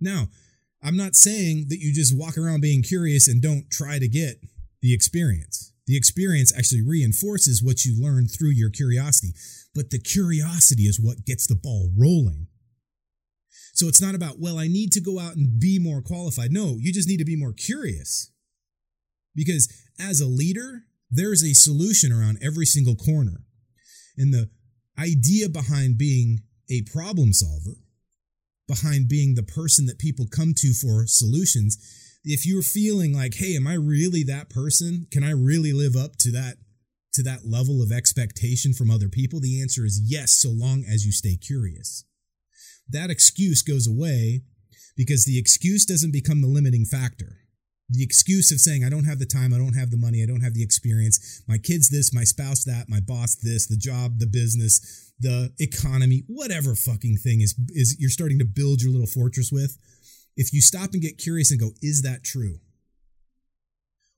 Now, 0.00 0.28
I'm 0.82 0.96
not 0.96 1.16
saying 1.16 1.66
that 1.70 1.80
you 1.80 1.92
just 1.92 2.16
walk 2.16 2.38
around 2.38 2.60
being 2.60 2.82
curious 2.82 3.26
and 3.26 3.42
don't 3.42 3.68
try 3.70 3.98
to 3.98 4.08
get 4.08 4.36
the 4.80 4.94
experience. 4.94 5.72
The 5.86 5.96
experience 5.96 6.52
actually 6.56 6.82
reinforces 6.82 7.62
what 7.62 7.84
you 7.84 8.00
learn 8.00 8.28
through 8.28 8.50
your 8.50 8.70
curiosity, 8.70 9.32
but 9.74 9.90
the 9.90 9.98
curiosity 9.98 10.82
is 10.82 11.00
what 11.00 11.24
gets 11.24 11.46
the 11.46 11.54
ball 11.54 11.90
rolling. 11.96 12.46
So 13.72 13.86
it's 13.88 14.02
not 14.02 14.14
about, 14.14 14.40
well, 14.40 14.58
I 14.58 14.66
need 14.66 14.92
to 14.92 15.00
go 15.00 15.18
out 15.18 15.36
and 15.36 15.60
be 15.60 15.78
more 15.78 16.02
qualified. 16.02 16.50
No, 16.50 16.76
you 16.78 16.92
just 16.92 17.08
need 17.08 17.18
to 17.18 17.24
be 17.24 17.36
more 17.36 17.52
curious. 17.52 18.30
Because 19.34 19.72
as 19.98 20.20
a 20.20 20.26
leader, 20.26 20.82
there's 21.10 21.42
a 21.42 21.54
solution 21.54 22.12
around 22.12 22.38
every 22.42 22.66
single 22.66 22.96
corner. 22.96 23.44
And 24.16 24.34
the 24.34 24.50
idea 24.98 25.48
behind 25.48 25.96
being 25.96 26.40
a 26.68 26.82
problem 26.92 27.32
solver, 27.32 27.78
behind 28.66 29.08
being 29.08 29.34
the 29.34 29.42
person 29.42 29.86
that 29.86 29.98
people 29.98 30.26
come 30.26 30.52
to 30.56 30.74
for 30.74 31.06
solutions, 31.06 31.78
if 32.24 32.46
you're 32.46 32.62
feeling 32.62 33.14
like, 33.14 33.34
hey, 33.34 33.56
am 33.56 33.66
I 33.66 33.74
really 33.74 34.22
that 34.24 34.50
person? 34.50 35.06
Can 35.10 35.22
I 35.22 35.30
really 35.30 35.72
live 35.72 35.96
up 35.96 36.16
to 36.20 36.30
that 36.32 36.56
to 37.14 37.22
that 37.22 37.46
level 37.46 37.82
of 37.82 37.90
expectation 37.90 38.72
from 38.72 38.90
other 38.90 39.08
people? 39.08 39.40
The 39.40 39.60
answer 39.60 39.84
is 39.84 40.00
yes, 40.04 40.32
so 40.32 40.50
long 40.50 40.84
as 40.88 41.04
you 41.04 41.12
stay 41.12 41.36
curious. 41.36 42.04
That 42.88 43.10
excuse 43.10 43.62
goes 43.62 43.88
away 43.88 44.42
because 44.96 45.24
the 45.24 45.38
excuse 45.38 45.84
doesn't 45.84 46.12
become 46.12 46.42
the 46.42 46.48
limiting 46.48 46.84
factor. 46.84 47.38
The 47.90 48.04
excuse 48.04 48.52
of 48.52 48.60
saying, 48.60 48.84
I 48.84 48.90
don't 48.90 49.06
have 49.06 49.18
the 49.18 49.26
time, 49.26 49.54
I 49.54 49.58
don't 49.58 49.76
have 49.76 49.90
the 49.90 49.96
money, 49.96 50.22
I 50.22 50.26
don't 50.26 50.42
have 50.42 50.52
the 50.52 50.62
experience, 50.62 51.42
my 51.48 51.56
kids 51.56 51.88
this, 51.88 52.12
my 52.12 52.24
spouse 52.24 52.64
that, 52.64 52.86
my 52.88 53.00
boss 53.00 53.36
this, 53.36 53.66
the 53.66 53.78
job, 53.78 54.18
the 54.18 54.26
business, 54.26 55.12
the 55.18 55.52
economy, 55.58 56.24
whatever 56.26 56.74
fucking 56.74 57.16
thing 57.16 57.40
is, 57.40 57.54
is 57.70 57.96
you're 57.98 58.10
starting 58.10 58.38
to 58.40 58.44
build 58.44 58.82
your 58.82 58.92
little 58.92 59.06
fortress 59.06 59.50
with 59.50 59.78
if 60.38 60.52
you 60.52 60.62
stop 60.62 60.92
and 60.92 61.02
get 61.02 61.18
curious 61.18 61.50
and 61.50 61.60
go, 61.60 61.72
is 61.82 62.02
that 62.02 62.22
true? 62.22 62.60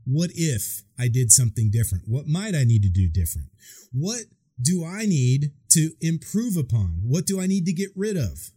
What 0.05 0.31
if 0.35 0.83
I 0.99 1.09
did 1.09 1.33
something 1.33 1.71
different? 1.71 2.05
What 2.07 2.27
might 2.27 2.55
I 2.55 2.65
need 2.65 2.83
to 2.83 2.91
do 2.91 3.09
different? 3.09 3.49
What 3.91 4.25
do 4.61 4.85
I 4.85 5.07
need 5.07 5.53
to 5.71 5.93
improve 6.01 6.59
upon? 6.59 7.01
What 7.03 7.27
do 7.27 7.41
I 7.41 7.47
need 7.47 7.65
to 7.67 7.73
get 7.73 7.89
rid 7.97 8.19
of? 8.19 8.51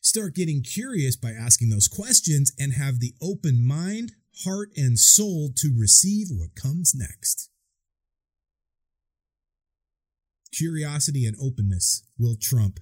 Start 0.00 0.36
getting 0.36 0.62
curious 0.62 1.16
by 1.16 1.32
asking 1.32 1.70
those 1.70 1.88
questions 1.88 2.52
and 2.56 2.72
have 2.72 3.00
the 3.00 3.14
open 3.20 3.66
mind, 3.66 4.12
heart, 4.44 4.70
and 4.76 4.96
soul 4.96 5.50
to 5.56 5.74
receive 5.76 6.28
what 6.30 6.54
comes 6.54 6.94
next. 6.94 7.50
Curiosity 10.52 11.26
and 11.26 11.36
openness 11.42 12.04
will 12.16 12.36
trump 12.40 12.78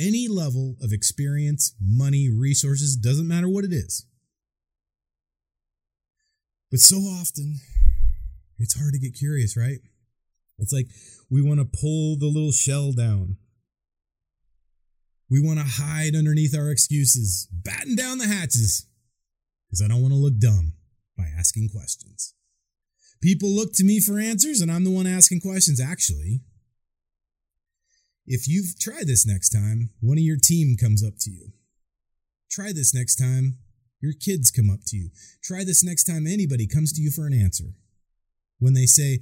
any 0.00 0.26
level 0.28 0.76
of 0.82 0.92
experience, 0.92 1.74
money, 1.80 2.30
resources, 2.30 2.96
doesn't 2.96 3.28
matter 3.28 3.48
what 3.48 3.64
it 3.64 3.72
is. 3.72 4.06
But 6.70 6.80
so 6.80 6.96
often, 6.96 7.60
it's 8.58 8.78
hard 8.78 8.94
to 8.94 8.98
get 8.98 9.14
curious, 9.14 9.56
right? 9.56 9.78
It's 10.58 10.72
like 10.72 10.86
we 11.28 11.42
want 11.42 11.60
to 11.60 11.78
pull 11.80 12.16
the 12.16 12.26
little 12.26 12.52
shell 12.52 12.92
down. 12.92 13.36
We 15.28 15.40
want 15.40 15.58
to 15.58 15.64
hide 15.64 16.16
underneath 16.16 16.56
our 16.56 16.70
excuses, 16.70 17.48
batten 17.52 17.94
down 17.94 18.18
the 18.18 18.26
hatches, 18.26 18.86
because 19.68 19.82
I 19.82 19.88
don't 19.88 20.02
want 20.02 20.12
to 20.12 20.18
look 20.18 20.38
dumb 20.38 20.72
by 21.16 21.26
asking 21.38 21.68
questions. 21.68 22.34
People 23.22 23.50
look 23.50 23.72
to 23.74 23.84
me 23.84 24.00
for 24.00 24.18
answers, 24.18 24.60
and 24.60 24.72
I'm 24.72 24.84
the 24.84 24.90
one 24.90 25.06
asking 25.06 25.40
questions. 25.40 25.80
Actually, 25.80 26.40
if 28.26 28.46
you've 28.46 28.78
tried 28.78 29.06
this 29.06 29.26
next 29.26 29.50
time, 29.50 29.90
one 30.00 30.18
of 30.18 30.24
your 30.24 30.38
team 30.42 30.76
comes 30.76 31.04
up 31.04 31.14
to 31.20 31.30
you. 31.30 31.52
Try 32.50 32.72
this 32.72 32.94
next 32.94 33.16
time, 33.16 33.58
your 34.00 34.12
kids 34.12 34.50
come 34.50 34.70
up 34.70 34.80
to 34.86 34.96
you. 34.96 35.10
Try 35.42 35.64
this 35.64 35.84
next 35.84 36.04
time 36.04 36.26
anybody 36.26 36.66
comes 36.66 36.92
to 36.94 37.02
you 37.02 37.10
for 37.10 37.26
an 37.26 37.34
answer. 37.34 37.74
When 38.58 38.74
they 38.74 38.86
say, 38.86 39.20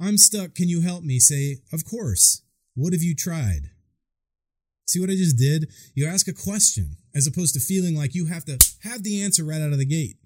I'm 0.00 0.18
stuck, 0.18 0.54
can 0.54 0.68
you 0.68 0.82
help 0.82 1.04
me? 1.04 1.18
Say, 1.18 1.58
Of 1.72 1.84
course. 1.84 2.42
What 2.74 2.92
have 2.92 3.02
you 3.02 3.14
tried? 3.14 3.70
See 4.86 5.00
what 5.00 5.10
I 5.10 5.14
just 5.14 5.38
did? 5.38 5.70
You 5.94 6.06
ask 6.06 6.26
a 6.28 6.32
question 6.32 6.96
as 7.14 7.26
opposed 7.26 7.54
to 7.54 7.60
feeling 7.60 7.96
like 7.96 8.14
you 8.14 8.26
have 8.26 8.44
to 8.46 8.58
have 8.82 9.02
the 9.02 9.22
answer 9.22 9.44
right 9.44 9.62
out 9.62 9.72
of 9.72 9.78
the 9.78 9.86
gate. 9.86 10.16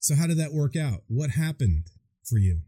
So, 0.00 0.14
how 0.14 0.26
did 0.26 0.38
that 0.38 0.52
work 0.52 0.76
out? 0.76 1.02
What 1.08 1.30
happened 1.30 1.86
for 2.24 2.38
you? 2.38 2.60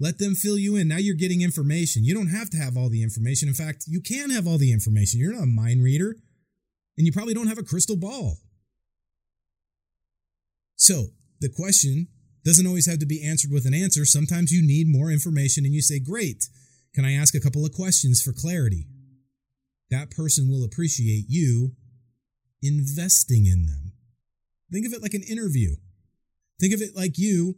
Let 0.00 0.18
them 0.18 0.34
fill 0.34 0.58
you 0.58 0.76
in. 0.76 0.88
Now 0.88 0.96
you're 0.96 1.14
getting 1.14 1.42
information. 1.42 2.04
You 2.04 2.14
don't 2.14 2.28
have 2.28 2.50
to 2.50 2.56
have 2.56 2.76
all 2.76 2.88
the 2.88 3.02
information. 3.02 3.48
In 3.48 3.54
fact, 3.54 3.84
you 3.86 4.00
can 4.00 4.30
have 4.30 4.46
all 4.46 4.58
the 4.58 4.72
information. 4.72 5.20
You're 5.20 5.34
not 5.34 5.44
a 5.44 5.46
mind 5.46 5.82
reader, 5.82 6.16
and 6.96 7.06
you 7.06 7.12
probably 7.12 7.34
don't 7.34 7.46
have 7.46 7.58
a 7.58 7.62
crystal 7.62 7.96
ball. 7.96 8.38
So 10.76 11.08
the 11.40 11.48
question 11.48 12.08
doesn't 12.44 12.66
always 12.66 12.86
have 12.86 12.98
to 12.98 13.06
be 13.06 13.24
answered 13.24 13.52
with 13.52 13.66
an 13.66 13.74
answer. 13.74 14.04
Sometimes 14.04 14.50
you 14.50 14.66
need 14.66 14.88
more 14.88 15.10
information 15.10 15.64
and 15.64 15.74
you 15.74 15.82
say, 15.82 16.00
Great, 16.00 16.48
can 16.94 17.04
I 17.04 17.12
ask 17.12 17.34
a 17.34 17.40
couple 17.40 17.64
of 17.64 17.72
questions 17.72 18.20
for 18.20 18.32
clarity? 18.32 18.86
That 19.90 20.10
person 20.10 20.48
will 20.48 20.64
appreciate 20.64 21.26
you 21.28 21.72
investing 22.62 23.46
in 23.46 23.66
them. 23.66 23.92
Think 24.72 24.86
of 24.86 24.92
it 24.92 25.02
like 25.02 25.14
an 25.14 25.22
interview. 25.22 25.76
Think 26.58 26.74
of 26.74 26.80
it 26.80 26.96
like 26.96 27.18
you 27.18 27.56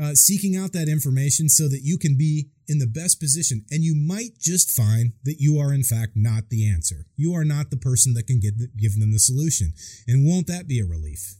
uh, 0.00 0.14
seeking 0.14 0.56
out 0.56 0.72
that 0.72 0.88
information 0.88 1.48
so 1.48 1.68
that 1.68 1.80
you 1.82 1.98
can 1.98 2.16
be 2.16 2.50
in 2.68 2.78
the 2.78 2.86
best 2.86 3.20
position. 3.20 3.64
And 3.70 3.82
you 3.82 3.94
might 3.94 4.38
just 4.38 4.70
find 4.70 5.12
that 5.24 5.36
you 5.38 5.58
are, 5.58 5.72
in 5.72 5.82
fact, 5.82 6.12
not 6.14 6.50
the 6.50 6.68
answer. 6.68 7.06
You 7.16 7.34
are 7.34 7.44
not 7.44 7.70
the 7.70 7.76
person 7.76 8.14
that 8.14 8.26
can 8.26 8.40
the, 8.40 8.68
give 8.76 8.98
them 8.98 9.12
the 9.12 9.18
solution. 9.18 9.72
And 10.06 10.26
won't 10.26 10.46
that 10.48 10.68
be 10.68 10.80
a 10.80 10.84
relief? 10.84 11.36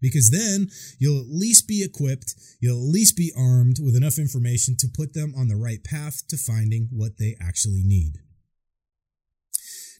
Because 0.00 0.30
then 0.30 0.68
you'll 0.98 1.20
at 1.20 1.28
least 1.28 1.66
be 1.66 1.82
equipped, 1.82 2.34
you'll 2.60 2.78
at 2.78 2.92
least 2.92 3.16
be 3.16 3.32
armed 3.36 3.78
with 3.82 3.96
enough 3.96 4.18
information 4.18 4.76
to 4.78 4.88
put 4.94 5.14
them 5.14 5.34
on 5.36 5.48
the 5.48 5.56
right 5.56 5.82
path 5.82 6.26
to 6.28 6.36
finding 6.36 6.88
what 6.92 7.18
they 7.18 7.34
actually 7.40 7.82
need. 7.82 8.18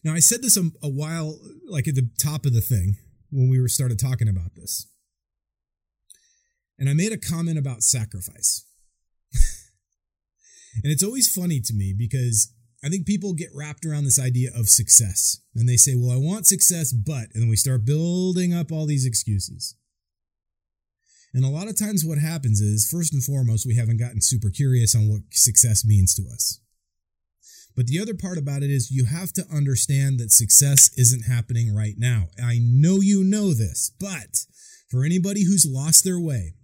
Now, 0.04 0.12
I 0.12 0.20
said 0.20 0.42
this 0.42 0.56
a, 0.56 0.70
a 0.82 0.90
while, 0.90 1.40
like 1.68 1.88
at 1.88 1.96
the 1.96 2.08
top 2.22 2.44
of 2.44 2.52
the 2.52 2.60
thing, 2.60 2.96
when 3.32 3.48
we 3.48 3.60
were 3.60 3.68
started 3.68 3.98
talking 3.98 4.28
about 4.28 4.54
this 4.54 4.86
and 6.78 6.88
I 6.88 6.94
made 6.94 7.12
a 7.12 7.18
comment 7.18 7.58
about 7.58 7.82
sacrifice. 7.82 8.64
and 10.82 10.92
it's 10.92 11.02
always 11.02 11.32
funny 11.32 11.60
to 11.60 11.74
me 11.74 11.94
because 11.96 12.52
I 12.84 12.88
think 12.88 13.06
people 13.06 13.32
get 13.32 13.50
wrapped 13.54 13.84
around 13.84 14.04
this 14.04 14.20
idea 14.20 14.50
of 14.54 14.68
success 14.68 15.40
and 15.54 15.68
they 15.68 15.76
say, 15.76 15.94
well, 15.96 16.12
I 16.12 16.16
want 16.16 16.46
success, 16.46 16.92
but, 16.92 17.28
and 17.34 17.42
then 17.42 17.48
we 17.48 17.56
start 17.56 17.84
building 17.84 18.54
up 18.54 18.70
all 18.70 18.86
these 18.86 19.06
excuses. 19.06 19.74
And 21.34 21.44
a 21.44 21.48
lot 21.48 21.68
of 21.68 21.78
times 21.78 22.04
what 22.04 22.18
happens 22.18 22.60
is, 22.60 22.88
first 22.90 23.12
and 23.12 23.22
foremost, 23.22 23.66
we 23.66 23.76
haven't 23.76 23.98
gotten 23.98 24.22
super 24.22 24.48
curious 24.48 24.94
on 24.94 25.08
what 25.08 25.22
success 25.32 25.84
means 25.84 26.14
to 26.14 26.22
us. 26.32 26.60
But 27.76 27.88
the 27.88 28.00
other 28.00 28.14
part 28.14 28.38
about 28.38 28.62
it 28.62 28.70
is 28.70 28.90
you 28.90 29.04
have 29.04 29.34
to 29.34 29.44
understand 29.52 30.18
that 30.18 30.32
success 30.32 30.90
isn't 30.96 31.30
happening 31.30 31.74
right 31.74 31.96
now. 31.98 32.28
I 32.42 32.58
know 32.58 33.02
you 33.02 33.22
know 33.22 33.52
this, 33.52 33.92
but 34.00 34.46
for 34.90 35.04
anybody 35.04 35.44
who's 35.44 35.66
lost 35.68 36.04
their 36.04 36.18
way, 36.18 36.54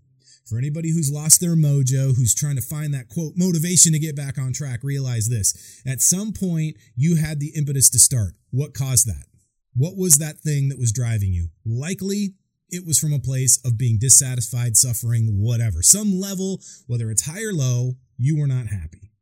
for 0.47 0.59
anybody 0.59 0.93
who's 0.93 1.11
lost 1.11 1.41
their 1.41 1.57
mojo, 1.57 2.17
who's 2.17 2.35
trying 2.35 2.57
to 2.57 2.63
find 2.63 2.93
that 2.95 3.09
quote 3.09 3.35
motivation 3.37 3.93
to 3.93 3.99
get 3.99 4.17
back 4.17 4.39
on 4.39 4.53
track, 4.53 4.81
realize 4.83 5.29
this. 5.29 5.83
At 5.87 6.01
some 6.01 6.33
point, 6.33 6.77
you 6.97 7.17
had 7.17 7.41
the 7.41 7.53
impetus 7.57 7.89
to 7.91 7.99
start. 7.99 8.35
What 8.51 8.75
caused 8.75 9.07
that? 9.07 9.27
What 9.75 9.97
was 9.97 10.19
that 10.19 10.39
thing 10.39 10.69
that 10.69 10.79
was 10.79 10.93
driving 10.93 11.33
you? 11.33 11.49
Likely, 11.65 12.35
it 12.69 12.87
was 12.87 12.99
from 12.99 13.13
a 13.13 13.19
place 13.19 13.61
of 13.65 13.79
being 13.79 13.99
dissatisfied, 13.99 14.77
suffering, 14.77 15.41
whatever. 15.41 15.83
Some 15.83 16.19
level, 16.19 16.61
whether 16.87 17.11
it's 17.11 17.27
high 17.27 17.43
or 17.43 17.53
low, 17.53 17.93
you 18.19 18.39
were 18.39 18.47
not 18.47 18.67
happy. 18.67 19.13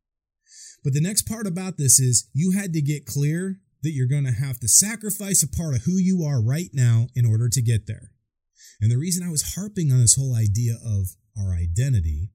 But 0.83 0.93
the 0.93 1.01
next 1.01 1.23
part 1.23 1.45
about 1.45 1.77
this 1.77 1.99
is 1.99 2.27
you 2.33 2.51
had 2.51 2.73
to 2.73 2.81
get 2.81 3.05
clear 3.05 3.59
that 3.83 3.91
you're 3.91 4.07
going 4.07 4.25
to 4.25 4.31
have 4.31 4.59
to 4.59 4.67
sacrifice 4.67 5.43
a 5.43 5.47
part 5.47 5.75
of 5.75 5.83
who 5.83 5.97
you 5.97 6.23
are 6.23 6.41
right 6.41 6.69
now 6.73 7.07
in 7.15 7.25
order 7.25 7.49
to 7.49 7.61
get 7.61 7.87
there. 7.87 8.11
And 8.81 8.91
the 8.91 8.97
reason 8.97 9.25
I 9.25 9.31
was 9.31 9.55
harping 9.55 9.91
on 9.91 10.01
this 10.01 10.15
whole 10.15 10.35
idea 10.35 10.73
of 10.83 11.15
our 11.37 11.53
identity 11.53 12.29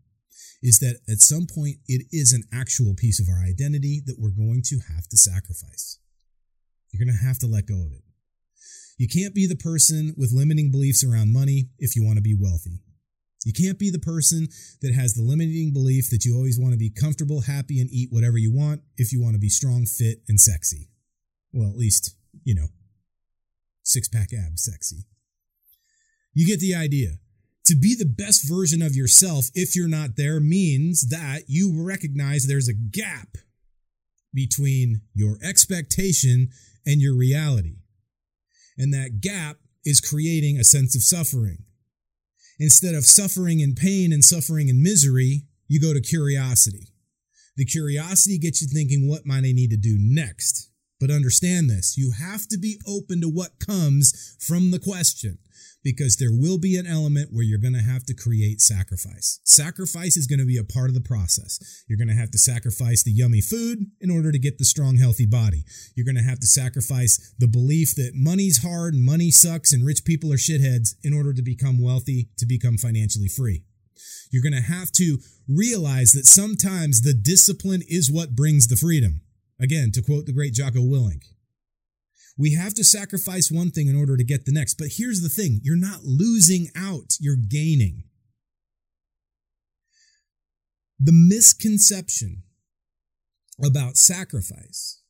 is 0.63 0.79
that 0.79 1.01
at 1.09 1.19
some 1.19 1.47
point 1.47 1.77
it 1.89 2.07
is 2.13 2.33
an 2.33 2.45
actual 2.53 2.95
piece 2.95 3.21
of 3.21 3.29
our 3.29 3.43
identity 3.45 4.01
that 4.07 4.17
we're 4.19 4.31
going 4.31 4.63
to 4.67 4.79
have 4.95 5.09
to 5.09 5.17
sacrifice. 5.17 5.99
You're 6.91 7.05
going 7.05 7.17
to 7.17 7.27
have 7.27 7.39
to 7.41 7.47
let 7.47 7.67
go 7.67 7.75
of 7.75 7.93
it. 7.93 8.03
You 8.97 9.09
can't 9.09 9.35
be 9.35 9.47
the 9.47 9.57
person 9.57 10.15
with 10.17 10.33
limiting 10.33 10.71
beliefs 10.71 11.05
around 11.05 11.33
money 11.33 11.69
if 11.79 11.95
you 11.97 12.05
want 12.05 12.17
to 12.17 12.23
be 12.23 12.37
wealthy. 12.39 12.81
You 13.45 13.53
can't 13.53 13.79
be 13.79 13.91
the 13.91 13.99
person 13.99 14.49
that 14.83 14.95
has 14.95 15.15
the 15.15 15.23
limiting 15.23 15.73
belief 15.73 16.11
that 16.11 16.25
you 16.25 16.35
always 16.35 16.59
want 16.59 16.73
to 16.73 16.79
be 16.79 16.91
comfortable, 16.91 17.43
happy, 17.43 17.81
and 17.81 17.91
eat 17.91 18.09
whatever 18.11 18.39
you 18.39 18.53
want 18.53 18.81
if 18.97 19.13
you 19.13 19.23
want 19.23 19.35
to 19.35 19.39
be 19.41 19.49
strong, 19.49 19.85
fit, 19.85 20.23
and 20.27 20.41
sexy. 20.41 20.89
Well, 21.53 21.69
at 21.69 21.77
least, 21.77 22.17
you 22.43 22.55
know, 22.55 22.69
six 23.83 24.09
pack 24.09 24.31
abs 24.33 24.65
sexy. 24.65 25.05
You 26.37 26.47
get 26.47 26.61
the 26.61 26.75
idea. 26.75 27.13
To 27.65 27.75
be 27.75 27.95
the 27.95 28.05
best 28.05 28.47
version 28.47 28.83
of 28.83 28.95
yourself, 28.95 29.47
if 29.55 29.75
you're 29.75 29.89
not 29.89 30.17
there, 30.17 30.39
means 30.39 31.09
that 31.09 31.45
you 31.49 31.73
recognize 31.83 32.47
there's 32.47 32.69
a 32.69 32.75
gap 32.75 33.39
between 34.35 35.01
your 35.15 35.39
expectation 35.43 36.51
and 36.85 37.01
your 37.01 37.17
reality. 37.17 37.79
And 38.77 38.93
that 38.93 39.23
gap 39.23 39.57
is 39.87 40.03
creating 40.03 40.59
a 40.59 40.65
sense 40.65 40.95
of 40.95 41.03
suffering. 41.03 41.65
Instead 42.59 42.95
of 42.95 43.07
suffering 43.07 43.63
and 43.63 43.75
pain 43.75 44.13
and 44.13 44.23
suffering 44.23 44.69
and 44.69 44.83
misery, 44.83 45.45
you 45.69 45.81
go 45.81 45.95
to 45.95 46.03
curiosity. 46.03 46.89
The 47.57 47.65
curiosity 47.65 48.37
gets 48.37 48.61
you 48.61 48.69
thinking, 48.69 49.09
what 49.09 49.25
might 49.25 49.39
I 49.39 49.53
need 49.53 49.71
to 49.71 49.79
do 49.79 49.97
next? 49.99 50.71
But 51.01 51.11
understand 51.11 51.71
this 51.71 51.97
you 51.97 52.13
have 52.13 52.47
to 52.49 52.59
be 52.59 52.79
open 52.87 53.23
to 53.23 53.29
what 53.29 53.59
comes 53.59 54.37
from 54.39 54.71
the 54.71 54.79
question 54.79 55.39
because 55.87 56.17
there 56.17 56.33
will 56.33 56.59
be 56.59 56.77
an 56.77 56.85
element 56.85 57.29
where 57.33 57.45
you're 57.45 57.61
going 57.61 57.73
to 57.73 57.79
have 57.79 58.05
to 58.05 58.13
create 58.13 58.61
sacrifice. 58.61 59.39
Sacrifice 59.45 60.17
is 60.17 60.27
going 60.27 60.41
to 60.41 60.45
be 60.45 60.59
a 60.59 60.65
part 60.65 60.89
of 60.89 60.95
the 60.95 61.01
process. 61.01 61.85
You're 61.87 61.97
going 61.97 62.09
to 62.09 62.21
have 62.21 62.33
to 62.33 62.39
sacrifice 62.39 63.05
the 63.05 63.13
yummy 63.13 63.41
food 63.41 63.87
in 64.01 64.11
order 64.11 64.33
to 64.33 64.39
get 64.41 64.59
the 64.59 64.65
strong, 64.65 64.97
healthy 64.97 65.27
body. 65.27 65.63
You're 65.95 66.05
going 66.05 66.17
to 66.17 66.29
have 66.29 66.41
to 66.41 66.47
sacrifice 66.49 67.33
the 67.39 67.47
belief 67.47 67.95
that 67.95 68.15
money's 68.17 68.65
hard 68.65 68.95
and 68.95 69.05
money 69.05 69.31
sucks 69.31 69.73
and 69.73 69.87
rich 69.87 70.05
people 70.05 70.33
are 70.33 70.37
shitheads 70.37 70.97
in 71.05 71.15
order 71.15 71.33
to 71.33 71.41
become 71.41 71.81
wealthy, 71.81 72.31
to 72.39 72.47
become 72.47 72.79
financially 72.79 73.29
free. 73.29 73.63
You're 74.33 74.43
going 74.43 74.61
to 74.61 74.69
have 74.69 74.91
to 74.93 75.19
realize 75.49 76.11
that 76.15 76.27
sometimes 76.27 77.03
the 77.03 77.15
discipline 77.15 77.83
is 77.89 78.11
what 78.11 78.35
brings 78.35 78.67
the 78.67 78.75
freedom. 78.75 79.21
Again, 79.61 79.93
to 79.93 80.03
quote 80.03 80.27
the 80.27 80.33
great 80.33 80.53
Jocko 80.53 80.81
Willink, 80.81 81.23
we 82.39 82.55
have 82.55 82.75
to 82.75 82.85
sacrifice 82.85 83.51
one 83.51 83.71
thing 83.71 83.89
in 83.89 83.97
order 83.97 84.17
to 84.17 84.25
get 84.25 84.45
the 84.45 84.53
next. 84.53 84.75
But 84.75 84.89
here's 84.97 85.23
the 85.23 85.29
thing 85.29 85.61
you're 85.63 85.77
not 85.77 86.05
losing 86.05 86.69
out, 86.77 87.17
you're 87.19 87.37
gaining. 87.37 88.05
The 90.99 91.13
misconception 91.13 92.43
about 93.65 93.97
sacrifice, 93.97 95.01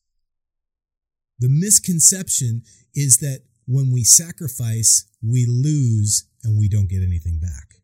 the 1.39 1.49
misconception 1.51 2.62
is 2.95 3.18
that 3.18 3.43
when 3.66 3.93
we 3.93 4.05
sacrifice, 4.05 5.09
we 5.22 5.47
lose 5.47 6.29
and 6.45 6.59
we 6.59 6.68
don't 6.68 6.89
get 6.89 7.03
anything 7.03 7.41
back. 7.41 7.77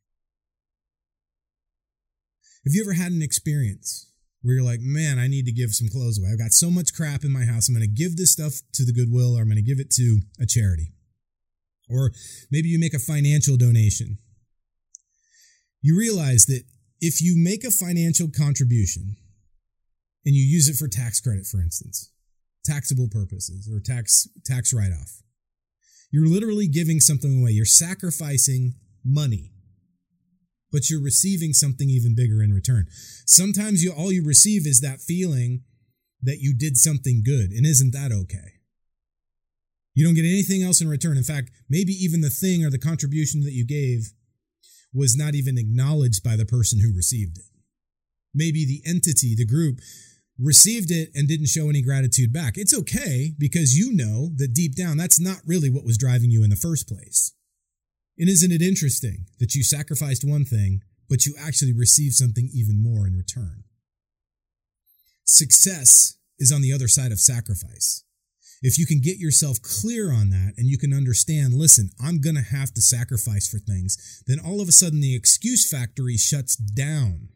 Have 2.64 2.74
you 2.74 2.82
ever 2.82 2.92
had 2.92 3.10
an 3.10 3.22
experience 3.22 4.11
where 4.42 4.54
you're 4.54 4.64
like, 4.64 4.80
man, 4.80 5.18
I 5.18 5.28
need 5.28 5.46
to 5.46 5.52
give 5.52 5.70
some 5.70 5.88
clothes 5.88 6.18
away. 6.18 6.30
I've 6.32 6.38
got 6.38 6.52
so 6.52 6.70
much 6.70 6.92
crap 6.92 7.24
in 7.24 7.32
my 7.32 7.44
house. 7.44 7.68
I'm 7.68 7.74
going 7.74 7.86
to 7.86 8.02
give 8.02 8.16
this 8.16 8.32
stuff 8.32 8.60
to 8.74 8.84
the 8.84 8.92
Goodwill 8.92 9.36
or 9.36 9.42
I'm 9.42 9.48
going 9.48 9.56
to 9.56 9.62
give 9.62 9.78
it 9.78 9.90
to 9.92 10.20
a 10.40 10.46
charity. 10.46 10.92
Or 11.88 12.10
maybe 12.50 12.68
you 12.68 12.78
make 12.78 12.94
a 12.94 12.98
financial 12.98 13.56
donation. 13.56 14.18
You 15.80 15.96
realize 15.96 16.46
that 16.46 16.64
if 17.00 17.20
you 17.20 17.34
make 17.36 17.64
a 17.64 17.70
financial 17.70 18.28
contribution 18.28 19.16
and 20.24 20.34
you 20.34 20.42
use 20.42 20.68
it 20.68 20.76
for 20.76 20.88
tax 20.88 21.20
credit, 21.20 21.46
for 21.46 21.60
instance, 21.60 22.12
taxable 22.64 23.08
purposes 23.10 23.68
or 23.72 23.80
tax 23.80 24.28
tax 24.44 24.72
write-off, 24.72 25.22
you're 26.10 26.28
literally 26.28 26.68
giving 26.68 27.00
something 27.00 27.40
away. 27.40 27.50
You're 27.50 27.64
sacrificing 27.64 28.74
money 29.04 29.50
but 30.72 30.88
you're 30.88 31.02
receiving 31.02 31.52
something 31.52 31.90
even 31.90 32.14
bigger 32.14 32.42
in 32.42 32.52
return. 32.52 32.86
Sometimes 33.26 33.84
you 33.84 33.92
all 33.92 34.10
you 34.10 34.24
receive 34.24 34.66
is 34.66 34.80
that 34.80 35.00
feeling 35.00 35.62
that 36.22 36.38
you 36.40 36.54
did 36.56 36.76
something 36.76 37.22
good, 37.24 37.50
and 37.50 37.66
isn't 37.66 37.92
that 37.92 38.10
okay? 38.10 38.60
You 39.94 40.04
don't 40.04 40.14
get 40.14 40.24
anything 40.24 40.62
else 40.62 40.80
in 40.80 40.88
return. 40.88 41.18
In 41.18 41.22
fact, 41.22 41.50
maybe 41.68 41.92
even 41.92 42.22
the 42.22 42.30
thing 42.30 42.64
or 42.64 42.70
the 42.70 42.78
contribution 42.78 43.42
that 43.42 43.52
you 43.52 43.66
gave 43.66 44.12
was 44.94 45.16
not 45.16 45.34
even 45.34 45.58
acknowledged 45.58 46.22
by 46.22 46.36
the 46.36 46.46
person 46.46 46.80
who 46.80 46.96
received 46.96 47.38
it. 47.38 47.44
Maybe 48.34 48.64
the 48.64 48.82
entity, 48.88 49.34
the 49.34 49.46
group, 49.46 49.80
received 50.38 50.90
it 50.90 51.10
and 51.14 51.28
didn't 51.28 51.48
show 51.48 51.68
any 51.68 51.82
gratitude 51.82 52.32
back. 52.32 52.56
It's 52.56 52.76
okay 52.76 53.34
because 53.38 53.76
you 53.76 53.92
know 53.92 54.30
that 54.36 54.54
deep 54.54 54.74
down 54.74 54.96
that's 54.96 55.20
not 55.20 55.38
really 55.46 55.68
what 55.70 55.84
was 55.84 55.98
driving 55.98 56.30
you 56.30 56.42
in 56.42 56.50
the 56.50 56.56
first 56.56 56.88
place. 56.88 57.32
And 58.18 58.28
isn't 58.28 58.52
it 58.52 58.62
interesting 58.62 59.26
that 59.38 59.54
you 59.54 59.62
sacrificed 59.62 60.24
one 60.24 60.44
thing, 60.44 60.82
but 61.08 61.26
you 61.26 61.34
actually 61.38 61.72
received 61.72 62.14
something 62.14 62.48
even 62.52 62.82
more 62.82 63.06
in 63.06 63.16
return? 63.16 63.64
Success 65.24 66.18
is 66.38 66.52
on 66.52 66.62
the 66.62 66.72
other 66.72 66.88
side 66.88 67.12
of 67.12 67.20
sacrifice. 67.20 68.04
If 68.62 68.78
you 68.78 68.86
can 68.86 69.00
get 69.00 69.18
yourself 69.18 69.60
clear 69.60 70.12
on 70.12 70.30
that 70.30 70.54
and 70.56 70.68
you 70.68 70.78
can 70.78 70.92
understand, 70.92 71.54
listen, 71.54 71.90
I'm 72.02 72.20
going 72.20 72.36
to 72.36 72.42
have 72.42 72.72
to 72.74 72.80
sacrifice 72.80 73.48
for 73.48 73.58
things, 73.58 74.22
then 74.26 74.38
all 74.38 74.60
of 74.60 74.68
a 74.68 74.72
sudden 74.72 75.00
the 75.00 75.16
excuse 75.16 75.68
factory 75.68 76.16
shuts 76.16 76.54
down 76.54 77.28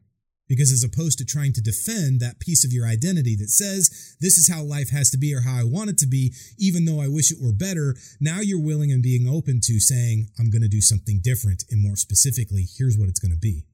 because 0.48 0.72
as 0.72 0.84
opposed 0.84 1.18
to 1.18 1.24
trying 1.24 1.52
to 1.52 1.60
defend 1.60 2.20
that 2.20 2.38
piece 2.38 2.64
of 2.64 2.72
your 2.72 2.86
identity 2.86 3.36
that 3.36 3.50
says, 3.50 4.16
this 4.20 4.38
is 4.38 4.48
how 4.48 4.62
life 4.62 4.90
has 4.90 5.10
to 5.10 5.18
be 5.18 5.34
or 5.34 5.40
how 5.40 5.58
I 5.58 5.64
want 5.64 5.90
it 5.90 5.98
to 5.98 6.06
be, 6.06 6.32
even 6.58 6.84
though 6.84 7.00
I 7.00 7.08
wish 7.08 7.30
it 7.30 7.38
were 7.40 7.52
better, 7.52 7.96
now 8.20 8.40
you're 8.40 8.62
willing 8.62 8.92
and 8.92 9.02
being 9.02 9.28
open 9.28 9.60
to 9.64 9.80
saying, 9.80 10.28
I'm 10.38 10.50
going 10.50 10.62
to 10.62 10.68
do 10.68 10.80
something 10.80 11.20
different. 11.22 11.64
And 11.70 11.82
more 11.82 11.96
specifically, 11.96 12.66
here's 12.78 12.96
what 12.96 13.08
it's 13.08 13.20
going 13.20 13.32
to 13.32 13.38
be. 13.38 13.64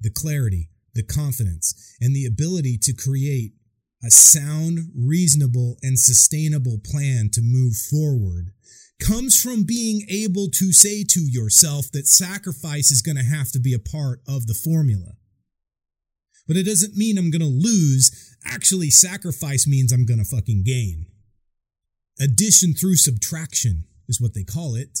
The 0.00 0.10
clarity, 0.10 0.70
the 0.94 1.02
confidence, 1.02 1.96
and 2.00 2.14
the 2.14 2.26
ability 2.26 2.78
to 2.82 2.92
create 2.92 3.52
a 4.04 4.10
sound, 4.10 4.92
reasonable, 4.94 5.76
and 5.82 5.98
sustainable 5.98 6.78
plan 6.84 7.30
to 7.32 7.40
move 7.42 7.74
forward 7.74 8.52
comes 9.00 9.40
from 9.40 9.62
being 9.64 10.02
able 10.08 10.48
to 10.50 10.72
say 10.72 11.04
to 11.04 11.20
yourself 11.20 11.90
that 11.92 12.06
sacrifice 12.06 12.90
is 12.90 13.02
going 13.02 13.16
to 13.16 13.22
have 13.22 13.50
to 13.52 13.60
be 13.60 13.74
a 13.74 13.78
part 13.78 14.20
of 14.26 14.46
the 14.46 14.54
formula. 14.54 15.12
But 16.46 16.56
it 16.56 16.64
doesn't 16.64 16.96
mean 16.96 17.18
I'm 17.18 17.30
going 17.30 17.42
to 17.42 17.46
lose. 17.46 18.36
Actually, 18.44 18.90
sacrifice 18.90 19.66
means 19.66 19.92
I'm 19.92 20.06
going 20.06 20.18
to 20.18 20.24
fucking 20.24 20.64
gain. 20.64 21.06
Addition 22.20 22.74
through 22.74 22.96
subtraction 22.96 23.84
is 24.08 24.20
what 24.20 24.34
they 24.34 24.44
call 24.44 24.74
it. 24.74 25.00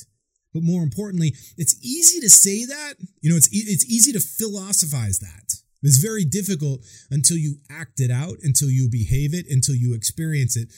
But 0.52 0.62
more 0.62 0.82
importantly, 0.82 1.34
it's 1.56 1.76
easy 1.82 2.20
to 2.20 2.28
say 2.28 2.64
that. 2.66 2.94
You 3.20 3.30
know, 3.30 3.36
it's, 3.36 3.48
it's 3.50 3.86
easy 3.86 4.12
to 4.12 4.20
philosophize 4.20 5.18
that. 5.20 5.54
It's 5.82 5.98
very 5.98 6.24
difficult 6.24 6.84
until 7.10 7.36
you 7.36 7.56
act 7.70 8.00
it 8.00 8.10
out, 8.10 8.36
until 8.42 8.68
you 8.68 8.88
behave 8.90 9.32
it, 9.32 9.46
until 9.48 9.74
you 9.74 9.94
experience 9.94 10.56
it 10.56 10.68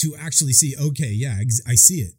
to 0.00 0.14
actually 0.18 0.52
see, 0.52 0.74
okay, 0.80 1.10
yeah, 1.10 1.38
I 1.66 1.74
see 1.74 2.00
it 2.00 2.14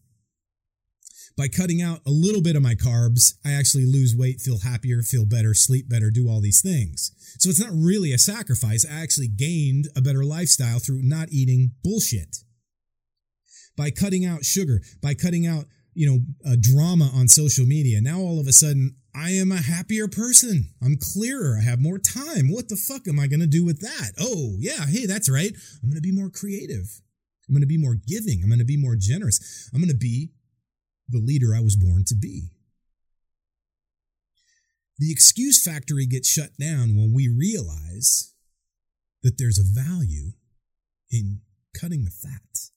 by 1.37 1.47
cutting 1.47 1.81
out 1.81 1.99
a 2.05 2.11
little 2.11 2.41
bit 2.41 2.55
of 2.55 2.61
my 2.61 2.75
carbs, 2.75 3.35
I 3.45 3.53
actually 3.53 3.85
lose 3.85 4.15
weight, 4.15 4.41
feel 4.41 4.59
happier, 4.59 5.01
feel 5.01 5.25
better, 5.25 5.53
sleep 5.53 5.89
better, 5.89 6.09
do 6.11 6.29
all 6.29 6.41
these 6.41 6.61
things. 6.61 7.11
So 7.39 7.49
it's 7.49 7.59
not 7.59 7.71
really 7.73 8.13
a 8.13 8.17
sacrifice. 8.17 8.85
I 8.85 9.01
actually 9.01 9.29
gained 9.29 9.87
a 9.95 10.01
better 10.01 10.23
lifestyle 10.23 10.79
through 10.79 11.01
not 11.03 11.29
eating 11.31 11.71
bullshit. 11.83 12.37
By 13.77 13.89
cutting 13.89 14.25
out 14.25 14.43
sugar, 14.43 14.81
by 15.01 15.13
cutting 15.13 15.47
out, 15.47 15.65
you 15.93 16.07
know, 16.45 16.55
drama 16.59 17.09
on 17.13 17.27
social 17.27 17.65
media, 17.65 18.01
now 18.01 18.19
all 18.19 18.39
of 18.39 18.47
a 18.47 18.53
sudden 18.53 18.95
I 19.15 19.31
am 19.31 19.51
a 19.51 19.61
happier 19.61 20.07
person. 20.07 20.69
I'm 20.81 20.97
clearer. 20.97 21.57
I 21.59 21.63
have 21.63 21.79
more 21.79 21.99
time. 21.99 22.51
What 22.51 22.69
the 22.69 22.75
fuck 22.75 23.07
am 23.07 23.19
I 23.19 23.27
going 23.27 23.41
to 23.41 23.47
do 23.47 23.65
with 23.65 23.81
that? 23.81 24.11
Oh, 24.19 24.55
yeah. 24.57 24.85
Hey, 24.85 25.05
that's 25.05 25.29
right. 25.29 25.51
I'm 25.81 25.89
going 25.89 25.95
to 25.95 26.01
be 26.01 26.13
more 26.13 26.29
creative. 26.29 27.01
I'm 27.47 27.53
going 27.53 27.61
to 27.61 27.67
be 27.67 27.77
more 27.77 27.95
giving. 27.95 28.41
I'm 28.43 28.49
going 28.49 28.59
to 28.59 28.65
be 28.65 28.77
more 28.77 28.95
generous. 28.97 29.69
I'm 29.73 29.81
going 29.81 29.89
to 29.89 29.97
be 29.97 30.31
the 31.11 31.19
leader 31.19 31.55
I 31.55 31.61
was 31.61 31.75
born 31.75 32.03
to 32.07 32.15
be. 32.15 32.49
The 34.97 35.11
excuse 35.11 35.63
factory 35.63 36.05
gets 36.05 36.29
shut 36.29 36.51
down 36.59 36.95
when 36.95 37.11
we 37.13 37.27
realize 37.27 38.33
that 39.23 39.37
there's 39.37 39.59
a 39.59 39.81
value 39.81 40.33
in 41.11 41.41
cutting 41.79 42.03
the 42.03 42.11
fat, 42.11 42.69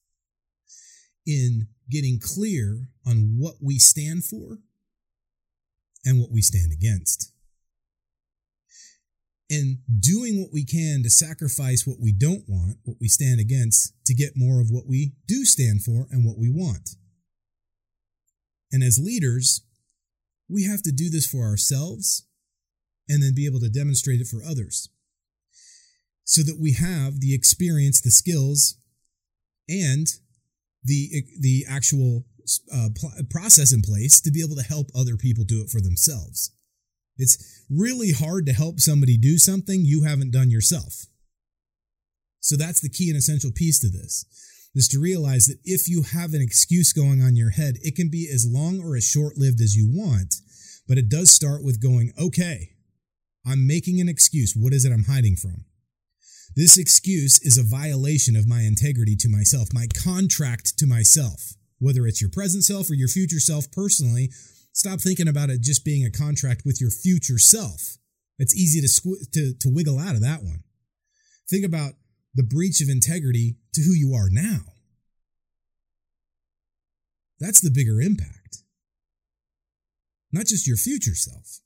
in 1.26 1.68
getting 1.90 2.18
clear 2.18 2.88
on 3.06 3.36
what 3.38 3.56
we 3.60 3.78
stand 3.78 4.24
for 4.24 4.58
and 6.04 6.20
what 6.20 6.30
we 6.30 6.40
stand 6.40 6.72
against. 6.72 7.30
And 9.50 9.78
doing 10.00 10.40
what 10.40 10.50
we 10.52 10.64
can 10.64 11.02
to 11.02 11.10
sacrifice 11.10 11.86
what 11.86 12.00
we 12.00 12.12
don't 12.12 12.44
want, 12.48 12.78
what 12.84 12.96
we 13.00 13.08
stand 13.08 13.40
against, 13.40 13.92
to 14.06 14.14
get 14.14 14.32
more 14.34 14.60
of 14.60 14.70
what 14.70 14.86
we 14.88 15.12
do 15.26 15.44
stand 15.44 15.82
for 15.82 16.06
and 16.10 16.24
what 16.24 16.38
we 16.38 16.48
want. 16.48 16.96
And 18.74 18.82
as 18.82 18.98
leaders, 18.98 19.62
we 20.48 20.64
have 20.64 20.82
to 20.82 20.90
do 20.90 21.08
this 21.08 21.28
for 21.28 21.44
ourselves 21.44 22.26
and 23.08 23.22
then 23.22 23.32
be 23.32 23.46
able 23.46 23.60
to 23.60 23.68
demonstrate 23.68 24.20
it 24.20 24.26
for 24.26 24.42
others 24.42 24.88
so 26.24 26.42
that 26.42 26.58
we 26.60 26.72
have 26.72 27.20
the 27.20 27.36
experience, 27.36 28.00
the 28.00 28.10
skills, 28.10 28.76
and 29.68 30.08
the 30.82 31.22
the 31.38 31.64
actual 31.70 32.24
uh, 32.74 32.88
process 33.30 33.72
in 33.72 33.80
place 33.80 34.20
to 34.20 34.32
be 34.32 34.42
able 34.42 34.56
to 34.56 34.62
help 34.62 34.88
other 34.92 35.16
people 35.16 35.44
do 35.44 35.62
it 35.62 35.70
for 35.70 35.80
themselves. 35.80 36.50
It's 37.16 37.62
really 37.70 38.10
hard 38.10 38.44
to 38.46 38.52
help 38.52 38.80
somebody 38.80 39.16
do 39.16 39.38
something 39.38 39.84
you 39.84 40.02
haven't 40.02 40.32
done 40.32 40.50
yourself. 40.50 41.06
So 42.40 42.56
that's 42.56 42.80
the 42.80 42.90
key 42.90 43.08
and 43.08 43.16
essential 43.16 43.52
piece 43.52 43.78
to 43.78 43.88
this 43.88 44.26
is 44.74 44.88
to 44.88 45.00
realize 45.00 45.46
that 45.46 45.58
if 45.64 45.88
you 45.88 46.02
have 46.02 46.34
an 46.34 46.42
excuse 46.42 46.92
going 46.92 47.22
on 47.22 47.36
your 47.36 47.50
head, 47.50 47.76
it 47.82 47.94
can 47.94 48.08
be 48.08 48.28
as 48.32 48.46
long 48.48 48.80
or 48.80 48.96
as 48.96 49.04
short 49.04 49.38
lived 49.38 49.60
as 49.60 49.76
you 49.76 49.88
want, 49.88 50.34
but 50.88 50.98
it 50.98 51.08
does 51.08 51.30
start 51.30 51.62
with 51.64 51.82
going, 51.82 52.12
okay, 52.20 52.70
I'm 53.46 53.66
making 53.66 54.00
an 54.00 54.08
excuse. 54.08 54.54
What 54.56 54.72
is 54.72 54.84
it 54.84 54.92
I'm 54.92 55.04
hiding 55.04 55.36
from? 55.36 55.64
This 56.56 56.78
excuse 56.78 57.40
is 57.42 57.58
a 57.58 57.64
violation 57.64 58.36
of 58.36 58.48
my 58.48 58.62
integrity 58.62 59.16
to 59.16 59.28
myself, 59.28 59.68
my 59.72 59.86
contract 60.02 60.78
to 60.78 60.86
myself, 60.86 61.54
whether 61.78 62.06
it's 62.06 62.20
your 62.20 62.30
present 62.30 62.64
self 62.64 62.90
or 62.90 62.94
your 62.94 63.08
future 63.08 63.40
self 63.40 63.70
personally. 63.72 64.30
Stop 64.72 65.00
thinking 65.00 65.28
about 65.28 65.50
it 65.50 65.62
just 65.62 65.84
being 65.84 66.04
a 66.04 66.10
contract 66.10 66.62
with 66.64 66.80
your 66.80 66.90
future 66.90 67.38
self. 67.38 67.96
It's 68.38 68.54
easy 68.56 68.80
to, 68.80 68.86
squ- 68.86 69.30
to, 69.32 69.54
to 69.60 69.68
wiggle 69.68 69.98
out 69.98 70.14
of 70.14 70.22
that 70.22 70.42
one. 70.42 70.62
Think 71.48 71.64
about 71.64 71.94
the 72.34 72.42
breach 72.42 72.80
of 72.80 72.88
integrity 72.88 73.56
to 73.74 73.82
who 73.82 73.92
you 73.92 74.14
are 74.14 74.28
now. 74.30 74.60
That's 77.40 77.60
the 77.60 77.70
bigger 77.70 78.00
impact. 78.00 78.58
Not 80.32 80.46
just 80.46 80.66
your 80.66 80.76
future 80.76 81.14
self. 81.14 81.60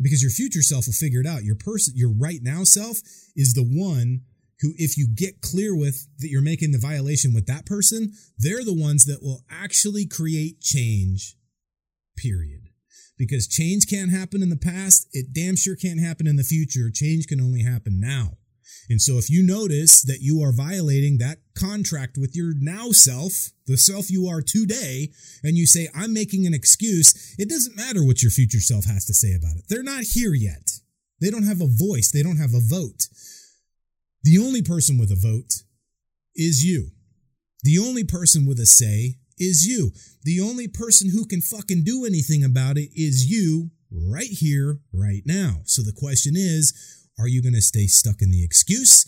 Because 0.00 0.22
your 0.22 0.30
future 0.30 0.62
self 0.62 0.86
will 0.86 0.94
figure 0.94 1.20
it 1.20 1.26
out. 1.26 1.44
Your 1.44 1.56
person, 1.56 1.94
your 1.96 2.12
right 2.12 2.40
now 2.42 2.64
self 2.64 2.98
is 3.36 3.54
the 3.54 3.64
one 3.64 4.22
who, 4.60 4.72
if 4.76 4.96
you 4.96 5.08
get 5.14 5.40
clear 5.40 5.76
with 5.76 6.06
that 6.18 6.28
you're 6.28 6.42
making 6.42 6.72
the 6.72 6.78
violation 6.78 7.32
with 7.34 7.46
that 7.46 7.66
person, 7.66 8.12
they're 8.38 8.64
the 8.64 8.74
ones 8.74 9.04
that 9.04 9.22
will 9.22 9.44
actually 9.50 10.06
create 10.06 10.60
change, 10.60 11.36
period. 12.16 12.68
Because 13.16 13.46
change 13.46 13.86
can't 13.88 14.10
happen 14.10 14.42
in 14.42 14.48
the 14.48 14.56
past. 14.56 15.06
It 15.12 15.34
damn 15.34 15.56
sure 15.56 15.76
can't 15.76 16.00
happen 16.00 16.26
in 16.26 16.36
the 16.36 16.42
future. 16.42 16.90
Change 16.90 17.26
can 17.26 17.40
only 17.40 17.62
happen 17.62 18.00
now. 18.00 18.38
And 18.88 19.00
so 19.00 19.18
if 19.18 19.30
you 19.30 19.44
notice 19.46 20.02
that 20.02 20.20
you 20.20 20.42
are 20.42 20.52
violating 20.52 21.18
that 21.18 21.38
contract 21.56 22.16
with 22.18 22.34
your 22.34 22.52
now 22.56 22.90
self, 22.90 23.50
the 23.66 23.76
self 23.76 24.10
you 24.10 24.26
are 24.26 24.42
today, 24.42 25.10
and 25.42 25.56
you 25.56 25.66
say, 25.66 25.88
I'm 25.94 26.12
making 26.12 26.46
an 26.46 26.54
excuse, 26.54 27.34
it 27.38 27.48
doesn't 27.48 27.76
matter 27.76 28.04
what 28.04 28.22
your 28.22 28.30
future 28.30 28.60
self 28.60 28.84
has 28.86 29.04
to 29.06 29.14
say 29.14 29.34
about 29.34 29.56
it. 29.56 29.64
They're 29.68 29.82
not 29.82 30.02
here 30.02 30.34
yet. 30.34 30.80
They 31.20 31.30
don't 31.30 31.46
have 31.46 31.60
a 31.60 31.66
voice. 31.66 32.10
They 32.10 32.22
don't 32.22 32.38
have 32.38 32.54
a 32.54 32.60
vote. 32.60 33.06
The 34.22 34.38
only 34.38 34.62
person 34.62 34.98
with 34.98 35.10
a 35.10 35.16
vote 35.16 35.62
is 36.34 36.64
you. 36.64 36.90
The 37.62 37.78
only 37.78 38.04
person 38.04 38.46
with 38.46 38.58
a 38.58 38.66
say 38.66 39.18
is 39.38 39.66
you. 39.66 39.92
The 40.24 40.40
only 40.40 40.68
person 40.68 41.10
who 41.10 41.26
can 41.26 41.40
fucking 41.40 41.84
do 41.84 42.04
anything 42.04 42.44
about 42.44 42.76
it 42.76 42.90
is 42.94 43.30
you 43.30 43.70
right 43.90 44.30
here, 44.30 44.80
right 44.92 45.22
now. 45.24 45.62
So 45.64 45.82
the 45.82 45.92
question 45.92 46.34
is, 46.36 46.99
are 47.20 47.28
you 47.28 47.42
going 47.42 47.54
to 47.54 47.60
stay 47.60 47.86
stuck 47.86 48.22
in 48.22 48.30
the 48.30 48.42
excuse 48.42 49.04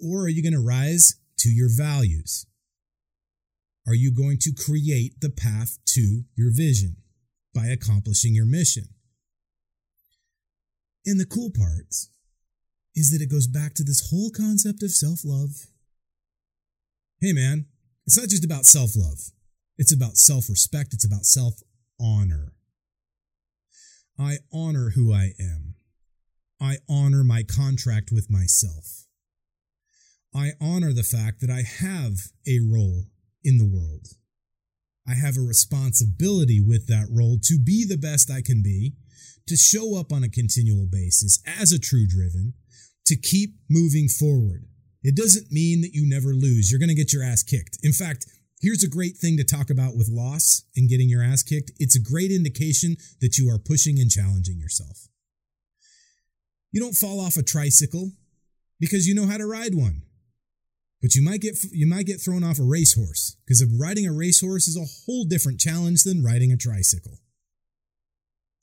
or 0.00 0.22
are 0.22 0.28
you 0.28 0.42
going 0.42 0.52
to 0.52 0.64
rise 0.64 1.16
to 1.38 1.48
your 1.48 1.68
values? 1.68 2.46
Are 3.86 3.94
you 3.94 4.12
going 4.12 4.38
to 4.40 4.52
create 4.52 5.20
the 5.20 5.30
path 5.30 5.78
to 5.86 6.22
your 6.36 6.50
vision 6.52 6.96
by 7.54 7.66
accomplishing 7.66 8.34
your 8.34 8.46
mission? 8.46 8.84
And 11.04 11.20
the 11.20 11.26
cool 11.26 11.50
part 11.50 11.94
is 12.94 13.12
that 13.12 13.22
it 13.22 13.30
goes 13.30 13.46
back 13.46 13.74
to 13.74 13.84
this 13.84 14.10
whole 14.10 14.30
concept 14.30 14.82
of 14.82 14.90
self 14.90 15.20
love. 15.24 15.50
Hey, 17.20 17.32
man, 17.32 17.66
it's 18.06 18.18
not 18.18 18.28
just 18.28 18.44
about 18.44 18.64
self 18.64 18.96
love, 18.96 19.18
it's 19.78 19.92
about 19.92 20.16
self 20.16 20.48
respect, 20.48 20.92
it's 20.92 21.06
about 21.06 21.24
self 21.24 21.54
honor. 22.00 22.54
I 24.18 24.38
honor 24.52 24.90
who 24.94 25.12
I 25.12 25.32
am. 25.38 25.75
I 26.60 26.78
honor 26.88 27.22
my 27.22 27.42
contract 27.42 28.10
with 28.12 28.30
myself. 28.30 29.06
I 30.34 30.52
honor 30.60 30.92
the 30.92 31.02
fact 31.02 31.40
that 31.40 31.50
I 31.50 31.62
have 31.62 32.14
a 32.46 32.60
role 32.60 33.04
in 33.42 33.58
the 33.58 33.66
world. 33.66 34.08
I 35.08 35.14
have 35.14 35.36
a 35.36 35.40
responsibility 35.40 36.60
with 36.60 36.88
that 36.88 37.06
role 37.10 37.38
to 37.44 37.58
be 37.58 37.84
the 37.86 37.96
best 37.96 38.30
I 38.30 38.42
can 38.42 38.62
be, 38.62 38.94
to 39.46 39.56
show 39.56 39.98
up 39.98 40.12
on 40.12 40.24
a 40.24 40.28
continual 40.28 40.86
basis 40.90 41.40
as 41.46 41.72
a 41.72 41.78
true 41.78 42.06
driven, 42.06 42.54
to 43.06 43.16
keep 43.16 43.50
moving 43.70 44.08
forward. 44.08 44.64
It 45.02 45.14
doesn't 45.14 45.52
mean 45.52 45.82
that 45.82 45.94
you 45.94 46.08
never 46.08 46.34
lose. 46.34 46.70
You're 46.70 46.80
going 46.80 46.88
to 46.88 46.94
get 46.94 47.12
your 47.12 47.22
ass 47.22 47.44
kicked. 47.44 47.78
In 47.82 47.92
fact, 47.92 48.26
here's 48.60 48.82
a 48.82 48.88
great 48.88 49.16
thing 49.16 49.36
to 49.36 49.44
talk 49.44 49.70
about 49.70 49.96
with 49.96 50.10
loss 50.10 50.64
and 50.74 50.88
getting 50.88 51.08
your 51.08 51.22
ass 51.22 51.44
kicked. 51.44 51.70
It's 51.78 51.96
a 51.96 52.02
great 52.02 52.32
indication 52.32 52.96
that 53.20 53.38
you 53.38 53.48
are 53.48 53.58
pushing 53.58 54.00
and 54.00 54.10
challenging 54.10 54.58
yourself. 54.58 55.06
You 56.72 56.80
don't 56.80 56.94
fall 56.94 57.20
off 57.20 57.36
a 57.36 57.42
tricycle 57.42 58.12
because 58.78 59.06
you 59.08 59.14
know 59.14 59.26
how 59.26 59.38
to 59.38 59.46
ride 59.46 59.74
one. 59.74 60.02
But 61.02 61.14
you 61.14 61.22
might 61.22 61.40
get 61.40 61.56
you 61.72 61.86
might 61.86 62.06
get 62.06 62.20
thrown 62.20 62.42
off 62.42 62.58
a 62.58 62.64
racehorse 62.64 63.36
because 63.46 63.64
riding 63.78 64.06
a 64.06 64.12
racehorse 64.12 64.66
is 64.66 64.76
a 64.76 65.04
whole 65.04 65.24
different 65.24 65.60
challenge 65.60 66.02
than 66.02 66.24
riding 66.24 66.52
a 66.52 66.56
tricycle. 66.56 67.20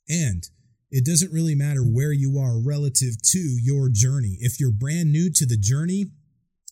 And 0.08 0.46
it 0.90 1.04
doesn't 1.04 1.32
really 1.32 1.54
matter 1.54 1.82
where 1.82 2.12
you 2.12 2.38
are 2.38 2.60
relative 2.60 3.20
to 3.22 3.38
your 3.38 3.88
journey. 3.90 4.36
If 4.40 4.60
you're 4.60 4.72
brand 4.72 5.10
new 5.10 5.30
to 5.32 5.46
the 5.46 5.56
journey, 5.56 6.06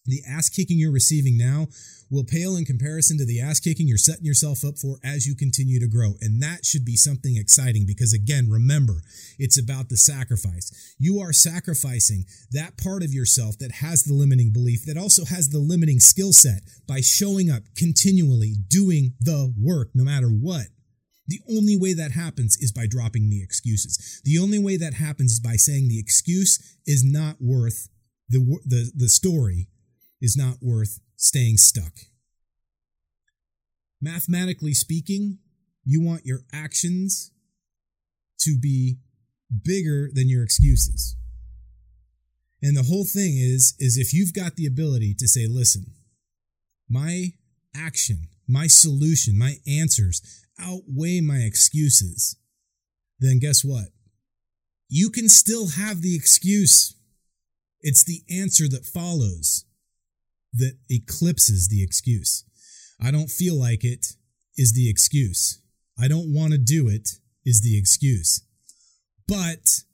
the 0.05 0.23
ass 0.29 0.49
kicking 0.49 0.79
you're 0.79 0.93
receiving 0.93 1.39
now 1.39 1.69
will 2.11 2.25
pale 2.25 2.57
in 2.57 2.65
comparison 2.65 3.17
to 3.19 3.25
the 3.25 3.41
ass 3.41 3.61
kicking 3.61 3.89
you're 3.89 3.97
setting 3.97 4.25
yourself 4.25 4.65
up 4.65 4.77
for 4.77 4.99
as 5.03 5.27
you 5.27 5.35
continue 5.35 5.81
to 5.81 5.89
grow. 5.89 6.15
And 6.21 6.43
that 6.43 6.67
should 6.67 6.85
be 6.85 6.97
something 6.97 7.37
exciting 7.37 7.87
because, 7.87 8.13
again, 8.13 8.51
remember, 8.51 9.03
it's 9.39 9.59
about 9.59 9.89
the 9.89 9.97
sacrifice. 9.97 10.95
You 10.99 11.21
are 11.21 11.33
sacrificing 11.33 12.25
that 12.51 12.77
part 12.77 13.03
of 13.03 13.15
yourself 13.15 13.59
that 13.59 13.73
has 13.81 14.03
the 14.03 14.13
limiting 14.13 14.53
belief, 14.53 14.85
that 14.85 14.99
also 14.99 15.25
has 15.25 15.49
the 15.49 15.59
limiting 15.59 16.01
skill 16.01 16.33
set 16.33 16.63
by 16.87 17.01
showing 17.01 17.51
up 17.51 17.63
continually, 17.77 18.55
doing 18.69 19.15
the 19.21 19.55
work 19.59 19.89
no 19.95 20.05
matter 20.05 20.29
what. 20.29 20.67
The 21.29 21.41
only 21.49 21.79
way 21.79 21.95
that 21.95 22.11
happens 22.11 22.59
is 22.61 22.73
by 22.73 22.87
dropping 22.87 23.31
the 23.31 23.43
excuses. 23.43 24.21
The 24.25 24.39
only 24.39 24.59
way 24.59 24.77
that 24.77 24.95
happens 24.95 25.33
is 25.33 25.41
by 25.41 25.57
saying 25.57 25.89
the 25.89 26.01
excuse 26.01 26.59
is 26.85 27.05
not 27.05 27.37
worth 27.41 27.89
the, 28.29 28.59
the, 28.67 28.91
the 28.95 29.09
story 29.09 29.69
is 30.23 30.37
not 30.37 30.63
worth 30.63 31.01
staying 31.17 31.59
stuck. 31.59 31.93
Mathematically 34.01 34.73
speaking, 34.73 35.39
you 35.85 36.01
want 36.01 36.25
your 36.25 36.41
actions 36.53 37.33
to 38.41 38.57
be 38.59 38.99
bigger 39.65 40.09
than 40.13 40.29
your 40.29 40.43
excuses. 40.43 41.17
And 42.63 42.77
the 42.77 42.85
whole 42.85 43.05
thing 43.05 43.37
is 43.37 43.75
is 43.79 43.99
if 43.99 44.15
you've 44.15 44.33
got 44.33 44.55
the 44.55 44.67
ability 44.67 45.15
to 45.19 45.27
say, 45.27 45.47
listen, 45.49 45.87
my 46.89 47.33
action, 47.75 48.29
my 48.49 48.69
solution, 48.69 49.37
my 49.37 49.57
answers 49.67 50.23
outweigh 50.59 51.21
my 51.21 51.39
excuses, 51.39 52.37
then 53.19 53.41
guess 53.41 53.65
what? 53.65 53.87
You 54.89 55.11
can 55.11 55.29
still 55.29 55.71
have 55.71 56.03
the 56.03 56.15
excuse. 56.15 56.95
It's 57.81 58.05
the 58.05 58.23
answer 58.31 58.69
that 58.69 58.87
follows 58.87 59.65
that 60.55 60.77
eclipses 60.89 61.69
the 61.69 61.83
excuse. 61.83 62.45
I 63.01 63.11
don't 63.11 63.31
feel 63.31 63.59
like 63.59 63.85
it 63.85 64.07
is 64.57 64.73
the 64.73 64.89
excuse. 64.89 65.61
I 65.99 66.09
don't 66.09 66.33
want 66.33 66.53
to 66.53 66.59
do 66.59 66.89
it 66.89 67.09
is 67.45 67.63
the 67.63 67.77
excuse. 67.77 68.43
But 69.27 69.85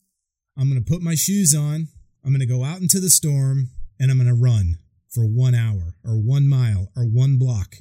I'm 0.57 0.69
going 0.69 0.83
to 0.83 0.91
put 0.91 1.03
my 1.03 1.15
shoes 1.15 1.55
on. 1.55 1.89
I'm 2.25 2.33
going 2.33 2.41
to 2.41 2.47
go 2.47 2.65
out 2.65 2.81
into 2.81 3.01
the 3.01 3.11
storm 3.11 3.71
and 3.99 4.11
I'm 4.11 4.19
going 4.19 4.29
to 4.29 4.35
run 4.35 4.79
for 5.11 5.25
one 5.25 5.55
hour 5.55 5.95
or 6.05 6.17
one 6.17 6.49
mile 6.49 6.89
or 6.97 7.05
one 7.05 7.39
block. 7.39 7.77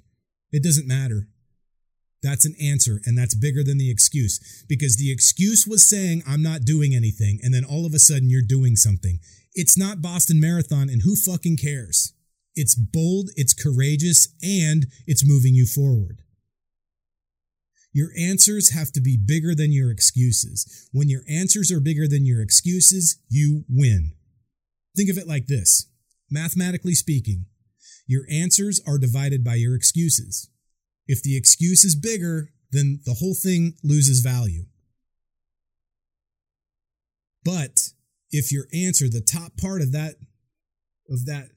It 0.52 0.64
doesn't 0.64 0.88
matter. 0.88 1.28
That's 2.24 2.46
an 2.46 2.56
answer, 2.60 3.00
and 3.06 3.18
that's 3.18 3.36
bigger 3.36 3.64
than 3.64 3.78
the 3.78 3.92
excuse 3.92 4.66
because 4.68 4.98
the 4.98 5.12
excuse 5.12 5.68
was 5.68 5.88
saying, 5.88 6.24
I'm 6.28 6.42
not 6.42 6.66
doing 6.66 6.96
anything, 6.96 7.40
and 7.44 7.54
then 7.54 7.64
all 7.64 7.86
of 7.86 7.94
a 7.94 8.00
sudden 8.00 8.30
you're 8.30 8.42
doing 8.42 8.76
something. 8.76 9.20
It's 9.54 9.78
not 9.78 10.02
Boston 10.02 10.40
Marathon, 10.40 10.90
and 10.90 11.04
who 11.04 11.16
fucking 11.16 11.58
cares? 11.58 12.14
It's 12.58 12.76
bold, 12.76 13.30
it's 13.36 13.54
courageous, 13.54 14.28
and 14.42 14.88
it's 15.06 15.26
moving 15.26 15.54
you 15.54 15.68
forward. 15.68 16.24
Your 17.94 18.10
answers 18.18 18.72
have 18.72 18.92
to 18.94 19.02
be 19.02 19.16
bigger 19.16 19.54
than 19.56 19.72
your 19.72 19.92
excuses. 19.92 20.90
When 20.92 21.08
your 21.08 21.22
answers 21.30 21.72
are 21.72 21.80
bigger 21.80 22.08
than 22.08 22.26
your 22.26 22.42
excuses, 22.42 23.20
you 23.30 23.64
win. 23.70 24.14
Think 24.96 25.10
of 25.10 25.18
it 25.18 25.28
like 25.28 25.46
this 25.46 25.88
mathematically 26.30 26.94
speaking, 26.94 27.46
your 28.08 28.26
answers 28.30 28.82
are 28.88 28.98
divided 28.98 29.44
by 29.44 29.56
your 29.56 29.76
excuses. 29.76 30.50
If 31.08 31.22
the 31.24 31.38
excuse 31.38 31.86
is 31.86 31.96
bigger, 31.96 32.50
then 32.72 33.02
the 33.06 33.14
whole 33.14 33.36
thing 33.36 33.76
loses 33.84 34.20
value. 34.20 34.66
But 37.46 37.94
if 38.32 38.52
your 38.52 38.66
answer, 38.74 39.08
the 39.08 39.22
top 39.22 39.58
part 39.58 39.82
of 39.82 39.92
that 39.94 40.16
of 41.10 41.26
that 41.26 41.52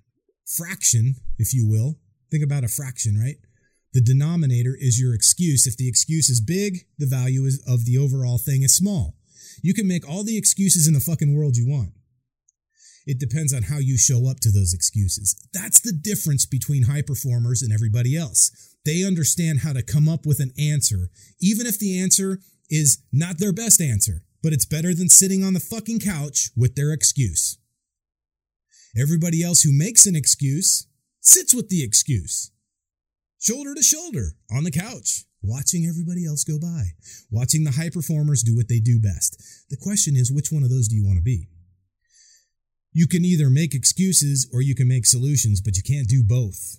fraction, 0.57 1.17
if 1.39 1.55
you 1.55 1.67
will, 1.67 1.99
Think 2.31 2.45
about 2.45 2.65
a 2.65 2.69
fraction, 2.69 3.19
right? 3.19 3.37
The 3.93 4.01
denominator 4.01 4.77
is 4.79 5.01
your 5.01 5.15
excuse. 5.15 5.67
If 5.67 5.77
the 5.77 5.89
excuse 5.89 6.31
is 6.31 6.41
big, 6.41 6.87
the 6.99 7.07
value 7.07 7.45
is, 7.45 7.63
of 7.67 7.85
the 7.85 7.99
overall 7.99 8.39
thing 8.39 8.63
is 8.63 8.77
small. 8.77 9.17
You 9.63 9.75
can 9.75 9.89
make 9.89 10.09
all 10.09 10.23
the 10.23 10.39
excuses 10.39 10.87
in 10.87 10.95
the 10.95 11.01
fucking 11.01 11.37
world 11.37 11.57
you 11.57 11.69
want. 11.69 11.93
It 13.07 13.19
depends 13.19 13.53
on 13.53 13.65
how 13.65 13.79
you 13.79 13.99
show 13.99 14.31
up 14.31 14.39
to 14.41 14.53
those 14.53 14.73
excuses. 14.73 15.35
That's 15.53 15.81
the 15.81 15.93
difference 15.93 16.47
between 16.47 16.85
high 16.85 17.03
performers 17.03 17.63
and 17.63 17.73
everybody 17.73 18.17
else. 18.17 18.53
They 18.85 19.05
understand 19.05 19.61
how 19.61 19.73
to 19.73 19.83
come 19.83 20.09
up 20.09 20.25
with 20.25 20.39
an 20.39 20.53
answer, 20.59 21.11
even 21.41 21.67
if 21.67 21.79
the 21.79 21.99
answer 21.99 22.39
is 22.71 23.03
not 23.13 23.39
their 23.39 23.53
best 23.53 23.81
answer, 23.81 24.23
but 24.43 24.53
it's 24.53 24.67
better 24.67 24.95
than 24.95 25.09
sitting 25.09 25.43
on 25.43 25.55
the 25.55 25.61
fucking 25.61 26.01
couch 26.01 26.51
with 26.57 26.77
their 26.77 26.93
excuse. 26.93 27.59
Everybody 28.99 29.43
else 29.43 29.63
who 29.63 29.73
makes 29.73 30.07
an 30.07 30.17
excuse 30.17 30.87
sits 31.21 31.55
with 31.55 31.69
the 31.69 31.85
excuse, 31.85 32.51
shoulder 33.39 33.75
to 33.75 33.83
shoulder 33.83 34.37
on 34.51 34.65
the 34.65 34.71
couch, 34.71 35.25
watching 35.43 35.87
everybody 35.87 36.27
else 36.27 36.45
go 36.45 36.59
by, 36.59 36.89
watching 37.31 37.65
the 37.65 37.73
high 37.73 37.91
performers 37.91 38.43
do 38.43 38.57
what 38.57 38.69
they 38.69 38.81
do 38.81 38.99
best. 39.01 39.41
The 39.71 39.77
question 39.77 40.17
is, 40.17 40.33
which 40.33 40.51
one 40.51 40.63
of 40.63 40.71
those 40.71 40.89
do 40.89 40.97
you 40.97 41.05
want 41.05 41.19
to 41.19 41.23
be? 41.23 41.49
You 42.93 43.07
can 43.07 43.25
either 43.25 43.49
make 43.49 43.75
excuses 43.75 44.51
or 44.53 44.61
you 44.61 44.75
can 44.75 44.89
make 44.89 45.07
solutions, 45.07 45.61
but 45.61 45.77
you 45.77 45.83
can't 45.83 46.09
do 46.09 46.25
both. 46.27 46.77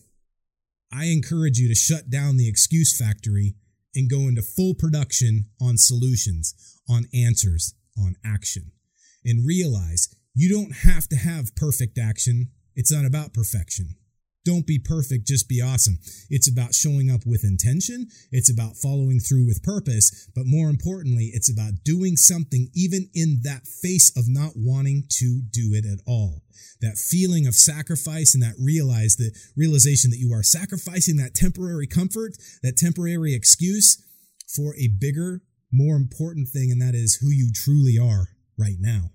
I 0.92 1.06
encourage 1.06 1.58
you 1.58 1.70
to 1.70 1.76
shut 1.76 2.10
down 2.10 2.36
the 2.36 2.50
excuse 2.50 2.98
factory 2.98 3.56
and 3.96 4.10
go 4.10 4.28
into 4.28 4.42
full 4.42 4.74
production 4.74 5.46
on 5.62 5.78
solutions, 5.78 6.54
on 6.90 7.06
answers, 7.14 7.74
on 7.98 8.16
action. 8.26 8.72
And 9.24 9.48
realize 9.48 10.14
you 10.34 10.50
don't 10.50 10.76
have 10.84 11.08
to 11.10 11.16
have 11.16 11.56
perfect 11.56 11.98
action. 11.98 12.50
It's 12.76 12.92
not 12.92 13.06
about 13.06 13.34
perfection. 13.34 13.96
Don't 14.44 14.66
be 14.66 14.80
perfect, 14.80 15.28
just 15.28 15.48
be 15.48 15.62
awesome. 15.62 16.00
It's 16.30 16.50
about 16.50 16.74
showing 16.74 17.12
up 17.12 17.22
with 17.28 17.44
intention. 17.44 18.08
It's 18.32 18.50
about 18.52 18.76
following 18.76 19.20
through 19.20 19.46
with 19.46 19.62
purpose. 19.62 20.30
But 20.36 20.48
more 20.48 20.70
importantly, 20.70 21.30
it's 21.34 21.52
about 21.52 21.84
doing 21.84 22.18
something 22.18 22.70
even 22.74 23.10
in 23.14 23.42
that 23.44 23.68
face 23.68 24.12
of 24.18 24.26
not 24.28 24.54
wanting 24.56 25.04
to 25.20 25.42
do 25.52 25.74
it 25.74 25.86
at 25.86 26.00
all. 26.08 26.42
That 26.82 26.98
feeling 26.98 27.46
of 27.46 27.54
sacrifice 27.54 28.34
and 28.34 28.42
that 28.42 28.56
realize 28.58 29.16
the 29.16 29.32
realization 29.56 30.10
that 30.10 30.18
you 30.18 30.34
are 30.34 30.44
sacrificing 30.44 31.18
that 31.18 31.36
temporary 31.36 31.86
comfort, 31.86 32.34
that 32.64 32.78
temporary 32.78 33.36
excuse 33.36 34.02
for 34.48 34.76
a 34.76 34.88
bigger, 34.88 35.44
more 35.72 35.96
important 35.96 36.48
thing. 36.48 36.72
And 36.72 36.82
that 36.82 36.96
is 36.96 37.20
who 37.22 37.30
you 37.30 37.52
truly 37.54 38.00
are 38.00 38.30
right 38.58 38.78
now. 38.80 39.12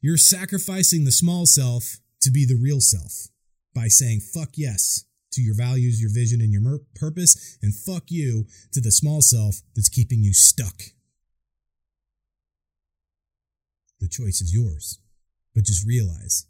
You're 0.00 0.16
sacrificing 0.16 1.04
the 1.04 1.12
small 1.12 1.46
self 1.46 1.98
to 2.22 2.30
be 2.30 2.44
the 2.44 2.58
real 2.60 2.80
self 2.80 3.28
by 3.74 3.88
saying 3.88 4.20
fuck 4.20 4.50
yes 4.54 5.04
to 5.32 5.42
your 5.42 5.54
values, 5.54 6.00
your 6.00 6.12
vision, 6.12 6.40
and 6.40 6.52
your 6.52 6.62
mer- 6.62 6.80
purpose, 6.94 7.58
and 7.62 7.74
fuck 7.74 8.04
you 8.08 8.46
to 8.72 8.80
the 8.80 8.90
small 8.90 9.20
self 9.20 9.56
that's 9.74 9.88
keeping 9.88 10.22
you 10.22 10.32
stuck. 10.32 10.82
The 14.00 14.08
choice 14.08 14.40
is 14.40 14.54
yours. 14.54 15.00
But 15.54 15.64
just 15.64 15.84
realize 15.84 16.46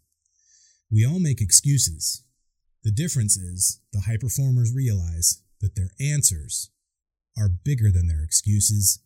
we 0.90 1.07
all 1.07 1.18
make 1.18 1.40
excuses. 1.40 2.24
The 2.84 2.90
difference 2.90 3.38
is 3.38 3.80
the 3.90 4.03
high 4.03 4.18
performers 4.20 4.74
realize 4.74 5.42
that 5.62 5.74
their 5.74 5.90
answers 5.99 6.70
are 7.38 7.49
bigger 7.49 7.90
than 7.90 8.07
their 8.07 8.22
excuses. 8.22 9.01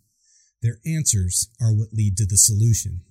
Their 0.61 0.79
answers 0.85 1.51
are 1.61 1.73
what 1.73 1.93
lead 1.93 2.17
to 2.17 2.27
the 2.27 2.37
solution. 2.37 3.03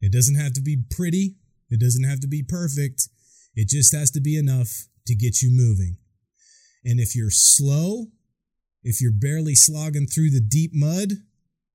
It 0.00 0.12
doesn't 0.12 0.36
have 0.36 0.52
to 0.54 0.60
be 0.60 0.76
pretty. 0.90 1.36
It 1.68 1.80
doesn't 1.80 2.04
have 2.04 2.20
to 2.20 2.26
be 2.26 2.42
perfect. 2.42 3.08
It 3.54 3.68
just 3.68 3.94
has 3.94 4.10
to 4.12 4.20
be 4.20 4.36
enough 4.36 4.86
to 5.06 5.14
get 5.14 5.42
you 5.42 5.50
moving. 5.52 5.96
And 6.84 6.98
if 7.00 7.14
you're 7.14 7.30
slow, 7.30 8.06
if 8.82 9.00
you're 9.00 9.12
barely 9.12 9.54
slogging 9.54 10.06
through 10.06 10.30
the 10.30 10.40
deep 10.40 10.70
mud, 10.74 11.12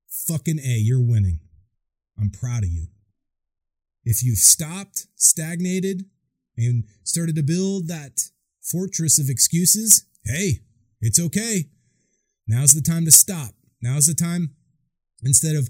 fucking 0.08 0.58
A, 0.58 0.78
you're 0.78 1.04
winning. 1.04 1.40
I'm 2.18 2.30
proud 2.30 2.64
of 2.64 2.70
you. 2.70 2.86
If 4.04 4.22
you've 4.22 4.38
stopped, 4.38 5.06
stagnated, 5.16 6.04
and 6.56 6.84
started 7.04 7.36
to 7.36 7.42
build 7.42 7.88
that 7.88 8.30
fortress 8.62 9.18
of 9.18 9.28
excuses, 9.28 10.06
hey, 10.24 10.60
it's 11.00 11.20
okay. 11.20 11.66
Now's 12.48 12.72
the 12.72 12.80
time 12.80 13.04
to 13.04 13.10
stop. 13.10 13.54
Now's 13.82 14.06
the 14.06 14.14
time, 14.14 14.54
instead 15.22 15.56
of 15.56 15.68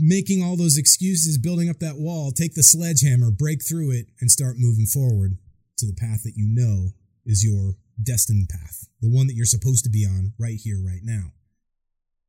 making 0.00 0.42
all 0.42 0.56
those 0.56 0.78
excuses, 0.78 1.38
building 1.38 1.68
up 1.68 1.78
that 1.78 1.98
wall, 1.98 2.32
take 2.32 2.54
the 2.54 2.62
sledgehammer, 2.62 3.30
break 3.30 3.62
through 3.62 3.92
it, 3.92 4.06
and 4.20 4.30
start 4.30 4.56
moving 4.58 4.86
forward 4.86 5.38
to 5.78 5.86
the 5.86 5.94
path 5.94 6.22
that 6.24 6.36
you 6.36 6.46
know 6.48 6.90
is 7.24 7.44
your 7.44 7.76
destined 8.02 8.48
path, 8.48 8.86
the 9.00 9.10
one 9.10 9.26
that 9.26 9.34
you're 9.34 9.46
supposed 9.46 9.84
to 9.84 9.90
be 9.90 10.06
on 10.06 10.32
right 10.38 10.58
here, 10.62 10.80
right 10.84 11.02
now. 11.02 11.32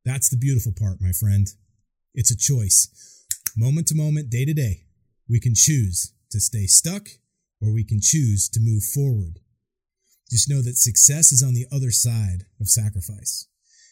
That's 0.04 0.28
the 0.28 0.36
beautiful 0.36 0.72
part, 0.72 1.00
my 1.00 1.12
friend. 1.12 1.46
It's 2.14 2.30
a 2.30 2.36
choice. 2.36 2.88
Moment 3.56 3.86
to 3.88 3.94
moment, 3.94 4.30
day 4.30 4.44
to 4.44 4.54
day, 4.54 4.84
we 5.28 5.40
can 5.40 5.54
choose 5.54 6.12
to 6.30 6.40
stay 6.40 6.66
stuck 6.66 7.08
or 7.60 7.72
we 7.72 7.84
can 7.84 8.00
choose 8.00 8.48
to 8.50 8.60
move 8.60 8.82
forward. 8.82 9.38
Just 10.30 10.48
know 10.48 10.62
that 10.62 10.76
success 10.76 11.30
is 11.30 11.42
on 11.42 11.54
the 11.54 11.66
other 11.70 11.90
side 11.90 12.46
of 12.60 12.68
sacrifice. 12.68 13.46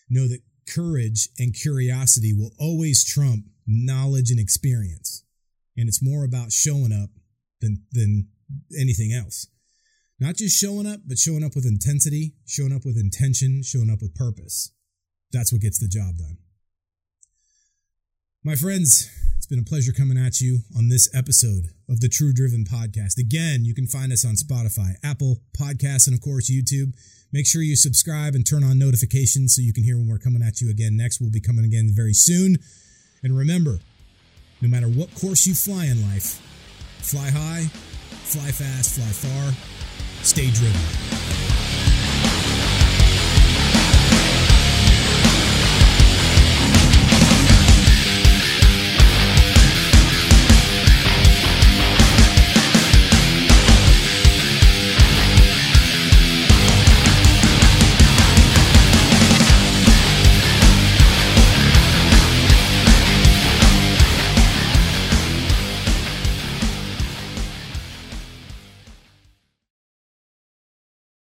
Know 0.09 0.26
that 0.26 0.43
courage 0.66 1.28
and 1.39 1.55
curiosity 1.55 2.33
will 2.33 2.53
always 2.59 3.05
trump 3.05 3.45
knowledge 3.71 4.31
and 4.31 4.41
experience. 4.41 5.25
And 5.77 5.89
it's 5.89 6.03
more 6.03 6.25
about 6.25 6.53
showing 6.53 6.93
up 6.93 7.11
than, 7.61 7.85
than 7.93 8.29
anything 8.79 9.12
else. 9.12 9.47
Not 10.18 10.37
just 10.37 10.59
showing 10.59 10.87
up, 10.87 11.01
but 11.07 11.18
showing 11.18 11.45
up 11.45 11.55
with 11.55 11.64
intensity, 11.64 12.35
showing 12.47 12.73
up 12.73 12.85
with 12.85 12.99
intention, 12.99 13.62
showing 13.62 13.89
up 13.91 14.03
with 14.03 14.14
purpose. 14.14 14.73
That's 15.33 15.53
what 15.53 15.62
gets 15.62 15.79
the 15.79 15.89
job 15.89 16.18
done. 16.18 16.37
My 18.45 18.55
friends, 18.55 19.09
it's 19.37 19.47
been 19.47 19.59
a 19.59 19.62
pleasure 19.62 19.93
coming 19.93 20.18
at 20.18 20.41
you 20.41 20.61
on 20.77 20.89
this 20.89 21.09
episode 21.14 21.71
of 21.89 22.01
the 22.01 22.09
True 22.09 22.33
Driven 22.33 22.64
Podcast. 22.64 23.18
Again, 23.18 23.64
you 23.64 23.75
can 23.75 23.87
find 23.87 24.12
us 24.12 24.25
on 24.25 24.35
Spotify, 24.35 24.95
Apple 25.05 25.39
Podcasts, 25.59 26.07
and 26.07 26.14
of 26.14 26.21
course, 26.21 26.51
YouTube. 26.51 26.93
Make 27.33 27.47
sure 27.47 27.62
you 27.62 27.77
subscribe 27.77 28.35
and 28.35 28.47
turn 28.47 28.64
on 28.64 28.79
notifications 28.79 29.55
so 29.55 29.62
you 29.62 29.73
can 29.73 29.85
hear 29.85 29.97
when 29.97 30.09
we're 30.09 30.18
coming 30.18 30.43
at 30.43 30.61
you 30.61 30.71
again 30.71 30.97
next. 30.97 31.21
We'll 31.21 31.31
be 31.31 31.41
coming 31.41 31.64
again 31.64 31.93
very 31.95 32.12
soon. 32.12 32.57
And 33.23 33.37
remember, 33.37 33.79
no 34.61 34.68
matter 34.68 34.89
what 34.89 35.14
course 35.14 35.47
you 35.47 35.55
fly 35.55 35.87
in 35.87 36.03
life, 36.03 36.41
fly 37.03 37.31
high, 37.31 37.64
fly 38.25 38.51
fast, 38.51 38.95
fly 38.95 39.07
far, 39.07 39.53
stay 40.23 40.51
driven. 40.51 41.39